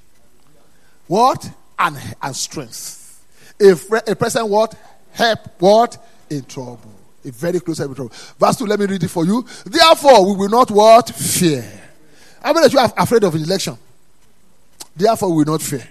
What? 1.08 1.50
And, 1.80 1.98
and 2.22 2.36
strength. 2.36 3.24
A, 3.60 3.72
a 4.12 4.16
present 4.16 4.48
what? 4.48 4.76
Help 5.12 5.40
what? 5.60 5.98
In 6.30 6.44
trouble. 6.44 6.92
A 7.26 7.32
very 7.32 7.60
close 7.60 7.78
help 7.80 7.90
in 7.92 7.96
trouble. 7.96 8.14
Verse 8.40 8.58
2, 8.58 8.66
let 8.66 8.80
me 8.80 8.86
read 8.86 9.04
it 9.04 9.08
for 9.10 9.26
you. 9.26 9.46
Therefore, 9.66 10.26
we 10.26 10.38
will 10.38 10.50
not 10.50 10.70
what? 10.72 11.10
Fear. 11.10 11.66
How 12.42 12.54
many 12.54 12.66
of 12.68 12.74
you 12.74 12.80
are 12.80 12.94
afraid 12.98 13.24
of 13.24 13.36
election? 13.36 13.78
Therefore, 14.96 15.30
we 15.30 15.38
will 15.38 15.54
not 15.54 15.62
fear. 15.62 15.88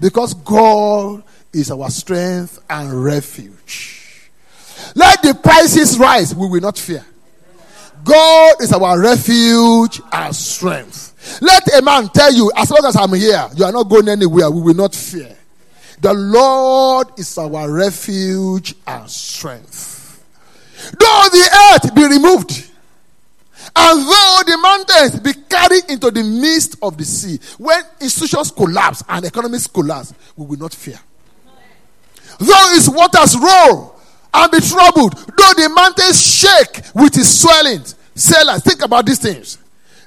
Because 0.00 0.34
God 0.34 1.22
is 1.52 1.70
our 1.70 1.88
strength 1.90 2.58
and 2.68 3.04
refuge. 3.04 4.03
Let 4.94 5.22
the 5.22 5.34
prices 5.34 5.98
rise, 5.98 6.34
we 6.34 6.48
will 6.48 6.60
not 6.60 6.78
fear. 6.78 7.04
God 8.04 8.56
is 8.60 8.72
our 8.72 9.00
refuge 9.00 10.00
and 10.12 10.34
strength. 10.36 11.40
Let 11.40 11.74
a 11.78 11.82
man 11.82 12.08
tell 12.08 12.32
you, 12.32 12.52
as 12.54 12.70
long 12.70 12.84
as 12.84 12.96
I'm 12.96 13.14
here, 13.14 13.48
you 13.56 13.64
are 13.64 13.72
not 13.72 13.84
going 13.84 14.08
anywhere, 14.08 14.50
we 14.50 14.60
will 14.60 14.74
not 14.74 14.94
fear. 14.94 15.34
The 16.00 16.12
Lord 16.12 17.18
is 17.18 17.38
our 17.38 17.70
refuge 17.70 18.74
and 18.86 19.08
strength. 19.08 20.22
Though 20.98 21.28
the 21.30 21.72
earth 21.72 21.94
be 21.94 22.06
removed, 22.06 22.70
and 23.76 24.00
though 24.02 24.42
the 24.46 24.58
mountains 24.58 25.20
be 25.20 25.32
carried 25.48 25.90
into 25.90 26.10
the 26.10 26.22
midst 26.22 26.76
of 26.82 26.98
the 26.98 27.04
sea, 27.04 27.40
when 27.58 27.82
institutions 28.00 28.50
collapse 28.50 29.02
and 29.08 29.24
economies 29.24 29.66
collapse, 29.66 30.12
we 30.36 30.44
will 30.44 30.58
not 30.58 30.74
fear. 30.74 31.00
Though 32.38 32.74
its 32.74 32.88
waters 32.88 33.36
roar 33.38 33.93
and 34.34 34.50
be 34.50 34.60
troubled, 34.60 35.14
though 35.14 35.52
the 35.54 35.70
mountains 35.74 36.20
shake 36.20 36.82
with 36.94 37.16
its 37.16 37.40
swelling. 37.40 37.82
Selah, 38.14 38.58
think 38.60 38.84
about 38.84 39.06
these 39.06 39.18
things. 39.20 39.58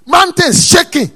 Mountains 0.06 0.68
shaking. 0.68 1.12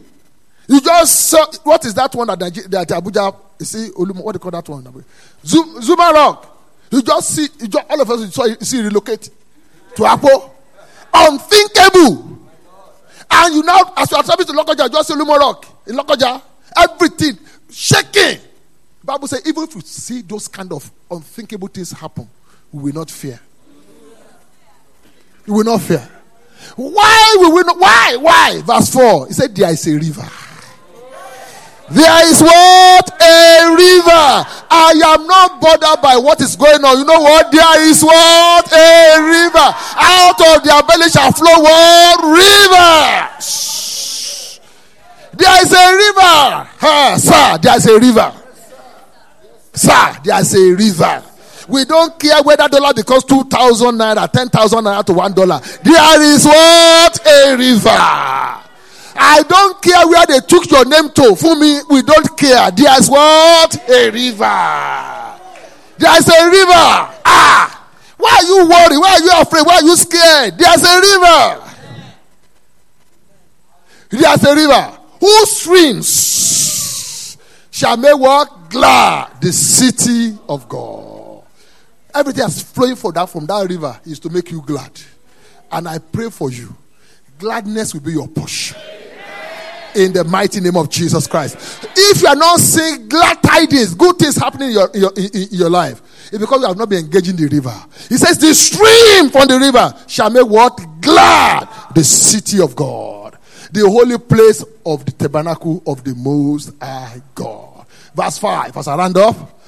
You 0.68 0.80
just 0.80 1.28
saw, 1.30 1.46
what 1.64 1.84
is 1.86 1.94
that 1.96 2.16
one 2.16 2.28
that, 2.28 2.40
that 2.40 2.88
Abuja, 2.88 3.36
you 3.60 3.66
see, 3.66 3.90
what 3.90 4.08
do 4.08 4.36
you 4.36 4.40
call 4.40 4.52
that 4.52 4.68
one? 4.70 5.04
Zuma 5.44 6.12
Rock. 6.14 6.48
You 6.90 7.02
just 7.02 7.36
see, 7.36 7.48
you 7.60 7.68
just, 7.68 7.90
all 7.90 8.02
of 8.02 8.10
us 8.10 8.20
you 8.22 8.28
saw, 8.28 8.46
you 8.46 8.56
see 8.62 8.82
relocate 8.82 9.30
to 9.96 10.06
Apo. 10.06 10.52
Unthinkable. 11.14 12.40
And 13.30 13.56
you 13.56 13.64
now, 13.64 13.94
as 13.98 14.12
you 14.12 14.18
are 14.18 14.24
traveling 14.24 14.48
to 14.48 14.54
Lokoja, 14.54 14.84
you 14.84 14.90
just 14.90 15.08
see 15.08 15.16
Lumo 15.16 15.38
Rock 15.38 15.66
in 15.88 15.96
Lokoja, 15.96 16.42
everything 16.78 17.38
shaking. 17.70 18.40
Bible 19.04 19.28
says, 19.28 19.42
even 19.46 19.64
if 19.64 19.76
you 19.76 19.82
see 19.82 20.22
those 20.22 20.48
kind 20.48 20.72
of 20.72 20.90
unthinkable 21.10 21.68
things 21.68 21.92
happen, 21.92 22.30
we 22.72 22.84
will 22.84 22.94
not 22.94 23.12
fear. 23.12 23.40
We 25.46 25.54
will 25.54 25.64
not 25.64 25.82
fear. 25.82 26.08
Why 26.76 27.36
will 27.40 27.54
we 27.56 27.64
not? 27.64 27.78
Why? 27.78 28.18
Why? 28.20 28.62
Verse 28.64 28.94
4. 28.94 29.28
He 29.28 29.34
said, 29.34 29.56
There 29.56 29.70
is 29.72 29.88
a 29.88 29.94
river. 29.96 30.28
There 31.92 32.32
is 32.32 32.42
what? 32.42 33.12
A 33.22 33.76
river. 33.76 34.48
I 34.72 34.94
am 35.04 35.28
not 35.28 35.60
bothered 35.60 36.02
by 36.02 36.16
what 36.16 36.40
is 36.40 36.56
going 36.56 36.84
on. 36.86 37.00
You 37.00 37.04
know 37.04 37.20
what? 37.20 37.52
There 37.52 37.90
is 37.90 38.02
what? 38.02 38.72
A 38.72 39.20
river. 39.20 39.76
Out 40.00 40.40
of 40.40 40.64
their 40.64 40.82
belly 40.84 41.10
shall 41.10 41.34
flow 41.34 41.60
what? 41.60 42.24
River. 42.24 43.28
There 45.34 45.62
is 45.66 45.74
a 45.74 45.96
river. 45.98 46.70
Huh, 46.80 47.18
sir, 47.18 47.58
there 47.58 47.76
is 47.76 47.86
a 47.88 48.00
river. 48.00 48.34
Sir, 49.74 50.16
there 50.24 50.40
is 50.40 50.54
a 50.56 50.76
river. 50.76 51.24
We 51.72 51.86
don't 51.86 52.20
care 52.20 52.44
whether 52.44 52.68
dollar 52.68 52.94
becomes 52.94 53.24
2,000 53.24 53.98
naira, 53.98 54.30
10,000 54.30 54.84
naira 54.84 55.06
to 55.06 55.14
$1. 55.14 55.82
There 55.84 56.22
is 56.22 56.46
what? 56.46 57.26
A 57.26 57.56
river. 57.58 57.90
I 59.16 59.44
don't 59.48 59.82
care 59.82 60.06
where 60.06 60.26
they 60.26 60.42
took 60.42 60.70
your 60.70 60.84
name 60.84 61.10
to. 61.12 61.36
For 61.38 61.56
me, 61.56 61.80
we 61.90 62.02
don't 62.02 62.38
care. 62.38 62.72
There's 62.72 63.10
what? 63.10 63.90
A 63.90 64.10
river. 64.12 65.40
There's 65.98 66.28
a 66.28 66.46
river. 66.50 67.08
Ah! 67.24 67.88
Why 68.18 68.30
are 68.30 68.44
you 68.44 68.58
worried? 68.68 69.00
Why 69.00 69.14
are 69.14 69.22
you 69.22 69.32
afraid? 69.42 69.66
Why 69.66 69.76
are 69.76 69.84
you 69.84 69.96
scared? 69.96 70.58
There's 70.58 70.84
a 70.84 71.00
river. 71.00 71.64
There's 74.10 74.44
a 74.44 74.56
river. 74.56 74.98
Whose 75.22 75.52
streams 75.52 77.38
shall 77.72 77.96
make 77.96 78.18
what? 78.18 78.70
Glad 78.70 79.40
the 79.40 79.54
city 79.54 80.38
of 80.50 80.68
God. 80.68 81.11
Everything 82.14 82.42
that's 82.42 82.62
flowing 82.62 82.96
from 82.96 83.14
that, 83.14 83.30
from 83.30 83.46
that 83.48 83.70
river 83.70 84.00
is 84.06 84.20
to 84.20 84.30
make 84.30 84.52
you 84.52 84.62
glad. 84.62 84.92
And 85.72 85.88
I 85.88 86.00
pray 86.00 86.30
for 86.30 86.52
you. 86.52 86.76
Gladness 87.40 87.94
will 87.94 88.02
be 88.02 88.12
your 88.12 88.28
portion 88.28 88.78
in 89.96 90.14
the 90.14 90.24
mighty 90.24 90.62
name 90.62 90.78
of 90.78 90.90
Jesus 90.90 91.28
Christ. 91.28 91.88
If 91.96 92.22
you 92.22 92.28
are 92.28 92.36
not 92.36 92.60
seeing 92.60 93.10
glad 93.10 93.42
tidings, 93.42 93.94
good 93.94 94.18
things 94.18 94.36
happening 94.36 94.70
in 94.70 94.74
your, 94.76 94.90
in 94.94 95.02
your, 95.02 95.12
in, 95.18 95.48
your 95.52 95.70
life, 95.70 96.02
it's 96.32 96.38
because 96.38 96.62
you 96.62 96.68
have 96.68 96.78
not 96.78 96.90
been 96.90 97.06
engaging 97.06 97.36
the 97.36 97.48
river. 97.48 97.74
He 98.08 98.18
says, 98.18 98.38
The 98.38 98.54
stream 98.54 99.30
from 99.30 99.48
the 99.48 99.60
river 99.60 99.94
shall 100.08 100.30
make 100.30 100.48
what? 100.48 100.80
Glad 101.02 101.68
the 101.94 102.04
city 102.04 102.62
of 102.62 102.76
God. 102.76 103.38
the 103.72 103.90
holy 103.90 104.18
place 104.18 104.64
of 104.86 105.06
the 105.06 105.12
tabernacle 105.12 105.82
of 105.88 106.04
the 106.04 106.14
Most 106.16 106.74
High 106.82 107.22
God. 107.34 107.86
Verse 108.14 108.38
5, 108.38 108.76
as 108.78 108.88
I 108.88 108.98
round 108.98 109.18
up, 109.18 109.61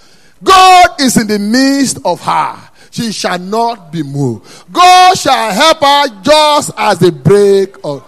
God 0.44 1.02
is 1.02 1.18
in 1.18 1.28
the 1.28 1.40
midst 1.40 2.00
of 2.06 2.22
her. 2.22 2.70
She 2.92 3.12
shall 3.12 3.40
not 3.40 3.92
be 3.92 4.04
moved. 4.04 4.72
God 4.72 5.18
shall 5.18 5.52
help 5.52 5.80
her 5.80 6.22
just 6.22 6.72
as 6.78 7.00
the 7.00 7.12
break 7.12 7.76
of. 7.84 8.04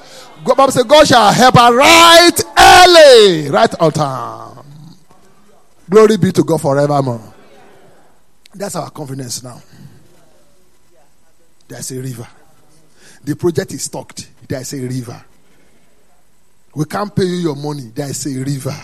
God, 0.46 0.58
Bible 0.58 0.72
says, 0.72 0.84
God 0.84 1.08
shall 1.08 1.32
help 1.32 1.56
her 1.56 1.76
right 1.76 2.44
early, 2.58 3.50
right 3.50 3.74
on 3.80 3.92
time. 3.92 4.64
Glory 5.90 6.18
be 6.18 6.32
to 6.32 6.44
God 6.44 6.62
forevermore. 6.62 7.34
That's 8.54 8.76
our 8.76 8.92
confidence 8.92 9.42
now. 9.44 9.62
There's 11.68 11.92
a 11.92 12.00
river. 12.00 12.28
The 13.24 13.36
project 13.36 13.74
is 13.74 13.84
stocked. 13.84 14.30
There's 14.48 14.72
a 14.74 14.82
river. 14.82 15.26
We 16.76 16.86
can't 16.86 17.16
pay 17.16 17.24
you 17.24 17.38
your 17.38 17.56
money. 17.56 17.92
There's 17.94 18.28
a 18.28 18.38
river. 18.44 18.76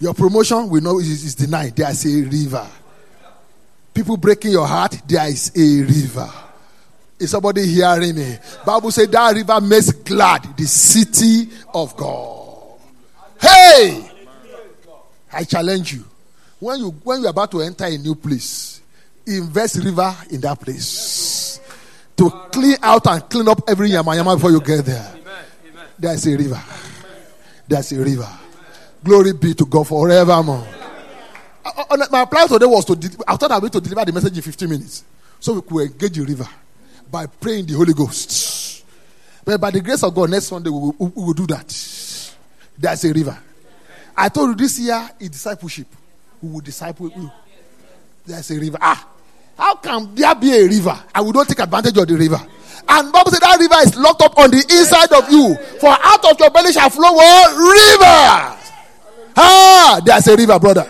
Your 0.00 0.14
promotion 0.14 0.68
we 0.70 0.80
know 0.80 0.98
is, 0.98 1.24
is 1.24 1.34
denied. 1.34 1.76
There's 1.76 2.06
a 2.06 2.22
river. 2.22 2.66
People 3.92 4.16
breaking 4.16 4.52
your 4.52 4.66
heart. 4.66 4.96
There 5.06 5.28
is 5.28 5.52
a 5.54 5.82
river. 5.82 6.30
Is 7.18 7.30
somebody 7.30 7.66
hearing 7.66 8.16
me? 8.16 8.38
Bible 8.64 8.90
said 8.90 9.12
that 9.12 9.34
river 9.34 9.60
makes 9.60 9.92
glad 9.92 10.56
the 10.56 10.64
city 10.64 11.50
of 11.74 11.94
God. 11.98 12.78
Hey! 13.38 14.10
I 15.30 15.44
challenge 15.44 15.92
you. 15.92 16.04
When 16.58 16.78
you 16.78 16.90
when 17.04 17.20
you're 17.20 17.30
about 17.30 17.50
to 17.50 17.60
enter 17.60 17.84
a 17.84 17.98
new 17.98 18.14
place, 18.14 18.80
invest 19.26 19.76
river 19.84 20.16
in 20.30 20.40
that 20.40 20.58
place. 20.58 21.60
To 22.16 22.30
clean 22.50 22.76
out 22.82 23.06
and 23.06 23.28
clean 23.28 23.48
up 23.48 23.60
every 23.68 23.90
yama 23.90 24.34
before 24.34 24.50
you 24.50 24.60
get 24.60 24.84
there. 24.86 25.14
There's 25.98 26.26
a 26.26 26.36
river. 26.36 26.62
There's 27.68 27.92
a 27.92 27.98
river. 27.98 28.28
Glory 29.02 29.32
be 29.32 29.54
to 29.54 29.64
God 29.64 29.88
forevermore. 29.88 30.66
My 32.10 32.24
plan 32.26 32.48
today 32.48 32.66
was 32.66 32.84
to. 32.86 33.24
I 33.26 33.36
thought 33.36 33.50
I 33.50 33.58
was 33.58 33.70
to 33.70 33.80
deliver 33.80 34.04
the 34.04 34.12
message 34.12 34.36
in 34.36 34.42
15 34.42 34.68
minutes, 34.68 35.04
so 35.38 35.54
we 35.54 35.62
could 35.62 35.92
engage 35.92 36.12
the 36.16 36.24
river 36.24 36.46
by 37.10 37.26
praying 37.26 37.66
the 37.66 37.74
Holy 37.74 37.94
Ghost. 37.94 38.84
But 39.44 39.60
by 39.60 39.70
the 39.70 39.80
grace 39.80 40.02
of 40.02 40.14
God, 40.14 40.30
next 40.30 40.46
Sunday 40.46 40.70
we 40.70 40.78
will, 40.78 40.94
we 40.98 41.22
will 41.24 41.32
do 41.32 41.46
that. 41.46 41.68
There's 42.78 43.04
a 43.04 43.12
river. 43.12 43.38
I 44.16 44.28
told 44.28 44.50
you 44.50 44.54
this 44.56 44.78
year 44.78 45.08
is 45.18 45.30
discipleship. 45.30 45.86
We 46.42 46.50
will 46.50 46.60
disciple 46.60 47.10
you. 47.10 47.30
There's 48.26 48.50
a 48.50 48.58
river. 48.60 48.78
Ah, 48.80 49.08
how 49.56 49.76
can 49.76 50.14
there 50.14 50.34
be 50.34 50.52
a 50.52 50.64
river? 50.66 50.98
I 51.14 51.20
will 51.22 51.32
not 51.32 51.48
take 51.48 51.58
advantage 51.60 51.96
of 51.96 52.06
the 52.06 52.16
river. 52.16 52.40
And 52.88 53.12
Bible 53.12 53.30
said 53.30 53.40
that 53.40 53.58
river 53.58 53.74
is 53.82 53.96
locked 53.96 54.22
up 54.22 54.38
on 54.38 54.50
the 54.50 54.58
inside 54.58 55.12
of 55.12 55.30
you. 55.30 55.56
For 55.80 55.90
out 55.90 56.24
of 56.30 56.38
your 56.38 56.50
belly 56.50 56.72
shall 56.72 56.90
flow 56.90 57.16
a 57.18 57.54
Rivers. 57.56 58.59
Ah, 59.36 60.00
there's 60.04 60.26
a 60.28 60.36
river, 60.36 60.58
brother. 60.58 60.88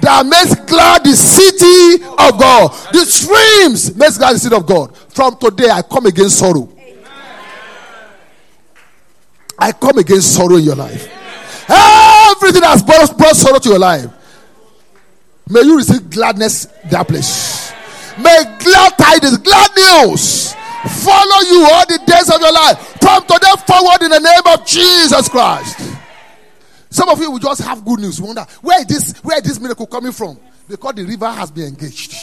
That 0.00 0.24
makes 0.26 0.54
glad 0.68 1.04
the 1.04 1.14
city 1.14 2.02
of 2.04 2.40
God. 2.40 2.72
The 2.92 3.04
streams 3.04 3.94
makes 3.96 4.16
glad 4.16 4.34
the 4.34 4.38
city 4.38 4.56
of 4.56 4.66
God. 4.66 4.96
From 4.96 5.36
today, 5.36 5.68
I 5.68 5.82
come 5.82 6.06
against 6.06 6.38
sorrow. 6.38 6.68
I 9.58 9.72
come 9.72 9.98
against 9.98 10.34
sorrow 10.34 10.56
in 10.56 10.64
your 10.64 10.76
life. 10.76 11.08
Everything 11.68 12.62
that's 12.62 12.82
brought, 12.82 13.16
brought 13.18 13.36
sorrow 13.36 13.58
to 13.58 13.68
your 13.68 13.78
life. 13.78 14.10
May 15.48 15.62
you 15.62 15.76
receive 15.76 16.08
gladness 16.08 16.66
that 16.90 17.06
place. 17.06 17.72
May 18.16 18.42
glad 18.58 18.96
tidings, 18.96 19.36
glad 19.38 19.70
news 19.76 20.54
follow 20.88 21.40
you 21.50 21.68
all 21.70 21.86
the 21.86 22.00
days 22.06 22.30
of 22.30 22.40
your 22.40 22.52
life. 22.52 22.78
From 23.00 23.22
today 23.26 23.52
forward 23.66 24.02
in 24.02 24.10
the 24.10 24.20
name 24.20 24.54
of 24.54 24.66
Jesus 24.66 25.28
Christ. 25.28 25.99
Some 26.90 27.08
of 27.08 27.20
you 27.20 27.30
will 27.30 27.38
just 27.38 27.62
have 27.62 27.84
good 27.84 28.00
news. 28.00 28.20
wonder 28.20 28.44
where 28.60 28.80
is 28.80 28.86
this 28.86 29.12
where 29.22 29.38
is 29.38 29.44
this 29.44 29.60
miracle 29.60 29.86
coming 29.86 30.12
from? 30.12 30.38
Because 30.68 30.94
the 30.94 31.04
river 31.04 31.30
has 31.30 31.50
been 31.50 31.68
engaged. 31.68 32.14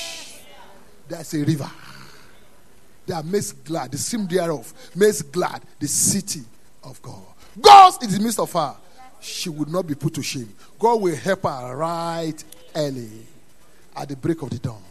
There's 1.08 1.34
a 1.34 1.44
river 1.44 1.70
They 3.06 3.14
are 3.14 3.24
made 3.24 3.44
glad, 3.64 3.92
the 3.92 3.98
stream 3.98 4.28
thereof 4.28 4.74
makes 4.94 5.22
glad 5.22 5.62
the 5.80 5.88
city 5.88 6.42
of 6.84 7.02
God. 7.02 7.22
God 7.60 8.04
is 8.04 8.10
in 8.10 8.20
the 8.20 8.24
midst 8.24 8.40
of 8.40 8.52
her. 8.52 8.76
She 9.22 9.50
would 9.50 9.70
not 9.70 9.88
be 9.88 9.96
put 9.96 10.14
to 10.16 10.22
shame. 10.22 10.54
God 10.78 11.02
will 11.02 11.16
help 11.16 11.44
her 11.44 11.76
right 11.76 12.44
early 12.76 13.10
at 13.96 14.10
the 14.10 14.16
break 14.16 14.42
of 14.42 14.50
the 14.50 14.60
dawn. 14.60 14.82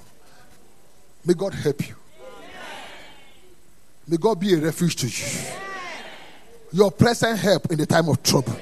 May 1.25 1.35
God 1.35 1.55
help 1.55 1.87
you. 1.87 1.95
May 4.09 4.17
God 4.17 4.41
be 4.41 4.55
a 4.55 4.59
refuge 4.59 4.97
to 4.97 5.07
you. 5.07 5.53
Your 6.73 6.91
present 6.91 7.39
help 7.39 7.71
in 7.71 7.79
the 7.79 7.87
time 7.87 8.09
of 8.09 8.23
trouble. 8.23 8.57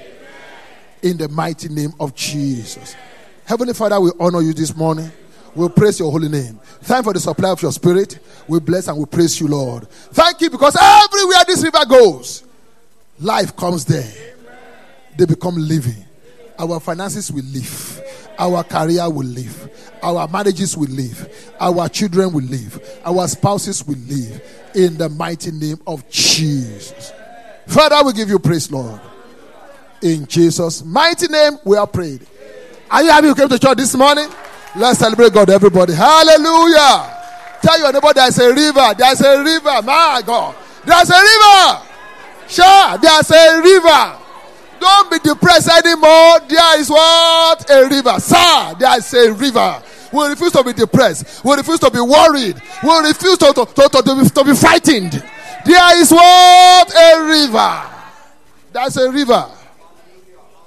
In 1.05 1.18
the 1.18 1.28
mighty 1.28 1.68
name 1.68 1.92
of 2.00 2.14
Jesus. 2.14 2.96
Heavenly 3.44 3.74
Father, 3.74 4.00
we 4.00 4.11
honor 4.18 4.40
you 4.40 4.55
this 4.55 4.74
morning. 4.74 5.12
We 5.55 5.68
praise 5.68 6.00
your 6.00 6.11
holy 6.11 6.30
name. 6.30 6.59
Thank 6.80 7.00
you 7.00 7.11
for 7.11 7.12
the 7.12 7.20
supply 7.20 7.50
of 7.50 7.61
your 7.61 7.72
spirit. 7.72 8.18
We 8.48 8.59
bless 8.59 8.88
and 8.88 8.96
we 8.96 9.05
praise 9.05 9.38
you, 9.38 9.46
Lord. 9.46 9.86
Thank 9.90 10.40
you 10.40 10.48
because 10.48 10.74
everywhere 10.80 11.44
this 11.46 11.62
river 11.62 11.84
goes, 11.86 12.42
life 13.20 13.55
comes 13.55 13.84
there. 13.84 14.11
They 15.18 15.26
become 15.26 15.57
living. 15.57 16.07
Our 16.59 16.80
finances 16.80 17.30
will 17.30 17.44
live. 17.44 18.02
Our 18.38 18.64
career 18.64 19.09
will 19.11 19.26
live. 19.26 19.70
Our 20.02 20.26
marriages 20.26 20.74
will 20.74 20.88
live. 20.88 21.52
Our 21.61 21.86
children 21.90 22.32
will 22.32 22.44
live. 22.44 22.80
Our 23.05 23.28
spouses 23.28 23.86
will 23.86 23.98
live. 24.09 24.42
In 24.74 24.96
the 24.96 25.11
mighty 25.11 25.50
name 25.50 25.80
of 25.86 26.09
Jesus. 26.09 27.12
Father, 27.66 28.02
we 28.07 28.14
give 28.14 28.30
you 28.30 28.38
praise, 28.38 28.72
Lord. 28.72 28.98
In 30.05 30.26
Jesus' 30.26 30.84
mighty 30.84 31.28
name, 31.28 31.57
we 31.64 31.78
are 31.78 31.86
prayed. 31.86 32.20
Are 32.90 33.02
you 33.02 33.11
happy 33.11 33.28
you 33.28 33.34
came 33.34 33.48
to 33.48 33.59
church 33.59 33.78
this 33.78 33.96
morning? 33.96 34.28
Let's 34.76 34.98
celebrate 34.98 35.32
God, 35.32 35.48
everybody. 35.48 35.94
Hallelujah. 35.94 37.11
Tell 37.62 37.78
your 37.78 37.90
neighbor 37.90 38.12
there's 38.14 38.38
a 38.38 38.52
river. 38.52 38.92
There's 38.98 39.22
a 39.22 39.42
river. 39.42 39.80
My 39.80 40.22
God. 40.26 40.57
There's 40.84 41.09
a 41.09 41.16
river. 41.16 41.88
Sure, 42.46 42.98
there's 42.98 43.30
a 43.30 43.62
river. 43.62 44.18
Don't 44.78 45.11
be 45.11 45.18
depressed 45.20 45.70
anymore. 45.70 46.40
There 46.48 46.80
is 46.80 46.90
what? 46.90 47.64
A 47.70 47.88
river. 47.88 48.20
Sir, 48.20 48.74
there 48.78 48.98
is 48.98 49.14
a 49.14 49.32
river. 49.32 49.82
We 50.12 50.26
refuse 50.26 50.52
to 50.52 50.62
be 50.62 50.74
depressed. 50.74 51.42
We 51.42 51.55
refuse 51.55 51.80
to 51.80 51.90
be 51.90 52.00
worried. 52.00 52.61
We 52.82 52.98
refuse 53.09 53.38
to, 53.38 53.55
to, 53.55 53.64
to, 53.64 53.88
to, 53.88 54.02
to, 54.02 54.22
be, 54.22 54.28
to 54.28 54.44
be 54.44 54.55
frightened. 54.55 55.12
There 55.64 55.98
is 55.98 56.11
what? 56.11 56.94
A 56.94 57.24
river. 57.24 57.82
There's 58.70 58.98
a 58.98 59.11
river. 59.11 59.48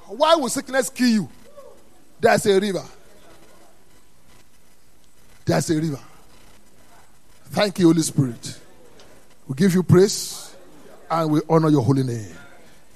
Why 0.08 0.36
will 0.36 0.50
sickness 0.50 0.90
kill 0.90 1.08
you? 1.08 1.30
There's 2.20 2.46
a 2.46 2.60
river. 2.60 2.84
There's 5.46 5.70
a 5.70 5.76
river. 5.76 6.00
Thank 7.52 7.80
you, 7.80 7.88
Holy 7.88 8.02
Spirit. 8.02 8.60
We 9.48 9.56
give 9.56 9.74
you 9.74 9.84
praise 9.84 10.56
and 11.10 11.32
we 11.32 11.42
honor 11.50 11.70
your 11.70 11.82
holy 11.82 12.04
name 12.04 12.36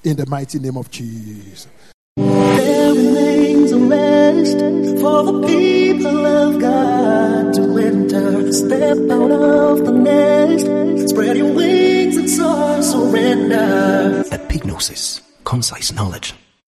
in 0.04 0.16
the 0.16 0.26
mighty 0.26 0.58
name 0.58 0.76
of 0.76 0.90
Jesus. 0.90 1.66
There 2.16 2.92
remains 2.92 3.72
a 3.72 3.78
rest 3.78 4.58
for 5.00 5.24
the 5.24 5.46
people 5.46 6.26
of 6.26 6.60
God 6.60 7.54
to 7.54 7.78
enter. 7.78 8.52
Step 8.52 8.98
out 9.10 9.30
of 9.30 9.84
the 9.84 9.92
nest, 9.92 11.08
spread 11.08 11.38
your 11.38 11.54
wings 11.54 12.16
and 12.16 12.28
soar, 12.28 12.82
surrender. 12.82 14.24
Epignosis, 14.30 15.22
concise 15.44 15.92
knowledge. 15.92 16.34